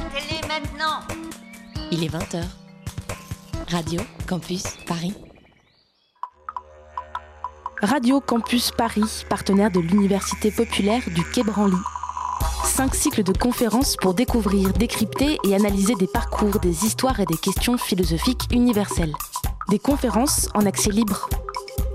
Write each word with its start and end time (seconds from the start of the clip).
la 0.00 0.20
télé 0.20 0.40
maintenant 0.48 1.00
Il 1.90 2.04
est 2.04 2.08
20h. 2.08 2.42
Radio 3.70 4.00
Campus 4.26 4.64
Paris. 4.86 5.14
Radio 7.82 8.20
Campus 8.20 8.70
Paris, 8.70 9.24
partenaire 9.28 9.70
de 9.70 9.80
l'Université 9.80 10.50
populaire 10.50 11.02
du 11.14 11.22
Quai 11.32 11.42
Branly. 11.42 11.76
Cinq 12.64 12.94
cycles 12.94 13.22
de 13.22 13.32
conférences 13.32 13.96
pour 13.96 14.14
découvrir, 14.14 14.72
décrypter 14.72 15.38
et 15.44 15.54
analyser 15.54 15.94
des 15.94 16.06
parcours, 16.06 16.60
des 16.60 16.84
histoires 16.84 17.20
et 17.20 17.26
des 17.26 17.36
questions 17.36 17.76
philosophiques 17.76 18.48
universelles. 18.52 19.14
Des 19.68 19.78
conférences 19.78 20.48
en 20.54 20.66
accès 20.66 20.90
libre. 20.90 21.28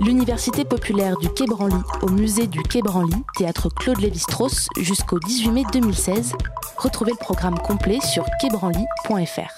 L'Université 0.01 0.65
populaire 0.65 1.17
du 1.17 1.29
Quai 1.29 1.45
Branly 1.45 1.81
au 2.01 2.09
musée 2.09 2.47
du 2.47 2.61
Quai 2.61 2.81
Branly, 2.81 3.15
théâtre 3.37 3.69
Claude 3.69 3.99
Lévi-Strauss 3.99 4.67
jusqu'au 4.77 5.19
18 5.19 5.51
mai 5.51 5.63
2016. 5.71 6.33
Retrouvez 6.85 7.13
le 7.13 7.17
programme 7.17 7.57
complet 7.57 7.99
sur 7.99 8.25
quaibranly.fr. 8.39 9.54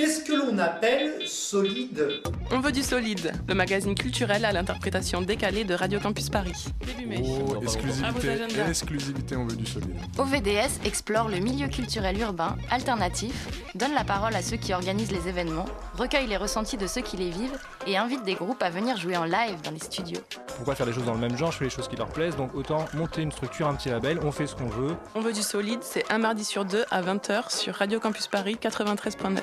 Qu'est-ce 0.00 0.24
que 0.24 0.32
l'on 0.32 0.56
appelle 0.56 1.28
solide 1.28 2.22
On 2.50 2.60
veut 2.60 2.72
du 2.72 2.82
solide, 2.82 3.34
le 3.46 3.54
magazine 3.54 3.94
culturel 3.94 4.46
à 4.46 4.52
l'interprétation 4.52 5.20
décalée 5.20 5.64
de 5.64 5.74
Radio 5.74 6.00
Campus 6.00 6.30
Paris. 6.30 6.54
Début 6.86 7.04
mai. 7.04 7.22
Oh, 7.22 7.44
vos 7.44 7.60
exclusivité, 7.60 8.30
agendas. 8.30 8.66
exclusivité, 8.66 9.36
on 9.36 9.46
veut 9.46 9.56
du 9.56 9.66
solide. 9.66 9.98
OVDS 10.16 10.86
explore 10.86 11.28
le 11.28 11.36
milieu 11.40 11.68
culturel 11.68 12.18
urbain, 12.18 12.56
alternatif, 12.70 13.48
donne 13.74 13.92
la 13.92 14.04
parole 14.04 14.34
à 14.34 14.40
ceux 14.40 14.56
qui 14.56 14.72
organisent 14.72 15.12
les 15.12 15.28
événements, 15.28 15.66
recueille 15.98 16.28
les 16.28 16.38
ressentis 16.38 16.78
de 16.78 16.86
ceux 16.86 17.02
qui 17.02 17.18
les 17.18 17.28
vivent 17.28 17.58
et 17.86 17.98
invite 17.98 18.22
des 18.22 18.36
groupes 18.36 18.62
à 18.62 18.70
venir 18.70 18.96
jouer 18.96 19.18
en 19.18 19.24
live 19.24 19.60
dans 19.62 19.70
les 19.70 19.80
studios. 19.80 20.22
Pourquoi 20.56 20.76
faire 20.76 20.86
les 20.86 20.94
choses 20.94 21.04
dans 21.04 21.12
le 21.14 21.20
même 21.20 21.36
genre? 21.36 21.52
Je 21.52 21.58
fais 21.58 21.64
les 21.64 21.70
choses 21.70 21.88
qui 21.88 21.96
leur 21.96 22.08
plaisent, 22.08 22.36
donc 22.36 22.54
autant 22.54 22.86
monter 22.94 23.20
une 23.20 23.32
structure, 23.32 23.68
un 23.68 23.74
petit 23.74 23.90
label, 23.90 24.18
on 24.22 24.32
fait 24.32 24.46
ce 24.46 24.54
qu'on 24.54 24.68
veut. 24.68 24.96
On 25.14 25.20
veut 25.20 25.34
du 25.34 25.42
solide, 25.42 25.80
c'est 25.82 26.10
un 26.10 26.16
mardi 26.16 26.42
sur 26.42 26.64
deux 26.64 26.86
à 26.90 27.02
20h 27.02 27.54
sur 27.54 27.74
Radio 27.74 28.00
Campus 28.00 28.28
Paris 28.28 28.56
93.9. 28.58 29.40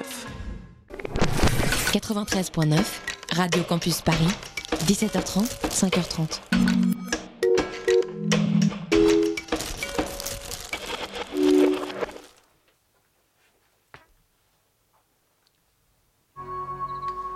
93.9, 0.89 3.37
Radio 3.37 3.63
Campus 3.63 4.01
Paris, 4.01 4.33
17h30, 4.85 5.47
5h30. 5.69 6.39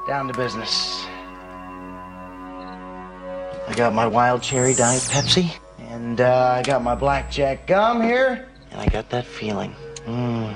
Down 0.07 0.27
to 0.27 0.33
business. 0.33 1.05
I 3.67 3.73
got 3.75 3.93
my 3.93 4.07
wild 4.07 4.41
cherry 4.41 4.73
diet 4.73 5.03
Pepsi, 5.03 5.53
and 5.79 6.19
uh, 6.19 6.55
I 6.57 6.63
got 6.63 6.81
my 6.83 6.95
blackjack 6.95 7.67
gum 7.67 8.01
here, 8.01 8.49
and 8.71 8.81
I 8.81 8.87
got 8.87 9.09
that 9.11 9.25
feeling. 9.25 9.73
Mm, 10.05 10.53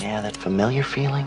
yeah, 0.00 0.22
that 0.22 0.34
familiar 0.36 0.82
feeling 0.82 1.26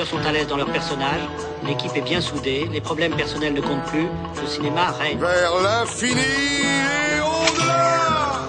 acteurs 0.00 0.20
sont 0.20 0.28
à 0.28 0.32
l'aise 0.32 0.46
dans 0.46 0.56
leur 0.56 0.70
personnage, 0.70 1.20
l'équipe 1.66 1.90
est 1.96 2.02
bien 2.02 2.20
soudée, 2.20 2.68
les 2.72 2.80
problèmes 2.80 3.16
personnels 3.16 3.52
ne 3.52 3.60
comptent 3.60 3.84
plus, 3.86 4.06
le 4.40 4.46
cinéma 4.46 4.92
règne. 4.92 5.18
Vers 5.18 5.60
l'infini 5.60 6.20
et 6.20 7.20
au-delà 7.20 8.48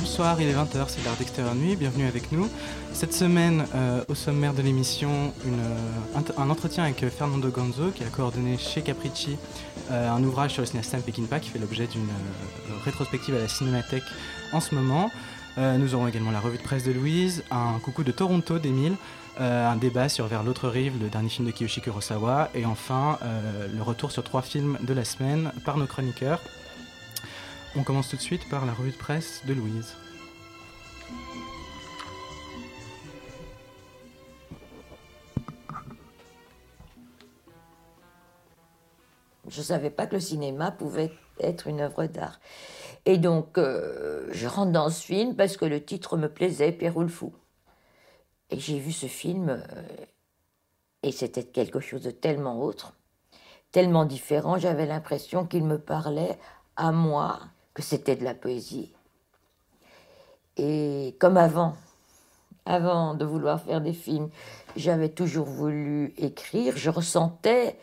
Bonsoir, 0.00 0.40
il 0.40 0.48
est 0.48 0.52
20h, 0.52 0.86
c'est 0.88 1.04
l'heure 1.04 1.14
d'extérieur 1.18 1.54
nuit, 1.54 1.76
bienvenue 1.76 2.08
avec 2.08 2.32
nous. 2.32 2.48
Cette 2.98 3.14
semaine, 3.14 3.64
euh, 3.76 4.02
au 4.08 4.16
sommaire 4.16 4.54
de 4.54 4.60
l'émission, 4.60 5.32
euh, 5.46 6.32
un 6.36 6.50
entretien 6.50 6.82
avec 6.82 7.00
euh, 7.04 7.10
Fernando 7.10 7.48
Gonzo, 7.48 7.92
qui 7.92 8.02
a 8.02 8.08
coordonné 8.08 8.58
chez 8.58 8.82
Capricci 8.82 9.38
un 9.88 10.20
ouvrage 10.24 10.54
sur 10.54 10.62
le 10.62 10.66
cinéaste 10.66 10.90
Sam 10.90 11.02
Peckinpah, 11.02 11.38
qui 11.38 11.50
fait 11.50 11.60
l'objet 11.60 11.86
d'une 11.86 12.08
rétrospective 12.84 13.36
à 13.36 13.38
la 13.38 13.46
Cinémathèque 13.46 14.02
en 14.52 14.58
ce 14.58 14.74
moment. 14.74 15.12
Nous 15.56 15.94
aurons 15.94 16.08
également 16.08 16.32
la 16.32 16.40
revue 16.40 16.58
de 16.58 16.62
presse 16.62 16.82
de 16.82 16.92
Louise, 16.92 17.44
un 17.52 17.78
coucou 17.78 18.02
de 18.02 18.10
Toronto 18.10 18.58
d'Émile, 18.58 18.96
euh, 19.40 19.70
un 19.70 19.76
débat 19.76 20.08
sur 20.08 20.26
Vers 20.26 20.42
l'autre 20.42 20.68
rive, 20.68 21.00
le 21.00 21.08
dernier 21.08 21.28
film 21.28 21.46
de 21.46 21.52
Kiyoshi 21.52 21.80
Kurosawa, 21.80 22.50
et 22.54 22.66
enfin 22.66 23.18
le 23.72 23.80
retour 23.80 24.10
sur 24.10 24.24
trois 24.24 24.42
films 24.42 24.76
de 24.82 24.92
la 24.92 25.04
semaine 25.04 25.52
par 25.64 25.76
nos 25.76 25.86
chroniqueurs. 25.86 26.42
On 27.76 27.84
commence 27.84 28.08
tout 28.08 28.16
de 28.16 28.22
suite 28.22 28.46
par 28.50 28.66
la 28.66 28.74
revue 28.74 28.90
de 28.90 28.96
presse 28.96 29.42
de 29.46 29.54
Louise. 29.54 29.94
Je 39.48 39.58
ne 39.60 39.64
savais 39.64 39.90
pas 39.90 40.06
que 40.06 40.14
le 40.14 40.20
cinéma 40.20 40.70
pouvait 40.70 41.12
être 41.40 41.66
une 41.66 41.80
œuvre 41.80 42.06
d'art. 42.06 42.40
Et 43.06 43.18
donc, 43.18 43.58
euh, 43.58 44.28
je 44.32 44.46
rentre 44.46 44.72
dans 44.72 44.90
ce 44.90 45.04
film 45.04 45.34
parce 45.34 45.56
que 45.56 45.64
le 45.64 45.82
titre 45.82 46.16
me 46.16 46.28
plaisait, 46.28 46.72
Pierrot 46.72 47.02
le 47.02 47.08
Fou. 47.08 47.32
Et 48.50 48.58
j'ai 48.58 48.78
vu 48.78 48.92
ce 48.92 49.06
film, 49.06 49.48
euh, 49.50 50.04
et 51.02 51.12
c'était 51.12 51.44
quelque 51.44 51.80
chose 51.80 52.02
de 52.02 52.10
tellement 52.10 52.62
autre, 52.62 52.94
tellement 53.72 54.04
différent, 54.04 54.58
j'avais 54.58 54.86
l'impression 54.86 55.46
qu'il 55.46 55.64
me 55.64 55.78
parlait 55.78 56.38
à 56.76 56.92
moi, 56.92 57.40
que 57.74 57.82
c'était 57.82 58.16
de 58.16 58.24
la 58.24 58.34
poésie. 58.34 58.92
Et 60.56 61.16
comme 61.20 61.36
avant, 61.36 61.76
avant 62.64 63.14
de 63.14 63.24
vouloir 63.24 63.62
faire 63.62 63.80
des 63.80 63.92
films, 63.92 64.30
j'avais 64.76 65.08
toujours 65.08 65.46
voulu 65.46 66.14
écrire, 66.18 66.76
je 66.76 66.90
ressentais 66.90 67.78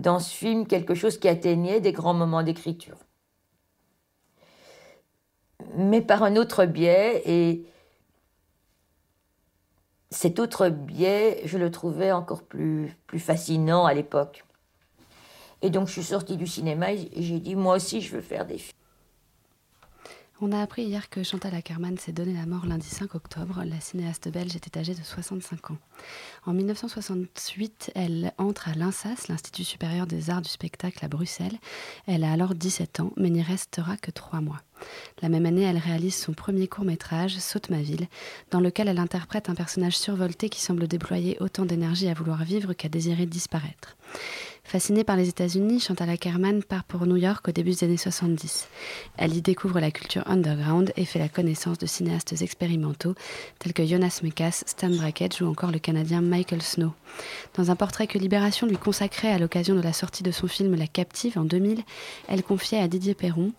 dans 0.00 0.18
ce 0.18 0.34
film 0.34 0.66
quelque 0.66 0.94
chose 0.94 1.18
qui 1.18 1.28
atteignait 1.28 1.80
des 1.80 1.92
grands 1.92 2.14
moments 2.14 2.42
d'écriture. 2.42 2.96
Mais 5.76 6.00
par 6.00 6.22
un 6.22 6.36
autre 6.36 6.64
biais, 6.64 7.22
et 7.26 7.66
cet 10.10 10.38
autre 10.38 10.68
biais, 10.68 11.42
je 11.44 11.58
le 11.58 11.70
trouvais 11.70 12.12
encore 12.12 12.42
plus, 12.42 12.96
fascinant 13.18 13.84
à 13.84 13.94
l'époque. 13.94 14.44
Et 15.62 15.68
donc 15.68 15.88
je 15.88 15.92
suis 15.92 16.02
sortie 16.02 16.38
du 16.38 16.46
cinéma 16.46 16.92
et 16.92 17.10
j'ai 17.16 17.38
dit, 17.38 17.54
moi 17.54 17.76
aussi, 17.76 18.00
je 18.00 18.16
veux 18.16 18.22
faire 18.22 18.46
des 18.46 18.58
films. 18.58 18.79
On 20.42 20.52
a 20.52 20.62
appris 20.62 20.84
hier 20.84 21.10
que 21.10 21.22
Chantal 21.22 21.54
Ackerman 21.54 21.98
s'est 21.98 22.12
donné 22.12 22.32
la 22.32 22.46
mort 22.46 22.64
lundi 22.64 22.86
5 22.86 23.14
octobre. 23.14 23.62
La 23.66 23.78
cinéaste 23.78 24.30
belge 24.30 24.56
était 24.56 24.78
âgée 24.78 24.94
de 24.94 25.02
65 25.02 25.72
ans. 25.72 25.76
En 26.46 26.54
1968, 26.54 27.92
elle 27.94 28.32
entre 28.38 28.70
à 28.70 28.72
l'INSAS, 28.72 29.28
l'Institut 29.28 29.64
supérieur 29.64 30.06
des 30.06 30.30
arts 30.30 30.40
du 30.40 30.48
spectacle 30.48 31.04
à 31.04 31.08
Bruxelles. 31.08 31.58
Elle 32.06 32.24
a 32.24 32.32
alors 32.32 32.54
17 32.54 33.00
ans, 33.00 33.12
mais 33.18 33.28
n'y 33.28 33.42
restera 33.42 33.98
que 33.98 34.10
3 34.10 34.40
mois. 34.40 34.62
La 35.20 35.28
même 35.28 35.44
année, 35.44 35.64
elle 35.64 35.76
réalise 35.76 36.16
son 36.16 36.32
premier 36.32 36.68
court-métrage, 36.68 37.38
Saute 37.38 37.68
ma 37.68 37.82
ville, 37.82 38.08
dans 38.50 38.60
lequel 38.60 38.88
elle 38.88 38.98
interprète 38.98 39.50
un 39.50 39.54
personnage 39.54 39.98
survolté 39.98 40.48
qui 40.48 40.62
semble 40.62 40.88
déployer 40.88 41.36
autant 41.40 41.66
d'énergie 41.66 42.08
à 42.08 42.14
vouloir 42.14 42.44
vivre 42.44 42.72
qu'à 42.72 42.88
désirer 42.88 43.26
disparaître. 43.26 43.98
Fascinée 44.70 45.02
par 45.02 45.16
les 45.16 45.28
États-Unis, 45.28 45.80
Chantal 45.80 46.10
Ackerman 46.10 46.62
part 46.62 46.84
pour 46.84 47.04
New 47.04 47.16
York 47.16 47.48
au 47.48 47.50
début 47.50 47.70
des 47.70 47.82
années 47.82 47.96
70. 47.96 48.68
Elle 49.16 49.36
y 49.36 49.42
découvre 49.42 49.80
la 49.80 49.90
culture 49.90 50.22
underground 50.26 50.92
et 50.96 51.04
fait 51.04 51.18
la 51.18 51.28
connaissance 51.28 51.76
de 51.76 51.86
cinéastes 51.86 52.40
expérimentaux 52.40 53.16
tels 53.58 53.72
que 53.72 53.84
Jonas 53.84 54.20
Mekas, 54.22 54.62
Stan 54.66 54.90
Brakhage 54.90 55.42
ou 55.42 55.46
encore 55.46 55.72
le 55.72 55.80
Canadien 55.80 56.20
Michael 56.20 56.62
Snow. 56.62 56.92
Dans 57.54 57.72
un 57.72 57.74
portrait 57.74 58.06
que 58.06 58.16
Libération 58.16 58.68
lui 58.68 58.76
consacrait 58.76 59.32
à 59.32 59.40
l'occasion 59.40 59.74
de 59.74 59.82
la 59.82 59.92
sortie 59.92 60.22
de 60.22 60.30
son 60.30 60.46
film 60.46 60.76
La 60.76 60.86
Captive 60.86 61.36
en 61.36 61.44
2000, 61.44 61.82
elle 62.28 62.44
confiait 62.44 62.78
à 62.78 62.86
Didier 62.86 63.14
Perron 63.14 63.50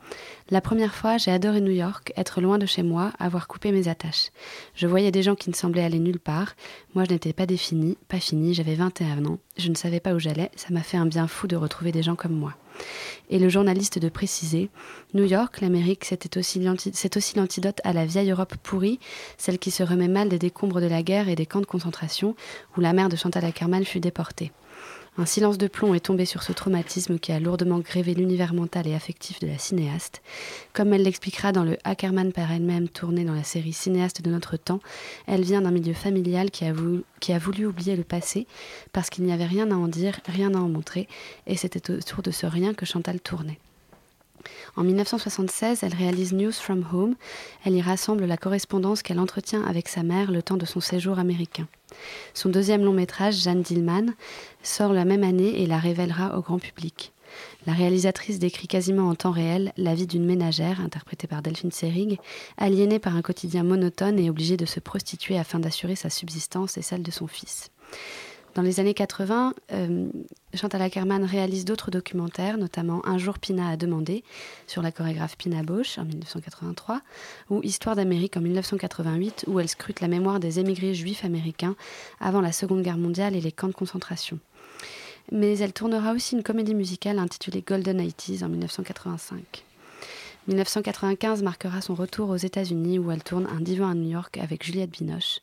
La 0.51 0.59
première 0.59 0.93
fois, 0.93 1.17
j'ai 1.17 1.31
adoré 1.31 1.61
New 1.61 1.71
York, 1.71 2.11
être 2.17 2.41
loin 2.41 2.57
de 2.57 2.65
chez 2.65 2.83
moi, 2.83 3.13
avoir 3.19 3.47
coupé 3.47 3.71
mes 3.71 3.87
attaches. 3.87 4.31
Je 4.75 4.85
voyais 4.85 5.09
des 5.09 5.23
gens 5.23 5.35
qui 5.35 5.49
ne 5.49 5.55
semblaient 5.55 5.81
aller 5.81 5.97
nulle 5.97 6.19
part. 6.19 6.55
Moi, 6.93 7.05
je 7.05 7.13
n'étais 7.13 7.31
pas 7.31 7.45
définie, 7.45 7.97
pas 8.09 8.19
finie, 8.19 8.53
j'avais 8.53 8.75
21 8.75 9.23
ans. 9.27 9.37
Je 9.57 9.69
ne 9.69 9.75
savais 9.75 10.01
pas 10.01 10.13
où 10.13 10.19
j'allais, 10.19 10.51
ça 10.57 10.67
m'a 10.71 10.83
fait 10.83 10.97
un 10.97 11.05
bien 11.05 11.25
fou 11.27 11.47
de 11.47 11.55
retrouver 11.55 11.93
des 11.93 12.03
gens 12.03 12.17
comme 12.17 12.35
moi. 12.35 12.53
Et 13.29 13.39
le 13.39 13.47
journaliste 13.47 13.97
de 13.97 14.09
préciser 14.09 14.69
New 15.13 15.23
York, 15.23 15.61
l'Amérique, 15.61 16.03
c'est 16.03 17.15
aussi 17.15 17.37
l'antidote 17.37 17.79
à 17.85 17.93
la 17.93 18.05
vieille 18.05 18.31
Europe 18.31 18.55
pourrie, 18.61 18.99
celle 19.37 19.57
qui 19.57 19.71
se 19.71 19.83
remet 19.83 20.09
mal 20.09 20.27
des 20.27 20.39
décombres 20.39 20.81
de 20.81 20.87
la 20.87 21.01
guerre 21.01 21.29
et 21.29 21.35
des 21.35 21.45
camps 21.45 21.61
de 21.61 21.65
concentration, 21.65 22.35
où 22.75 22.81
la 22.81 22.91
mère 22.91 23.07
de 23.07 23.15
Chantal 23.15 23.45
Ackerman 23.45 23.85
fut 23.85 24.01
déportée. 24.01 24.51
Un 25.17 25.25
silence 25.25 25.57
de 25.57 25.67
plomb 25.67 25.93
est 25.93 26.05
tombé 26.05 26.23
sur 26.23 26.41
ce 26.41 26.53
traumatisme 26.53 27.19
qui 27.19 27.33
a 27.33 27.39
lourdement 27.39 27.79
grévé 27.79 28.13
l'univers 28.13 28.53
mental 28.53 28.87
et 28.87 28.95
affectif 28.95 29.41
de 29.41 29.47
la 29.47 29.57
cinéaste. 29.57 30.21
Comme 30.71 30.93
elle 30.93 31.03
l'expliquera 31.03 31.51
dans 31.51 31.65
le 31.65 31.77
Ackerman 31.83 32.31
par 32.31 32.49
elle-même 32.49 32.87
tourné 32.87 33.25
dans 33.25 33.33
la 33.33 33.43
série 33.43 33.73
Cinéaste 33.73 34.21
de 34.21 34.31
notre 34.31 34.55
temps, 34.55 34.79
elle 35.27 35.41
vient 35.41 35.61
d'un 35.61 35.71
milieu 35.71 35.93
familial 35.93 36.49
qui 36.49 36.63
a, 36.63 36.71
voulu, 36.71 37.03
qui 37.19 37.33
a 37.33 37.39
voulu 37.39 37.65
oublier 37.65 37.97
le 37.97 38.05
passé 38.05 38.47
parce 38.93 39.09
qu'il 39.09 39.25
n'y 39.25 39.33
avait 39.33 39.45
rien 39.45 39.69
à 39.71 39.75
en 39.75 39.89
dire, 39.89 40.21
rien 40.27 40.53
à 40.53 40.59
en 40.59 40.69
montrer, 40.69 41.09
et 41.45 41.57
c'était 41.57 41.91
autour 41.91 42.23
de 42.23 42.31
ce 42.31 42.45
rien 42.45 42.73
que 42.73 42.85
Chantal 42.85 43.19
tournait. 43.19 43.59
En 44.77 44.83
1976, 44.83 45.83
elle 45.83 45.93
réalise 45.93 46.33
News 46.33 46.53
from 46.53 46.85
Home. 46.93 47.15
Elle 47.65 47.75
y 47.75 47.81
rassemble 47.81 48.25
la 48.25 48.37
correspondance 48.37 49.03
qu'elle 49.03 49.19
entretient 49.19 49.63
avec 49.63 49.89
sa 49.89 50.03
mère 50.03 50.31
le 50.31 50.41
temps 50.41 50.57
de 50.57 50.65
son 50.65 50.79
séjour 50.79 51.19
américain. 51.19 51.67
Son 52.33 52.49
deuxième 52.49 52.83
long 52.83 52.93
métrage, 52.93 53.41
Jeanne 53.41 53.61
Dillman, 53.61 54.13
sort 54.63 54.93
la 54.93 55.05
même 55.05 55.23
année 55.23 55.61
et 55.61 55.65
la 55.65 55.79
révélera 55.79 56.37
au 56.37 56.41
grand 56.41 56.59
public. 56.59 57.11
La 57.65 57.73
réalisatrice 57.73 58.39
décrit 58.39 58.67
quasiment 58.67 59.09
en 59.09 59.15
temps 59.15 59.31
réel 59.31 59.71
la 59.77 59.93
vie 59.93 60.07
d'une 60.07 60.25
ménagère, 60.25 60.81
interprétée 60.81 61.27
par 61.27 61.41
Delphine 61.41 61.71
Seyrig, 61.71 62.19
aliénée 62.57 62.99
par 62.99 63.15
un 63.15 63.21
quotidien 63.21 63.63
monotone 63.63 64.19
et 64.19 64.29
obligée 64.29 64.57
de 64.57 64.65
se 64.65 64.79
prostituer 64.79 65.37
afin 65.37 65.59
d'assurer 65.59 65.95
sa 65.95 66.09
subsistance 66.09 66.77
et 66.77 66.81
celle 66.81 67.03
de 67.03 67.11
son 67.11 67.27
fils. 67.27 67.69
Dans 68.53 68.61
les 68.61 68.81
années 68.81 68.93
80, 68.93 69.53
euh, 69.71 70.09
Chantal 70.53 70.81
Ackerman 70.81 71.23
réalise 71.23 71.63
d'autres 71.63 71.89
documentaires, 71.89 72.57
notamment 72.57 73.01
Un 73.05 73.17
jour 73.17 73.39
Pina 73.39 73.69
a 73.69 73.77
demandé 73.77 74.25
sur 74.67 74.81
la 74.81 74.91
chorégraphe 74.91 75.37
Pina 75.37 75.63
Bausch 75.63 75.97
en 75.97 76.03
1983, 76.03 77.01
ou 77.49 77.61
Histoire 77.63 77.95
d'Amérique 77.95 78.35
en 78.35 78.41
1988, 78.41 79.45
où 79.47 79.59
elle 79.61 79.69
scrute 79.69 80.01
la 80.01 80.09
mémoire 80.09 80.41
des 80.41 80.59
émigrés 80.59 80.93
juifs 80.93 81.23
américains 81.23 81.75
avant 82.19 82.41
la 82.41 82.51
Seconde 82.51 82.81
Guerre 82.81 82.97
mondiale 82.97 83.37
et 83.37 83.41
les 83.41 83.53
camps 83.53 83.69
de 83.69 83.73
concentration. 83.73 84.37
Mais 85.31 85.57
elle 85.59 85.71
tournera 85.71 86.11
aussi 86.11 86.35
une 86.35 86.43
comédie 86.43 86.75
musicale 86.75 87.19
intitulée 87.19 87.63
Golden 87.65 88.05
80 88.05 88.45
en 88.45 88.49
1985. 88.49 89.63
1995 90.47 91.43
marquera 91.43 91.81
son 91.81 91.93
retour 91.93 92.29
aux 92.29 92.35
États-Unis 92.35 92.97
où 92.97 93.11
elle 93.11 93.23
tourne 93.23 93.47
Un 93.55 93.61
divan 93.61 93.89
à 93.89 93.93
New 93.93 94.09
York 94.09 94.37
avec 94.37 94.65
Juliette 94.65 94.89
Binoche 94.89 95.39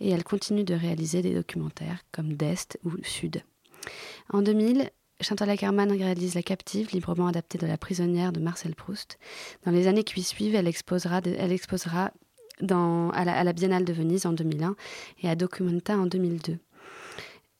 et 0.00 0.10
elle 0.10 0.22
continue 0.22 0.64
de 0.64 0.74
réaliser 0.74 1.22
des 1.22 1.32
documentaires 1.32 2.00
comme 2.12 2.34
D'Est 2.34 2.78
ou 2.84 2.90
Sud. 3.02 3.42
En 4.30 4.42
2000, 4.42 4.90
Chantal 5.22 5.48
Ackerman 5.48 5.90
réalise 5.90 6.34
La 6.34 6.42
Captive, 6.42 6.90
librement 6.92 7.28
adaptée 7.28 7.56
de 7.56 7.66
La 7.66 7.78
prisonnière 7.78 8.32
de 8.32 8.40
Marcel 8.40 8.74
Proust. 8.74 9.18
Dans 9.64 9.72
les 9.72 9.86
années 9.86 10.04
qui 10.04 10.22
suivent, 10.22 10.54
elle 10.54 10.68
exposera, 10.68 11.22
à 12.60 13.44
la 13.44 13.52
Biennale 13.54 13.84
de 13.86 13.92
Venise 13.94 14.26
en 14.26 14.32
2001 14.34 14.76
et 15.22 15.28
à 15.30 15.36
Documenta 15.36 15.96
en 15.96 16.04
2002. 16.04 16.58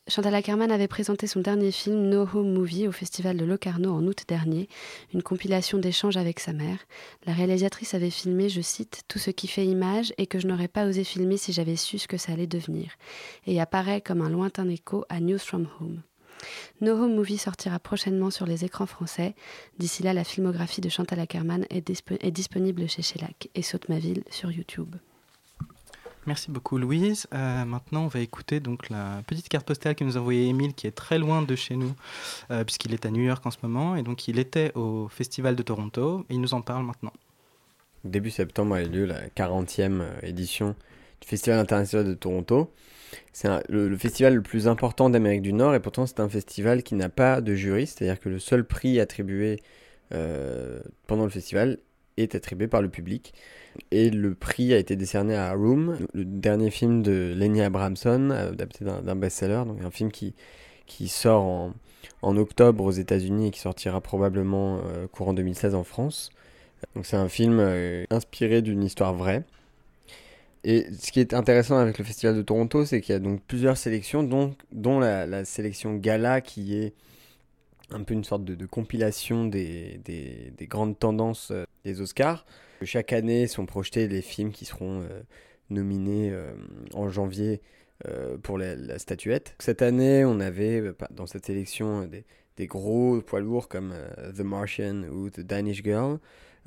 Chantal 0.06 0.34
Ackerman 0.34 0.70
avait 0.70 0.86
présenté 0.86 1.26
son 1.26 1.40
dernier 1.40 1.72
film 1.72 2.10
No 2.10 2.28
Home 2.34 2.52
Movie 2.52 2.86
au 2.86 2.92
Festival 2.92 3.38
de 3.38 3.44
Locarno 3.46 3.90
en 3.90 4.06
août 4.06 4.24
dernier, 4.28 4.68
une 5.14 5.22
compilation 5.22 5.78
d'échanges 5.78 6.18
avec 6.18 6.40
sa 6.40 6.52
mère. 6.52 6.76
La 7.24 7.32
réalisatrice 7.32 7.94
avait 7.94 8.10
filmé, 8.10 8.50
je 8.50 8.60
cite, 8.60 9.04
tout 9.08 9.18
ce 9.18 9.30
qui 9.30 9.48
fait 9.48 9.64
image 9.64 10.12
et 10.18 10.26
que 10.26 10.38
je 10.38 10.46
n'aurais 10.46 10.68
pas 10.68 10.84
osé 10.84 11.04
filmer 11.04 11.38
si 11.38 11.54
j'avais 11.54 11.76
su 11.76 11.98
ce 11.98 12.06
que 12.06 12.18
ça 12.18 12.32
allait 12.32 12.46
devenir, 12.46 12.90
et 13.46 13.58
apparaît 13.62 14.02
comme 14.02 14.20
un 14.20 14.28
lointain 14.28 14.68
écho 14.68 15.06
à 15.08 15.20
News 15.20 15.38
from 15.38 15.66
Home. 15.80 16.02
No 16.82 16.92
Home 16.92 17.14
Movie 17.14 17.38
sortira 17.38 17.78
prochainement 17.78 18.30
sur 18.30 18.44
les 18.44 18.66
écrans 18.66 18.84
français. 18.84 19.34
D'ici 19.78 20.02
là, 20.02 20.12
la 20.12 20.24
filmographie 20.24 20.82
de 20.82 20.90
Chantal 20.90 21.20
Ackerman 21.20 21.64
est, 21.70 21.80
disponible 22.30 22.90
chez 22.90 23.00
Shellac 23.00 23.48
et 23.54 23.62
Saute 23.62 23.88
ma 23.88 23.96
sur 24.28 24.52
YouTube. 24.52 24.96
Merci 26.26 26.50
beaucoup 26.50 26.78
Louise. 26.78 27.26
Euh, 27.34 27.64
maintenant, 27.66 28.04
on 28.04 28.08
va 28.08 28.20
écouter 28.20 28.58
donc 28.58 28.88
la 28.88 29.22
petite 29.26 29.50
carte 29.50 29.66
postale 29.66 29.94
que 29.94 30.04
nous 30.04 30.16
a 30.16 30.20
envoyée 30.20 30.46
Émile, 30.46 30.72
qui 30.72 30.86
est 30.86 30.92
très 30.92 31.18
loin 31.18 31.42
de 31.42 31.54
chez 31.54 31.76
nous, 31.76 31.92
euh, 32.50 32.64
puisqu'il 32.64 32.94
est 32.94 33.04
à 33.04 33.10
New 33.10 33.22
York 33.22 33.44
en 33.44 33.50
ce 33.50 33.58
moment, 33.62 33.94
et 33.94 34.02
donc 34.02 34.26
il 34.26 34.38
était 34.38 34.72
au 34.74 35.08
Festival 35.08 35.54
de 35.54 35.62
Toronto, 35.62 36.24
et 36.30 36.34
il 36.34 36.40
nous 36.40 36.54
en 36.54 36.62
parle 36.62 36.86
maintenant. 36.86 37.12
Début 38.04 38.30
septembre 38.30 38.74
a 38.74 38.82
eu 38.82 38.88
lieu 38.88 39.04
la 39.04 39.28
40e 39.28 40.00
euh, 40.00 40.12
édition 40.22 40.74
du 41.20 41.28
Festival 41.28 41.58
international 41.58 42.06
de 42.06 42.14
Toronto. 42.14 42.72
C'est 43.32 43.48
le, 43.68 43.96
festival 43.96 44.34
le 44.34 44.42
plus 44.42 44.66
important 44.66 45.10
d'Amérique 45.10 45.42
du 45.42 45.52
Nord, 45.52 45.74
et 45.74 45.80
pourtant 45.80 46.06
c'est 46.06 46.20
un 46.20 46.28
festival 46.28 46.82
qui 46.82 46.94
n'a 46.94 47.10
pas 47.10 47.42
de 47.42 47.54
jury, 47.54 47.86
c'est-à-dire 47.86 48.18
que 48.18 48.30
le 48.30 48.38
seul 48.38 48.64
prix 48.64 48.98
attribué 48.98 49.60
pendant 51.06 51.24
le 51.24 51.30
festival 51.30 51.78
est 52.16 52.34
attribué 52.34 52.68
par 52.68 52.82
le 52.82 52.88
public. 52.88 53.34
Et 53.90 54.10
le 54.10 54.34
prix 54.34 54.72
a 54.72 54.78
été 54.78 54.96
décerné 54.96 55.34
à 55.36 55.52
Room, 55.52 55.98
le 56.12 56.24
dernier 56.24 56.70
film 56.70 57.02
de 57.02 57.34
Lenny 57.36 57.60
Abramson, 57.60 58.30
adapté 58.30 58.84
d'un 58.84 59.16
best-seller, 59.16 59.64
donc 59.66 59.82
un 59.82 59.90
film 59.90 60.12
qui, 60.12 60.34
qui 60.86 61.08
sort 61.08 61.42
en, 61.42 61.74
en 62.22 62.36
octobre 62.36 62.84
aux 62.84 62.92
États-Unis 62.92 63.48
et 63.48 63.50
qui 63.50 63.60
sortira 63.60 64.00
probablement 64.00 64.78
euh, 64.78 65.06
courant 65.08 65.34
2016 65.34 65.74
en 65.74 65.84
France. 65.84 66.30
Donc 66.94 67.06
c'est 67.06 67.16
un 67.16 67.28
film 67.28 67.58
euh, 67.60 68.04
inspiré 68.10 68.62
d'une 68.62 68.82
histoire 68.82 69.14
vraie. 69.14 69.42
Et 70.64 70.86
ce 70.98 71.12
qui 71.12 71.20
est 71.20 71.34
intéressant 71.34 71.76
avec 71.76 71.98
le 71.98 72.04
Festival 72.04 72.34
de 72.36 72.42
Toronto, 72.42 72.86
c'est 72.86 73.00
qu'il 73.02 73.12
y 73.12 73.16
a 73.16 73.18
donc 73.18 73.42
plusieurs 73.46 73.76
sélections, 73.76 74.22
dont, 74.22 74.54
dont 74.72 74.98
la, 74.98 75.44
sélection 75.44 75.94
Gala 75.94 76.40
qui 76.40 76.74
est 76.76 76.94
un 77.90 78.02
peu 78.02 78.14
une 78.14 78.24
sorte 78.24 78.44
de, 78.44 78.66
compilation 78.66 79.46
des, 79.46 80.00
des, 80.04 80.52
des, 80.56 80.66
grandes 80.66 80.98
tendances 80.98 81.50
euh, 81.50 81.64
des 81.84 82.00
Oscars. 82.00 82.44
Chaque 82.82 83.12
année 83.12 83.46
sont 83.46 83.66
projetés 83.66 84.08
les 84.08 84.22
films 84.22 84.52
qui 84.52 84.64
seront 84.64 85.02
euh, 85.02 85.22
nominés 85.70 86.30
euh, 86.30 86.52
en 86.94 87.08
janvier 87.08 87.60
pour 88.42 88.58
la, 88.58 88.98
statuette. 88.98 89.54
Cette 89.60 89.80
année, 89.80 90.26
on 90.26 90.38
avait 90.38 90.92
dans 91.10 91.26
cette 91.26 91.46
sélection 91.46 92.06
des, 92.56 92.66
gros 92.66 93.22
poids 93.22 93.40
lourds 93.40 93.68
comme 93.68 93.94
The 94.36 94.40
Martian 94.40 95.04
ou 95.04 95.30
The 95.30 95.40
Danish 95.40 95.82
Girl. 95.82 96.18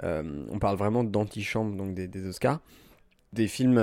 on 0.01 0.57
parle 0.59 0.77
vraiment 0.77 1.03
d'antichambre, 1.03 1.75
donc 1.75 1.93
des, 1.93 2.25
Oscars. 2.25 2.59
Des 3.33 3.47
films 3.47 3.79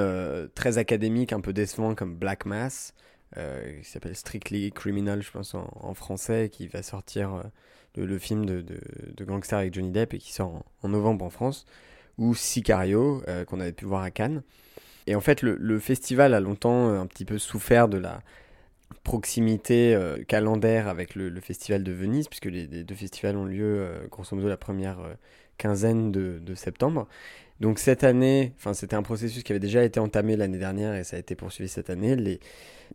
très 0.57 0.79
académiques, 0.79 1.33
un 1.33 1.41
peu 1.41 1.53
décevants 1.53 1.95
comme 1.95 2.17
Black 2.17 2.45
Mass, 2.45 2.93
qui 3.35 3.89
s'appelle 3.89 4.17
Strictly 4.17 4.71
Criminal, 4.73 5.23
je 5.23 5.31
pense 5.31 5.55
en, 5.55 5.95
français, 5.95 6.49
qui 6.53 6.69
va 6.69 6.83
sortir 6.83 7.43
le, 7.97 8.19
film 8.19 8.47
de, 8.47 8.61
de, 8.63 9.25
gangster 9.25 9.59
avec 9.59 9.75
Johnny 9.75 9.91
Depp 9.91 10.15
et 10.15 10.19
qui 10.19 10.33
sort 10.33 10.65
en 10.83 10.89
novembre 10.89 11.25
en 11.25 11.31
France 11.31 11.67
ou 12.19 12.35
Sicario, 12.35 13.23
euh, 13.29 13.45
qu'on 13.45 13.61
avait 13.61 13.73
pu 13.73 13.85
voir 13.85 14.03
à 14.03 14.11
Cannes. 14.11 14.43
Et 15.07 15.15
en 15.15 15.21
fait, 15.21 15.43
le, 15.43 15.79
festival 15.79 16.35
a 16.35 16.41
longtemps 16.41 16.89
euh, 16.89 17.01
un 17.01 17.07
petit 17.07 17.25
peu 17.25 17.39
souffert 17.39 17.89
de 17.89 17.99
la 17.99 18.23
proximité 19.03 19.95
euh, 19.95 20.23
calendaire 20.25 20.89
avec 20.89 21.15
le, 21.15 21.41
festival 21.41 21.83
de 21.83 21.93
Venise, 21.93 22.29
puisque 22.29 22.47
les, 22.47 22.67
deux 22.67 22.95
festivals 22.95 23.37
ont 23.37 23.45
lieu 23.45 23.87
grosso 24.11 24.35
modo 24.35 24.49
la 24.49 24.57
première 24.57 24.99
quinzaine 25.59 26.11
de, 26.11 26.55
septembre. 26.55 27.07
Donc 27.61 27.79
cette 27.79 28.05
année, 28.05 28.53
enfin 28.57 28.75
c'était 28.75 28.97
un 28.97 29.03
processus 29.03 29.43
qui 29.43 29.53
avait 29.53 29.61
déjà 29.61 29.85
été 29.85 30.01
entamé 30.01 30.37
l'année 30.37 30.59
dernière 30.59 30.95
et 30.95 31.05
ça 31.05 31.17
a 31.17 31.19
été 31.21 31.35
poursuivi 31.35 31.69
cette 31.69 31.91
année. 31.91 32.17
Les, 32.17 32.41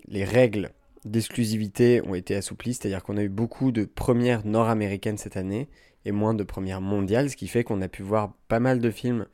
les 0.08 0.24
règles 0.26 0.72
d'exclusivité 1.06 2.02
ont 2.06 2.16
été 2.16 2.36
assouplies, 2.36 2.74
c'est-à-dire 2.74 3.04
qu'on 3.04 3.18
a 3.18 3.24
eu 3.24 3.30
beaucoup 3.30 3.72
de 3.72 3.86
premières 3.86 4.46
nord-américaines 4.46 5.18
cette 5.18 5.38
année 5.38 5.70
et 6.06 6.12
moins 6.12 6.34
de 6.34 6.44
premières 6.44 6.82
mondiales, 6.82 7.30
ce 7.30 7.36
qui 7.36 7.48
fait 7.48 7.64
qu'on 7.64 7.82
a 7.82 7.88
pu 7.88 8.04
voir 8.04 8.34
pas 8.48 8.60
mal 8.60 8.80
de 8.80 8.92
films 8.92 9.26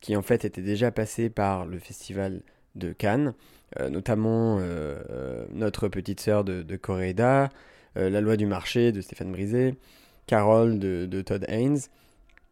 qui 0.00 0.16
en 0.16 0.22
fait 0.22 0.44
étaient 0.44 0.62
déjà 0.62 0.90
passés 0.90 1.30
par 1.30 1.66
le 1.66 1.78
festival 1.78 2.42
de 2.74 2.92
Cannes, 2.92 3.34
euh, 3.78 3.88
notamment 3.88 4.58
euh, 4.58 5.02
euh, 5.10 5.46
Notre 5.52 5.88
petite 5.88 6.20
sœur 6.20 6.44
de, 6.44 6.62
de 6.62 6.76
Coréda, 6.76 7.50
La 7.96 8.20
loi 8.20 8.36
du 8.36 8.46
marché 8.46 8.92
de 8.92 9.00
Stéphane 9.00 9.32
Brisé, 9.32 9.74
Carole 10.26 10.78
de, 10.78 11.22
Todd 11.22 11.44
Haynes, 11.48 11.80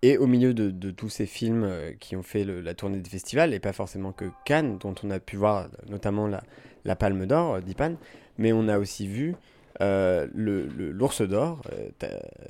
et 0.03 0.17
au 0.19 0.27
milieu 0.27 0.55
de, 0.55 0.91
tous 0.91 1.09
ces 1.09 1.27
films 1.27 1.69
qui 2.01 2.17
ont 2.17 2.23
fait 2.23 2.45
la 2.45 2.75
tournée 2.75 3.01
des 3.01 3.11
festivals, 3.11 3.53
et 3.53 3.61
pas 3.61 3.73
forcément 3.73 4.13
que 4.13 4.27
Cannes, 4.45 4.79
dont 4.79 4.95
on 5.03 5.11
a 5.11 5.19
pu 5.19 5.37
voir 5.37 5.69
notamment 5.89 6.29
la, 6.29 6.97
Palme 6.97 7.27
d'Or 7.27 7.61
d'Ipan, 7.61 7.97
mais 8.39 8.53
on 8.53 8.69
a 8.69 8.79
aussi 8.79 9.09
vu 9.09 9.35
l'Ours 9.81 11.23
d'Or, 11.23 11.63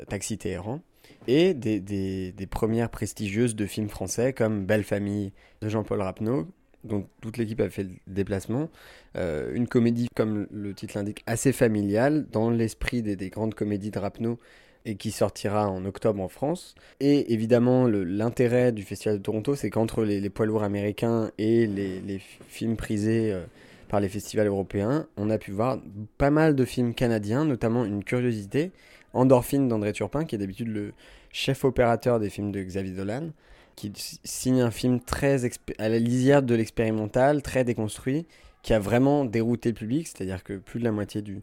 Taxi 0.08 0.38
Téhéran, 0.38 0.80
et 1.26 1.54
des, 1.54 2.48
premières 2.50 2.90
prestigieuses 2.90 3.54
de 3.54 3.66
films 3.66 3.88
français 3.88 4.32
comme 4.32 4.64
Belle 4.64 4.84
Famille 4.84 5.32
de 5.60 5.68
Jean-Paul 5.68 6.00
Rapneau, 6.00 6.48
dont 6.84 7.06
toute 7.20 7.36
l'équipe 7.36 7.60
a 7.60 7.68
fait 7.68 7.84
le 7.84 7.90
déplacement. 8.06 8.70
Euh, 9.16 9.52
une 9.54 9.68
comédie, 9.68 10.08
comme 10.14 10.46
le 10.50 10.74
titre 10.74 10.96
l'indique, 10.96 11.22
assez 11.26 11.52
familiale, 11.52 12.26
dans 12.30 12.50
l'esprit 12.50 13.02
des, 13.02 13.16
des, 13.16 13.30
grandes 13.30 13.54
comédies 13.54 13.90
de 13.90 13.98
Rapneau, 13.98 14.38
et 14.85 14.97
qui 14.97 15.11
sortira 15.11 15.68
en 15.68 15.85
octobre 15.85 16.23
en 16.23 16.28
France. 16.28 16.75
Et 17.00 17.32
évidemment, 17.32 17.87
l'intérêt 17.87 18.73
du 18.73 18.82
Festival 18.82 19.18
de 19.18 19.23
Toronto, 19.23 19.54
c'est 19.54 19.70
qu'entre 19.70 20.04
les, 20.04 20.30
poids 20.30 20.47
lourds 20.47 20.62
américains 20.62 21.30
et 21.38 21.66
les, 21.66 22.20
films 22.49 22.76
prisés 22.76 23.32
euh, 23.32 23.44
par 23.88 24.00
les 24.00 24.08
festivals 24.08 24.47
européens, 24.47 25.06
on 25.16 25.30
a 25.30 25.38
pu 25.38 25.52
voir 25.52 25.78
pas 26.16 26.30
mal 26.30 26.54
de 26.54 26.64
films 26.64 26.94
canadiens, 26.94 27.44
notamment 27.44 27.85
une 27.85 28.04
curiosité 28.04 28.70
Endorphine 29.14 29.68
d'André 29.68 29.92
Turpin, 29.92 30.25
qui 30.25 30.35
est 30.35 30.38
d'habitude 30.38 30.68
le 30.68 30.92
chef 31.32 31.64
opérateur 31.64 32.20
des 32.20 32.30
films 32.30 32.52
de 32.52 32.62
Xavier 32.62 32.92
Dolan, 32.92 33.30
qui 33.76 33.92
signe 34.25 34.61
un 34.61 34.70
film 34.70 35.00
très 35.00 35.49
à 35.78 35.88
la 35.88 35.99
lisière 35.99 36.42
de 36.42 36.54
l'expérimental, 36.54 37.42
très 37.42 37.64
déconstruit, 37.64 38.26
qui 38.62 38.75
a 38.75 38.78
vraiment 38.78 39.25
dérouté 39.25 39.70
le 39.70 39.75
public, 39.75 40.08
c'est-à-dire 40.08 40.42
que 40.42 40.54
plus 40.54 40.80
de 40.80 40.85
la 40.85 40.92
moitié 40.92 41.23
du, 41.23 41.42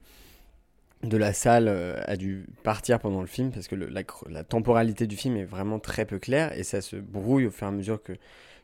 de 1.05 1.17
la 1.17 1.33
salle 1.33 1.67
euh, 1.67 1.99
a 2.05 2.15
dû 2.15 2.45
partir 2.63 2.99
pendant 2.99 3.21
le 3.21 3.27
film 3.27 3.51
parce 3.51 3.67
que 3.67 3.75
la 3.75 4.43
temporalité 4.43 5.07
du 5.07 5.15
film 5.15 5.37
est 5.37 5.45
vraiment 5.45 5.79
très 5.79 6.05
peu 6.05 6.19
claire 6.19 6.57
et 6.57 6.63
ça 6.63 6.81
se 6.81 6.95
brouille 6.95 7.45
au 7.45 7.51
fur 7.51 7.67
et 7.67 7.69
à 7.69 7.73
mesure 7.73 8.01
que, 8.01 8.13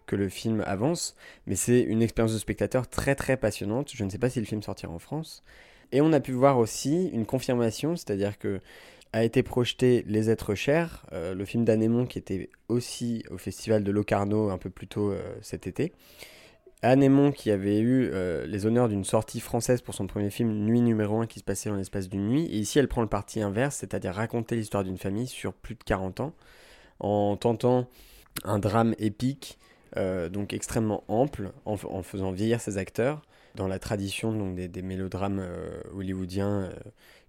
que 0.05 0.15
le 0.15 0.29
film 0.29 0.63
avance. 0.65 1.15
Mais 1.48 1.55
c'est 1.55 1.81
une 1.81 2.01
expérience 2.01 2.33
de 2.33 2.39
spectateur 2.39 2.88
très 2.88 3.15
très 3.15 3.38
passionnante. 3.38 3.91
Je 3.93 4.03
ne 4.03 4.10
sais 4.10 4.17
pas 4.17 4.29
si 4.29 4.39
le 4.39 4.45
film 4.45 4.62
sortira 4.62 4.91
en 4.91 5.00
France. 5.00 5.43
Et 5.91 6.01
on 6.01 6.13
a 6.13 6.19
pu 6.19 6.31
voir 6.31 6.57
aussi 6.57 7.07
une 7.07 7.25
confirmation, 7.25 7.95
c'est-à-dire 7.95 8.38
que 8.38 8.62
a 9.13 9.24
été 9.24 9.43
projeté 9.43 10.05
Les 10.07 10.29
Êtres 10.29 10.55
Chers, 10.55 11.05
euh, 11.12 11.33
le 11.33 11.45
film 11.45 11.65
d'Anémon 11.65 12.05
qui 12.05 12.17
était 12.17 12.50
aussi 12.69 13.24
au 13.29 13.38
festival 13.38 13.83
de 13.83 13.91
Locarno 13.91 14.50
un 14.50 14.57
peu 14.57 14.69
plus 14.69 14.88
tôt 14.88 15.12
euh, 15.12 15.21
cet 15.41 15.67
été. 15.67 15.91
Anémon 16.84 17.32
qui 17.32 17.52
avait 17.52 17.80
eu 17.80 18.10
euh, 18.12 18.46
les 18.48 18.66
honneurs 18.66 18.90
d'une 18.90 19.04
sortie 19.04 19.40
française 19.40 19.82
pour 19.82 19.94
son 19.94 20.08
premier 20.08 20.32
film 20.32 20.52
Nuit 20.66 20.82
numéro 20.82 21.22
1 21.22 21.28
qui 21.28 21.40
se 21.40 21.44
passait 21.44 21.70
dans 21.70 21.76
l'espace 21.76 22.10
d'une 22.10 22.28
nuit. 22.28 22.46
Et 22.46 22.58
ici 22.58 22.80
elle 22.80 22.88
prend 22.88 23.02
le 23.02 23.08
parti 23.08 23.42
inverse, 23.42 23.76
c'est-à-dire 23.76 24.16
raconter 24.16 24.56
l'histoire 24.56 24.84
d'une 24.84 24.98
famille 24.98 25.28
sur 25.28 25.54
plus 25.54 25.76
de 25.76 25.84
40 25.84 26.22
ans 26.22 26.34
en 27.00 27.38
tentant 27.38 27.88
un 28.44 28.58
drame 28.58 28.96
épique, 28.98 29.60
euh, 29.98 30.30
donc 30.30 30.54
extrêmement 30.54 31.04
ample, 31.08 31.52
en, 31.66 31.78
faisant 32.04 32.32
vieillir 32.32 32.62
ses 32.62 32.78
acteurs 32.78 33.22
dans 33.56 33.68
la 33.68 33.78
tradition 33.78 34.32
donc, 34.32 34.56
des, 34.56 34.82
mélodrames 34.82 35.40
euh, 35.40 35.82
hollywoodiens 35.94 36.72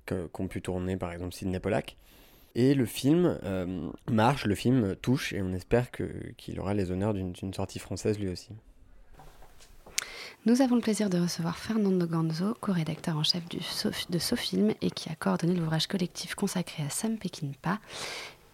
qu'ont 0.07 0.49
pu 0.49 0.63
tourner 0.63 0.97
par 0.97 1.13
exemple 1.13 1.35
Sidney 1.35 1.61
Pollack. 1.61 1.97
Et 2.55 2.75
le 2.75 2.85
film 2.85 3.39
marche, 4.11 4.45
le 4.45 4.55
film 4.55 4.95
touche, 4.97 5.33
et 5.33 5.41
on 5.41 5.55
espère 5.55 5.91
qu'il 5.91 6.61
aura 6.61 6.75
les 6.75 6.91
honneurs 6.91 7.15
d'une 7.15 7.55
sortie 7.55 7.79
française 7.79 8.19
lui 8.19 8.29
aussi. 8.29 8.51
Nous 10.45 10.61
avons 10.61 10.75
le 10.75 10.81
plaisir 10.81 11.09
de 11.09 11.19
recevoir 11.21 11.57
Fernando 11.57 12.05
Ganzo, 12.07 12.57
co-rédacteur 12.61 13.17
en 13.17 13.23
chef 13.23 13.49
du 13.49 13.59
Sof- 13.59 14.11
de 14.11 14.19
SoFilm 14.19 14.73
et 14.81 14.91
qui 14.91 15.09
a 15.09 15.15
coordonné 15.15 15.55
l'ouvrage 15.55 15.87
collectif 15.87 16.35
consacré 16.35 16.83
à 16.83 16.91
Sam 16.91 17.17
Peckinpah 17.17 17.79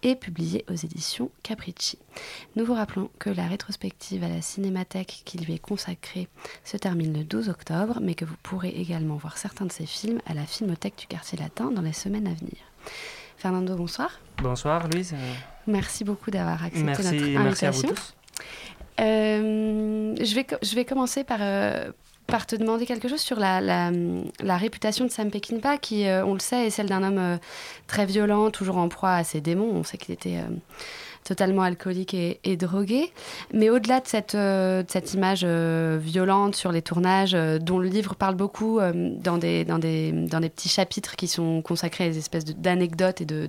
et 0.03 0.15
publié 0.15 0.65
aux 0.71 0.75
éditions 0.75 1.31
Capricci. 1.43 1.99
Nous 2.57 2.65
vous 2.67 2.75
rappelons 2.75 3.11
que 3.19 3.31
la 3.31 3.47
rétrospective 3.49 4.23
à 4.23 4.29
la 4.29 4.43
Cinémathèque 4.43 5.23
qui 5.25 5.39
lui 5.39 5.55
est 5.55 5.59
consacrée 5.59 6.29
se 6.63 6.77
termine 6.77 7.17
le 7.17 7.25
12 7.25 7.49
octobre, 7.49 7.99
mais 8.03 8.15
que 8.15 8.27
vous 8.27 8.37
pourrez 8.43 8.69
également 8.69 9.17
voir 9.17 9.39
certains 9.39 9.65
de 9.67 9.73
ses 9.73 9.87
films 9.87 10.21
à 10.27 10.35
la 10.35 10.45
Filmothèque 10.45 10.99
du 10.99 11.07
Quartier 11.07 11.39
Latin 11.39 11.71
dans 11.71 11.83
les 11.83 11.95
semaines 11.95 12.27
à 12.29 12.35
venir. 12.35 12.59
Fernando, 13.39 13.75
bonsoir. 13.77 14.11
Bonsoir 14.43 14.87
Louise. 14.89 15.15
Merci 15.67 16.05
beaucoup 16.05 16.31
d'avoir 16.31 16.63
accepté 16.63 16.85
Merci, 16.85 17.03
notre 17.05 17.43
merci 17.43 17.67
à 17.67 17.71
vous 17.71 17.79
invitation. 17.79 17.89
tous. 17.89 18.15
Euh, 19.01 20.15
je, 20.21 20.35
vais, 20.35 20.47
je 20.63 20.75
vais 20.75 20.85
commencer 20.85 21.25
par, 21.25 21.39
euh, 21.41 21.91
par 22.27 22.47
te 22.47 22.57
demander 22.57 22.87
quelque 22.87 23.09
chose 23.09 23.21
sur 23.21 23.39
la, 23.39 23.61
la, 23.61 24.57
réputation 24.57 25.05
de 25.05 25.11
Sam 25.11 25.31
Peckinpah, 25.31 25.79
qui, 25.79 26.07
euh, 26.07 26.25
on 26.25 26.35
le 26.35 26.41
sait, 26.41 26.67
est 26.67 26.71
celle 26.71 26.89
d'un 26.89 27.03
homme 27.03 27.39
très 27.87 28.07
violent, 28.07 28.51
toujours 28.51 28.79
en 28.79 28.89
proie 28.89 29.13
à 29.15 29.25
ses 29.25 29.41
démons. 29.41 29.71
On 29.73 29.85
sait 29.85 29.99
qu'il 29.99 30.15
était 30.15 30.39
totalement 31.25 31.63
alcoolique 31.63 32.15
et, 32.15 32.57
drogué. 32.57 33.13
Mais 33.53 33.69
au-delà 33.71 34.01
de 34.01 34.07
cette, 34.07 34.37
cette 34.91 35.13
image 35.13 35.45
violente 35.45 36.57
sur 36.57 36.73
les 36.73 36.81
tournages, 36.81 37.33
dont 37.61 37.79
le 37.79 37.89
livre 37.89 38.15
parle 38.15 38.35
beaucoup 38.35 38.81
dans, 38.81 39.37
des, 39.37 39.65
dans, 39.67 39.79
des, 39.79 40.11
dans 40.13 40.41
des 40.41 40.49
petits 40.49 40.71
chapitres 40.71 41.17
qui 41.17 41.29
sont 41.29 41.61
consacrés 41.61 42.05
à 42.05 42.09
des 42.09 42.19
espèces 42.19 42.47
d'anecdotes 42.47 43.21
et 43.21 43.27
de, 43.27 43.47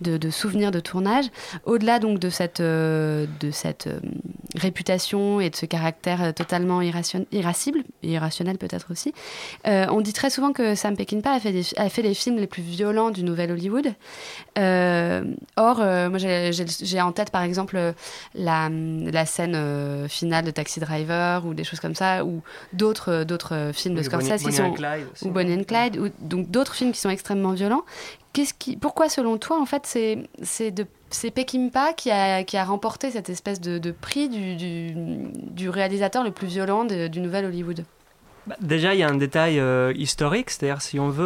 de, 0.00 0.16
de, 0.16 0.30
souvenirs 0.30 0.70
de 0.70 0.78
tournage, 0.78 1.26
au-delà 1.64 1.98
donc 1.98 2.20
de 2.20 2.30
cette, 2.30 2.62
de 2.62 3.50
cette 3.50 3.88
réputation 4.54 5.40
et 5.40 5.50
de 5.50 5.56
ce 5.56 5.66
caractère 5.66 6.22
euh, 6.22 6.32
totalement 6.32 6.80
irration- 6.82 7.26
irascible, 7.32 7.82
et 8.02 8.12
irrationnel 8.12 8.58
peut-être 8.58 8.90
aussi, 8.90 9.12
euh, 9.66 9.86
on 9.90 10.00
dit 10.00 10.12
très 10.12 10.30
souvent 10.30 10.52
que 10.52 10.74
Sam 10.74 10.96
Peckinpah 10.96 11.32
a 11.32 11.40
fait, 11.40 11.52
des- 11.52 11.66
a 11.76 11.88
fait 11.88 12.02
les 12.02 12.14
films 12.14 12.36
les 12.36 12.46
plus 12.46 12.62
violents 12.62 13.10
du 13.10 13.22
Nouvel 13.24 13.50
Hollywood. 13.52 13.92
Euh, 14.58 15.24
or, 15.56 15.80
euh, 15.80 16.08
moi 16.10 16.18
j'ai- 16.18 17.00
en 17.00 17.12
tête 17.12 17.30
par 17.30 17.42
exemple 17.42 17.94
la, 18.34 18.68
la 18.70 19.26
scène 19.26 20.06
finale 20.08 20.44
de 20.44 20.50
Taxi 20.50 20.80
Driver 20.80 21.44
ou 21.44 21.54
des 21.54 21.64
choses 21.64 21.80
comme 21.80 21.94
ça, 21.94 22.24
ou 22.24 22.42
d'autres 22.72 23.24
d'autres 23.24 23.70
films 23.74 23.94
de 23.96 24.08
Bonnie- 24.08 24.24
Scorsese 24.26 24.38
qui 24.38 24.44
Bonnie 24.44 24.56
sont 24.56 24.64
and 24.64 24.72
Clyde 24.74 25.06
aussi. 25.12 25.24
ou 25.26 25.30
Bonnie 25.30 25.54
and 25.54 25.64
Clyde, 25.64 25.98
ou 25.98 26.08
donc 26.20 26.50
d'autres 26.50 26.74
films 26.74 26.92
qui 26.92 27.00
sont 27.00 27.10
extrêmement 27.10 27.52
violents. 27.52 27.84
Pourquoi 28.80 29.08
selon 29.08 29.38
toi 29.38 29.60
en 29.60 29.66
fait 29.66 29.86
c'est 30.42 30.70
de 30.70 30.86
qui 31.96 32.10
a, 32.10 32.64
remporté 32.64 33.10
cette 33.10 33.30
espèce 33.30 33.60
de, 33.60 33.90
prix 33.92 34.28
du, 34.28 35.68
réalisateur 35.68 36.24
le 36.24 36.30
plus 36.30 36.48
violent 36.48 36.84
du 36.84 37.20
Nouvel 37.20 37.46
Hollywood? 37.46 37.84
Bah, 38.46 38.56
Déjà, 38.60 38.94
il 38.94 39.00
y 39.00 39.02
a 39.02 39.08
un 39.08 39.16
détail 39.16 39.58
euh, 39.58 39.92
historique, 39.96 40.50
c'est-à-dire 40.50 40.82
si 40.82 41.00
on 41.00 41.08
veut, 41.08 41.24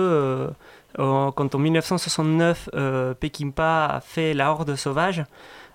euh, 0.98 1.30
quand 1.32 1.54
en 1.54 1.58
1969, 1.58 2.70
euh, 2.74 3.14
a 3.58 4.00
fait 4.00 4.34
La 4.34 4.52
Horde 4.52 4.76
sauvage, 4.76 5.24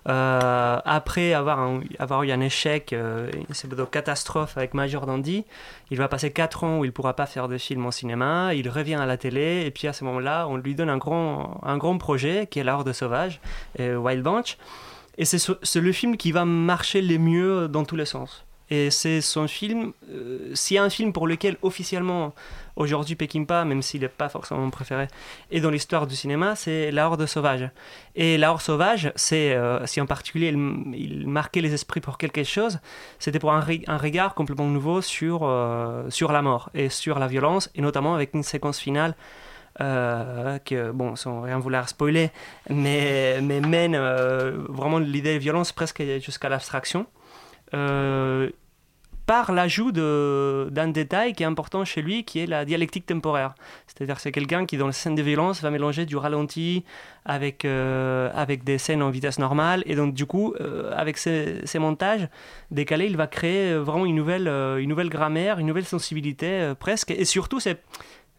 euh, 0.08 0.78
après 0.84 1.32
avoir, 1.32 1.68
avoir 1.98 2.22
eu 2.24 2.30
un 2.30 2.40
échec, 2.40 2.92
euh, 2.92 3.30
une 3.32 3.86
catastrophe 3.86 4.56
avec 4.58 4.74
Major 4.74 5.06
Dandy, 5.06 5.44
il 5.90 5.96
va 5.98 6.08
passer 6.08 6.30
4 6.32 6.64
ans 6.64 6.78
où 6.78 6.84
il 6.84 6.88
ne 6.88 6.92
pourra 6.92 7.14
pas 7.14 7.26
faire 7.26 7.48
de 7.48 7.56
film 7.58 7.86
en 7.86 7.90
cinéma, 7.90 8.54
il 8.54 8.68
revient 8.68 8.94
à 8.96 9.06
la 9.06 9.16
télé, 9.16 9.64
et 9.66 9.70
puis 9.70 9.88
à 9.88 9.92
ce 9.92 10.04
moment-là, 10.04 10.46
on 10.48 10.56
lui 10.56 10.74
donne 10.74 10.90
un 10.90 10.98
grand, 10.98 11.58
un 11.62 11.76
grand 11.78 11.96
projet 11.98 12.46
qui 12.50 12.58
est 12.58 12.64
La 12.64 12.74
Horde 12.74 12.92
sauvage, 12.92 13.40
euh, 13.80 13.96
Wild 13.96 14.22
Bunch, 14.22 14.58
et 15.16 15.24
c'est 15.24 15.38
ce- 15.38 15.52
c'est 15.62 15.80
le 15.80 15.92
film 15.92 16.16
qui 16.16 16.32
va 16.32 16.44
marcher 16.44 17.00
le 17.00 17.18
mieux 17.18 17.68
dans 17.68 17.84
tous 17.84 17.96
les 17.96 18.04
sens. 18.06 18.44
Et 18.70 18.90
c'est 18.90 19.20
son 19.20 19.46
film, 19.46 19.92
euh, 20.10 20.54
s'il 20.54 20.76
y 20.76 20.78
a 20.78 20.82
un 20.82 20.90
film 20.90 21.12
pour 21.12 21.26
lequel 21.26 21.56
officiellement 21.62 22.34
aujourd'hui 22.76 23.14
Peckinpah, 23.14 23.64
même 23.64 23.82
s'il 23.82 24.00
n'est 24.00 24.08
pas 24.08 24.28
forcément 24.28 24.60
mon 24.60 24.70
préféré, 24.70 25.06
est 25.50 25.60
dans 25.60 25.70
l'histoire 25.70 26.06
du 26.06 26.16
cinéma, 26.16 26.56
c'est 26.56 26.90
La 26.90 27.06
Horde 27.06 27.26
sauvage. 27.26 27.68
Et 28.16 28.38
La 28.38 28.50
Horde 28.50 28.62
sauvage, 28.62 29.12
c'est, 29.16 29.52
euh, 29.52 29.84
si 29.86 30.00
en 30.00 30.06
particulier 30.06 30.48
il, 30.48 31.28
marquait 31.28 31.60
les 31.60 31.74
esprits 31.74 32.00
pour 32.00 32.16
quelque 32.16 32.42
chose, 32.42 32.78
c'était 33.18 33.38
pour 33.38 33.52
un 33.52 33.60
regard 33.60 34.34
complètement 34.34 34.66
nouveau 34.66 35.02
sur, 35.02 35.40
euh, 35.42 36.08
sur 36.10 36.32
la 36.32 36.42
mort 36.42 36.70
et 36.74 36.88
sur 36.88 37.18
la 37.18 37.26
violence, 37.26 37.70
et 37.74 37.82
notamment 37.82 38.14
avec 38.14 38.34
une 38.34 38.42
séquence 38.42 38.78
finale 38.78 39.14
euh, 39.80 40.58
que, 40.60 40.92
bon, 40.92 41.16
sans 41.16 41.42
rien 41.42 41.58
vouloir 41.58 41.88
spoiler, 41.88 42.30
mais, 42.70 43.40
mais 43.42 43.60
mène 43.60 43.96
euh, 43.96 44.64
vraiment 44.68 45.00
l'idée 45.00 45.34
de 45.34 45.40
violence 45.40 45.72
presque 45.72 46.00
jusqu'à 46.20 46.48
l'abstraction. 46.48 47.06
Euh, 47.74 48.50
par 49.26 49.52
l'ajout 49.52 49.90
d'un 49.90 50.88
détail 50.88 51.32
qui 51.32 51.44
est 51.44 51.46
important 51.46 51.86
chez 51.86 52.02
lui, 52.02 52.24
qui 52.24 52.40
est 52.40 52.46
la 52.46 52.66
dialectique 52.66 53.06
temporaire. 53.06 53.54
C'est-à-dire 53.86 54.20
c'est 54.20 54.32
quelqu'un 54.32 54.66
qui, 54.66 54.76
dans 54.76 54.86
les 54.86 54.92
scènes 54.92 55.14
de 55.14 55.22
violence, 55.22 55.62
va 55.62 55.70
mélanger 55.70 56.04
du 56.04 56.18
ralenti 56.18 56.84
avec, 57.24 57.64
euh, 57.64 58.30
avec 58.34 58.64
des 58.64 58.76
scènes 58.76 59.02
en 59.02 59.08
vitesse 59.08 59.38
normale. 59.38 59.82
Et 59.86 59.94
donc, 59.94 60.12
du 60.12 60.26
coup, 60.26 60.52
euh, 60.60 60.92
avec 60.94 61.16
ces, 61.16 61.62
montages 61.78 62.28
décalés, 62.70 63.06
il 63.06 63.16
va 63.16 63.26
créer 63.26 63.74
vraiment 63.76 64.04
une 64.04 64.16
nouvelle, 64.16 64.46
une 64.46 64.90
nouvelle 64.90 65.08
grammaire, 65.08 65.58
une 65.58 65.68
nouvelle 65.68 65.86
sensibilité 65.86 66.74
presque. 66.78 67.10
Et 67.10 67.24
surtout, 67.24 67.60
c'est 67.60 67.80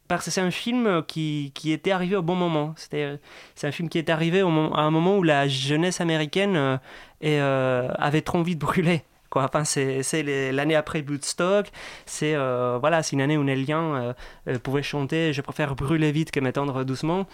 parce 0.08 0.26
que 0.26 0.30
c'est 0.30 0.42
un 0.42 0.52
film 0.52 1.02
qui, 1.08 1.52
qui 1.56 1.72
était 1.72 1.90
arrivé 1.90 2.16
au 2.16 2.22
bon 2.22 2.36
moment. 2.36 2.76
C'est 2.78 3.18
un 3.64 3.72
film 3.72 3.90
qui 3.90 3.98
est 3.98 4.12
arrivé 4.12 4.42
à 4.42 4.46
un 4.46 4.92
moment 4.92 5.18
où 5.18 5.24
la 5.24 5.48
jeunesse 5.48 6.00
américaine 6.00 6.80
avait 7.24 8.22
trop 8.22 8.38
envie 8.38 8.56
de 8.56 8.60
brûler. 8.60 9.02
Enfin, 9.34 9.64
c'est, 9.66 10.24
l'année 10.52 10.76
après 10.76 11.04
Woodstock. 11.08 11.72
C'est, 12.06 12.36
euh, 12.36 12.78
voilà, 12.80 13.04
c'est 13.04 13.14
une 13.14 13.22
année 13.22 13.38
où 13.38 13.44
Young 13.44 13.96
euh, 13.96 14.14
euh, 14.48 14.60
pouvait 14.60 14.84
chanter 14.84 15.34
«Je 15.34 15.42
préfère 15.42 15.76
brûler 15.76 16.12
vite 16.12 16.32
que 16.32 16.40
m'étendre 16.40 16.84
doucement». 16.84 17.28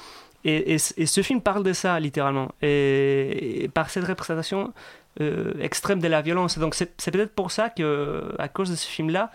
Et, 0.44 0.80
ce 0.80 1.22
film 1.22 1.42
parle 1.42 1.64
de 1.64 1.74
ça, 1.74 2.00
littéralement. 2.00 2.52
Et, 2.62 3.70
par 3.74 3.90
cette 3.90 4.06
représentation 4.06 4.74
euh, 5.20 5.54
extrême 5.60 6.00
de 6.00 6.08
la 6.08 6.22
violence. 6.22 6.58
Donc 6.58 6.74
c'est 6.74 7.12
peut-être 7.12 7.36
pour 7.36 7.52
ça 7.52 7.70
que, 7.70 8.34
à 8.40 8.48
cause 8.48 8.72
de 8.72 8.76
ce 8.76 8.88
film-là, 8.88 9.30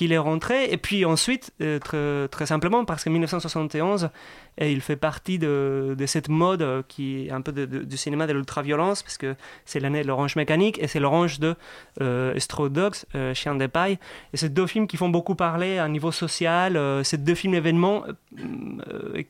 qu'il 0.00 0.12
est 0.14 0.18
rentré. 0.18 0.64
Et 0.72 0.78
puis 0.78 1.04
ensuite, 1.04 1.52
euh, 1.60 2.26
très, 2.26 2.46
simplement, 2.46 2.86
parce 2.86 3.04
qu'en 3.04 3.10
1971, 3.10 4.08
et 4.56 4.72
il 4.72 4.80
fait 4.80 4.96
partie 4.96 5.38
de, 5.38 5.94
cette 6.06 6.30
mode 6.30 6.62
euh, 6.62 6.82
qui 6.88 7.26
est 7.26 7.30
un 7.30 7.42
peu 7.42 7.52
du 7.52 7.96
cinéma 7.98 8.26
de 8.26 8.32
l'ultra-violence, 8.32 9.02
parce 9.02 9.18
que 9.18 9.36
c'est 9.66 9.78
l'année 9.78 10.00
de 10.00 10.06
l'Orange 10.06 10.36
Mécanique 10.36 10.78
et 10.82 10.86
c'est 10.86 11.00
l'Orange 11.00 11.38
de 11.38 11.54
euh, 12.00 12.32
Straw 12.38 12.70
Dogs, 12.70 12.94
euh, 13.14 13.34
Chien 13.34 13.54
des 13.56 13.68
pailles. 13.68 13.98
Et 14.32 14.38
c'est 14.38 14.48
deux 14.48 14.66
films 14.66 14.86
qui 14.86 14.96
font 14.96 15.10
beaucoup 15.10 15.34
parler 15.34 15.76
à 15.76 15.86
niveau 15.86 16.12
social. 16.12 16.78
euh, 16.78 17.02
c'est 17.04 17.22
deux 17.22 17.34
films 17.34 17.52
événements 17.52 18.04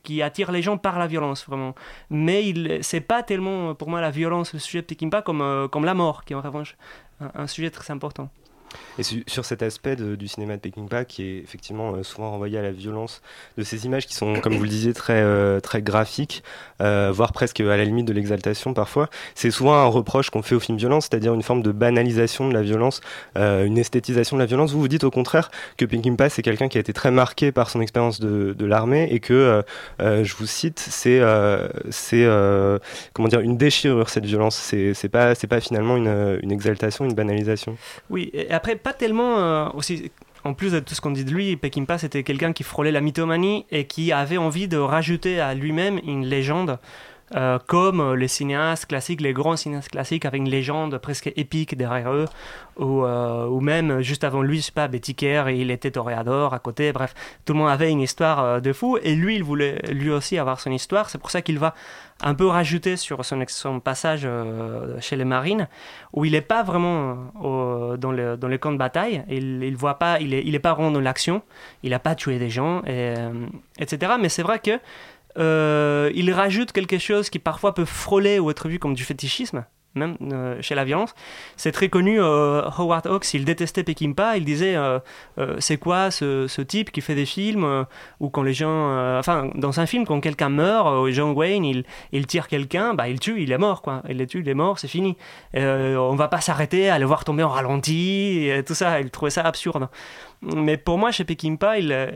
qui 0.03 0.21
attirent 0.21 0.53
les 0.53 0.61
gens 0.61 0.77
par 0.77 0.99
la 0.99 1.07
violence, 1.07 1.45
vraiment. 1.45 1.75
Mais 2.09 2.53
c'est 2.81 3.01
pas 3.01 3.23
tellement, 3.23 3.75
pour 3.75 3.89
moi, 3.89 3.99
la 3.99 4.11
violence, 4.11 4.53
le 4.53 4.59
sujet 4.59 4.81
de 4.81 4.87
Peckinpah, 4.87 5.21
comme, 5.21 5.67
comme 5.69 5.83
la 5.83 5.95
mort, 5.95 6.23
qui 6.23 6.31
est 6.31 6.35
en 6.37 6.41
revanche 6.41 6.77
un 7.19 7.47
sujet 7.47 7.69
très 7.71 7.91
important. 7.91 8.29
Et 8.99 9.03
su- 9.03 9.23
sur 9.27 9.45
cet 9.45 9.63
aspect 9.63 9.95
du 9.95 10.27
cinéma 10.27 10.55
de 10.55 10.61
Peckinpah 10.61 11.05
qui 11.05 11.23
est 11.23 11.37
effectivement 11.39 11.93
euh, 11.93 12.03
souvent 12.03 12.31
renvoyé 12.31 12.57
à 12.57 12.61
la 12.61 12.71
violence 12.71 13.21
de 13.57 13.63
ces 13.63 13.85
images 13.85 14.07
qui 14.07 14.13
sont, 14.13 14.39
comme 14.41 14.55
vous 14.55 14.63
le 14.63 14.69
disiez, 14.69 14.93
très, 14.93 15.21
euh, 15.21 15.59
très 15.59 15.81
graphiques, 15.81 16.43
euh, 16.81 17.11
voire 17.13 17.31
presque 17.31 17.59
à 17.61 17.77
la 17.77 17.85
limite 17.85 18.05
de 18.05 18.13
l'exaltation 18.13 18.73
parfois, 18.73 19.09
c'est 19.35 19.51
souvent 19.51 19.73
un 19.73 19.85
reproche 19.85 20.29
qu'on 20.29 20.41
fait 20.41 20.55
aux 20.55 20.59
films 20.59 20.77
violents, 20.77 21.01
c'est-à-dire 21.01 21.33
une 21.33 21.43
forme 21.43 21.61
de 21.61 21.71
banalisation 21.71 22.47
de 22.49 22.53
la 22.53 22.61
violence, 22.61 23.01
une 23.35 23.77
esthétisation 23.77 24.35
de 24.37 24.41
la 24.41 24.45
violence. 24.45 24.71
Vous 24.71 24.79
vous 24.79 24.87
dites 24.87 25.03
au 25.03 25.11
contraire 25.11 25.51
que 25.77 25.85
Peckinpah 25.85 26.29
c'est 26.29 26.41
quelqu'un 26.41 26.67
qui 26.67 26.77
a 26.77 26.81
été 26.81 26.93
très 26.93 27.11
marqué 27.11 27.51
par 27.51 27.69
son 27.69 27.81
expérience 27.81 28.19
de, 28.19 28.65
l'armée 28.65 29.07
et 29.11 29.19
que, 29.19 29.63
je 29.99 30.35
vous 30.35 30.45
cite, 30.45 30.79
c'est 30.79 31.19
comment 33.13 33.27
dire 33.27 33.41
une 33.41 33.57
déchirure 33.57 34.09
cette 34.09 34.25
violence. 34.25 34.55
C'est 34.55 35.09
pas 35.09 35.35
pas 35.51 35.59
finalement 35.59 35.97
une, 35.97 36.51
exaltation, 36.51 37.03
une 37.03 37.13
banalisation. 37.13 37.75
Oui, 38.09 38.31
après, 38.61 38.75
pas 38.75 38.93
tellement 38.93 39.39
euh, 39.39 39.69
aussi. 39.73 40.11
En 40.43 40.53
plus 40.53 40.71
de 40.71 40.79
tout 40.79 40.93
ce 40.93 41.01
qu'on 41.01 41.11
dit 41.11 41.25
de 41.25 41.31
lui, 41.31 41.55
Peckinpah 41.55 41.99
c'était 41.99 42.23
quelqu'un 42.23 42.51
qui 42.51 42.63
frôlait 42.63 42.91
la 42.91 43.01
mythomanie 43.01 43.65
et 43.71 43.85
qui 43.85 44.11
avait 44.11 44.37
envie 44.37 44.67
de 44.67 44.77
rajouter 44.77 45.39
à 45.39 45.53
lui-même 45.53 45.99
une 46.03 46.25
légende, 46.25 46.79
euh, 47.35 47.59
comme 47.67 48.15
les 48.15 48.27
cinéastes 48.27 48.87
classiques, 48.87 49.21
les 49.21 49.33
grands 49.33 49.55
cinéastes 49.55 49.89
classiques, 49.89 50.25
avec 50.25 50.39
une 50.39 50.49
légende 50.49 50.97
presque 50.97 51.31
épique 51.35 51.77
derrière 51.77 52.11
eux, 52.11 52.25
ou, 52.77 53.03
euh, 53.03 53.45
ou 53.47 53.61
même 53.61 54.01
juste 54.01 54.23
avant 54.23 54.41
lui, 54.41 54.57
je 54.57 54.63
sais 54.63 54.71
pas, 54.71 54.87
Betty 54.87 55.15
il 55.19 55.69
était 55.69 55.91
toréador 55.91 56.55
à 56.55 56.59
côté, 56.59 56.91
bref, 56.91 57.13
tout 57.45 57.53
le 57.53 57.59
monde 57.59 57.69
avait 57.69 57.91
une 57.91 58.01
histoire 58.01 58.61
de 58.61 58.73
fou, 58.73 58.97
et 59.01 59.13
lui, 59.15 59.35
il 59.35 59.43
voulait 59.43 59.79
lui 59.91 60.09
aussi 60.09 60.39
avoir 60.39 60.59
son 60.59 60.71
histoire, 60.71 61.11
c'est 61.11 61.19
pour 61.19 61.29
ça 61.29 61.43
qu'il 61.43 61.59
va 61.59 61.75
un 62.23 62.33
peu 62.33 62.47
rajouter 62.47 62.97
sur 62.97 63.23
son, 63.25 63.79
passage 63.79 64.21
euh, 64.23 64.99
chez 64.99 65.15
les 65.15 65.25
marines, 65.25 65.67
où 66.13 66.25
il 66.25 66.33
n'est 66.33 66.41
pas 66.41 66.63
vraiment 66.63 67.31
euh, 67.43 67.97
dans, 67.97 68.11
le, 68.11 68.37
dans 68.37 68.47
les 68.47 68.59
camps 68.59 68.71
de 68.71 68.77
bataille, 68.77 69.23
il, 69.29 69.63
il 69.63 69.75
voit 69.75 69.99
pas, 69.99 70.19
il 70.19 70.33
est, 70.33 70.43
il 70.45 70.55
est 70.55 70.59
pas 70.59 70.73
vraiment 70.73 70.91
dans 70.91 70.99
l'action, 70.99 71.41
il 71.83 71.91
n'a 71.91 71.99
pas 71.99 72.15
tué 72.15 72.39
des 72.39 72.49
gens, 72.49 72.81
et, 72.83 73.15
euh, 73.17 73.47
etc. 73.79 74.13
Mais 74.19 74.29
c'est 74.29 74.43
vrai 74.43 74.59
que 74.59 74.79
il 76.13 76.33
rajoute 76.33 76.71
quelque 76.71 76.97
chose 76.97 77.29
qui 77.29 77.39
parfois 77.39 77.73
peut 77.73 77.85
frôler 77.85 78.39
ou 78.39 78.51
être 78.51 78.67
vu 78.67 78.79
comme 78.79 78.93
du 78.93 79.03
fétichisme, 79.03 79.65
même 79.95 80.15
euh, 80.31 80.61
chez 80.61 80.75
la 80.75 80.83
violence. 80.83 81.13
C'est 81.57 81.71
très 81.71 81.89
connu, 81.89 82.19
euh, 82.19 82.61
Howard 82.77 83.07
Hawks, 83.07 83.33
il 83.33 83.45
détestait 83.45 83.83
Peckinpah, 83.83 84.37
il 84.37 84.45
disait 84.45 84.75
euh, 84.75 84.99
c'est 85.59 85.77
quoi 85.77 86.11
ce, 86.11 86.47
ce 86.47 86.61
type 86.61 86.91
qui 86.91 87.01
fait 87.01 87.15
des 87.15 87.25
films 87.25 87.85
où 88.19 88.29
quand 88.29 88.43
les 88.43 88.53
gens... 88.53 89.17
enfin, 89.17 89.49
dans 89.55 89.79
un 89.79 89.85
film, 89.85 90.05
quand 90.05 90.19
quelqu'un 90.21 90.49
meurt, 90.49 91.09
John 91.11 91.31
Wayne, 91.31 91.65
il, 91.65 91.83
il 92.11 92.27
tire 92.27 92.47
quelqu'un, 92.47 92.93
bah, 92.93 93.09
il 93.09 93.19
tue, 93.19 93.41
il 93.41 93.51
est 93.51 93.57
mort, 93.57 93.81
quoi. 93.81 94.01
Il 94.09 94.17
le 94.17 94.27
tue, 94.27 94.41
il 94.41 94.49
est 94.49 94.53
mort, 94.53 94.79
c'est 94.79 94.87
fini. 94.87 95.17
On 95.55 96.15
va 96.15 96.27
pas 96.27 96.41
s'arrêter 96.41 96.89
à 96.89 96.99
le 96.99 97.05
voir 97.05 97.23
tomber 97.23 97.43
en 97.43 97.49
ralenti, 97.49 98.47
et 98.49 98.63
tout 98.63 98.73
ça, 98.75 98.99
il 99.01 99.09
trouvait 99.09 99.31
ça 99.31 99.41
absurde. 99.41 99.87
Mais 100.43 100.75
pour 100.77 100.97
moi, 100.97 101.11
chez 101.11 101.23
Peckinpah, 101.23 101.75
euh, 101.81 102.11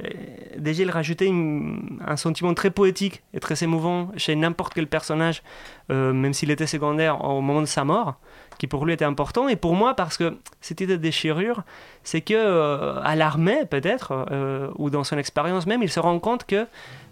déjà, 0.58 0.82
il 0.82 0.90
rajoutait 0.90 1.30
un 1.32 2.16
sentiment 2.18 2.56
très 2.56 2.72
poétique 2.72 3.22
et 3.36 3.40
très 3.40 3.64
émouvant 3.64 4.10
chez 4.18 4.36
n'importe 4.36 4.74
quel 4.74 4.88
personnage, 4.88 5.44
euh, 5.92 6.12
même 6.12 6.34
s'il 6.34 6.50
était 6.50 6.66
secondaire 6.66 7.24
au 7.24 7.42
moment 7.42 7.62
de 7.62 7.68
sa 7.68 7.84
mort, 7.84 8.16
qui 8.58 8.66
pour 8.66 8.84
lui 8.88 8.94
était 8.94 9.06
important. 9.06 9.48
Et 9.48 9.56
pour 9.56 9.76
moi, 9.76 9.94
parce 9.94 10.18
que 10.18 10.38
cette 10.60 10.82
idée 10.82 10.98
de 10.98 11.02
déchirure, 11.02 11.62
c'est 12.04 12.22
que 12.22 12.34
euh, 12.34 13.00
à 13.04 13.16
l'armée, 13.16 13.64
peut-être, 13.70 14.26
ou 14.80 14.90
dans 14.90 15.04
son 15.04 15.20
expérience 15.20 15.68
même, 15.68 15.84
il 15.84 15.90
se 15.92 16.00
rend 16.00 16.18
compte 16.18 16.46
que 16.46 16.66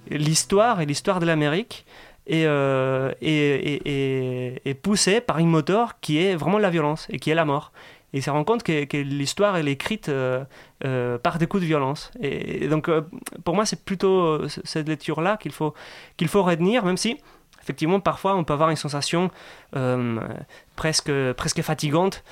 l'histoire 0.10 0.82
et 0.82 0.88
l'histoire 0.88 1.20
de 1.20 1.27
l'Amérique 1.27 1.86
est- 2.25 2.48
est 3.22 4.74
poussée 4.82 5.22
par 5.22 5.38
une 5.39 5.48
moteur 5.50 6.00
qui 6.01 6.17
est 6.24 6.36
vraiment 6.36 6.58
la 6.58 6.70
violence 6.72 7.05
et 7.12 7.20
qui 7.20 7.29
est 7.29 7.36
la 7.36 7.46
mort. 7.46 7.72
Et 8.13 8.17
il 8.17 8.24
se 8.24 8.29
rend 8.29 8.43
compte 8.43 8.63
que, 8.63 8.98
l'histoire 8.98 9.58
est 9.58 9.65
écrite 9.65 10.10
euh, 10.10 10.43
euh, 10.86 11.17
par 11.17 11.39
des 11.39 11.48
coups 11.48 11.62
de 11.62 11.67
violence. 11.67 12.11
Et, 12.22 12.68
donc, 12.68 12.88
euh, 12.88 13.01
pour 13.44 13.55
moi, 13.55 13.66
c'est 13.66 13.83
plutôt 13.83 14.48
cette 14.48 14.88
lecture-là 14.88 15.38
qu'il 15.38 15.51
faut, 15.51 15.74
qu'il 16.16 16.27
faut 16.27 16.44
retenir, 16.44 16.85
même 16.85 16.98
si, 16.98 17.18
effectivement, 17.61 18.00
parfois, 18.00 18.35
on 18.35 18.44
peut 18.44 18.53
avoir 18.53 18.70
une 18.70 18.75
sensation 18.75 19.31
presque, 20.75 21.11
presque 21.33 21.61
fatigante, 21.64 22.24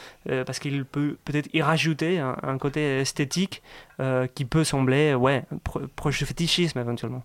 parce 0.45 0.59
qu'il 0.59 0.85
peut 0.85 1.17
peut-être 1.25 1.49
y 1.53 1.61
rajouter 1.61 2.19
un, 2.19 2.57
côté 2.59 2.99
esthétique 2.99 3.63
qui 4.35 4.45
peut 4.45 4.63
sembler 4.63 5.15
ouais, 5.15 5.43
pro- 5.63 5.81
proche 5.95 6.19
du 6.19 6.25
fétichisme, 6.25 6.77
éventuellement. 6.77 7.23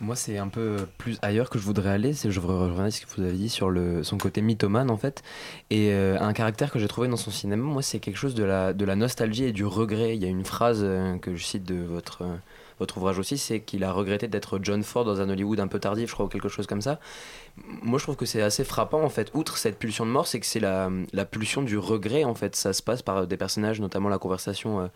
Moi, 0.00 0.16
c'est 0.16 0.38
un 0.38 0.48
peu 0.48 0.76
plus 0.98 1.18
ailleurs 1.22 1.48
que 1.48 1.58
je 1.58 1.64
voudrais 1.64 1.90
aller. 1.90 2.12
Je 2.12 2.28
à 2.28 2.90
ce 2.90 3.00
que 3.00 3.06
vous 3.16 3.22
avez 3.22 3.36
dit 3.36 3.48
sur 3.48 3.70
le, 3.70 4.02
son 4.02 4.18
côté 4.18 4.40
mythomane, 4.40 4.90
en 4.90 4.96
fait. 4.96 5.22
Et 5.70 5.90
euh, 5.92 6.18
un 6.20 6.32
caractère 6.32 6.70
que 6.70 6.78
j'ai 6.78 6.88
trouvé 6.88 7.08
dans 7.08 7.16
son 7.16 7.30
cinéma, 7.30 7.62
moi, 7.62 7.82
c'est 7.82 8.00
quelque 8.00 8.16
chose 8.16 8.34
de 8.34 8.42
la, 8.42 8.72
de 8.72 8.84
la 8.84 8.96
nostalgie 8.96 9.44
et 9.44 9.52
du 9.52 9.64
regret. 9.64 10.16
Il 10.16 10.22
y 10.22 10.26
a 10.26 10.28
une 10.28 10.44
phrase 10.44 10.80
euh, 10.82 11.18
que 11.18 11.36
je 11.36 11.44
cite 11.44 11.64
de 11.64 11.76
votre, 11.76 12.22
euh, 12.22 12.34
votre 12.80 12.98
ouvrage 12.98 13.18
aussi, 13.18 13.38
c'est 13.38 13.60
qu'il 13.60 13.84
a 13.84 13.92
regretté 13.92 14.26
d'être 14.26 14.58
John 14.60 14.82
Ford 14.82 15.04
dans 15.04 15.20
un 15.20 15.28
Hollywood 15.28 15.60
un 15.60 15.68
peu 15.68 15.78
tardif, 15.78 16.08
je 16.08 16.14
crois, 16.14 16.26
ou 16.26 16.28
quelque 16.28 16.48
chose 16.48 16.66
comme 16.66 16.82
ça. 16.82 16.98
Moi, 17.56 17.98
je 17.98 18.04
trouve 18.04 18.16
que 18.16 18.26
c'est 18.26 18.42
assez 18.42 18.64
frappant, 18.64 19.02
en 19.02 19.10
fait. 19.10 19.30
Outre 19.34 19.56
cette 19.56 19.78
pulsion 19.78 20.04
de 20.04 20.10
mort, 20.10 20.26
c'est 20.26 20.40
que 20.40 20.46
c'est 20.46 20.60
la, 20.60 20.90
la 21.12 21.24
pulsion 21.24 21.62
du 21.62 21.78
regret, 21.78 22.24
en 22.24 22.34
fait. 22.34 22.56
Ça 22.56 22.72
se 22.72 22.82
passe 22.82 23.02
par 23.02 23.26
des 23.26 23.36
personnages, 23.36 23.80
notamment 23.80 24.08
la 24.08 24.18
conversation. 24.18 24.90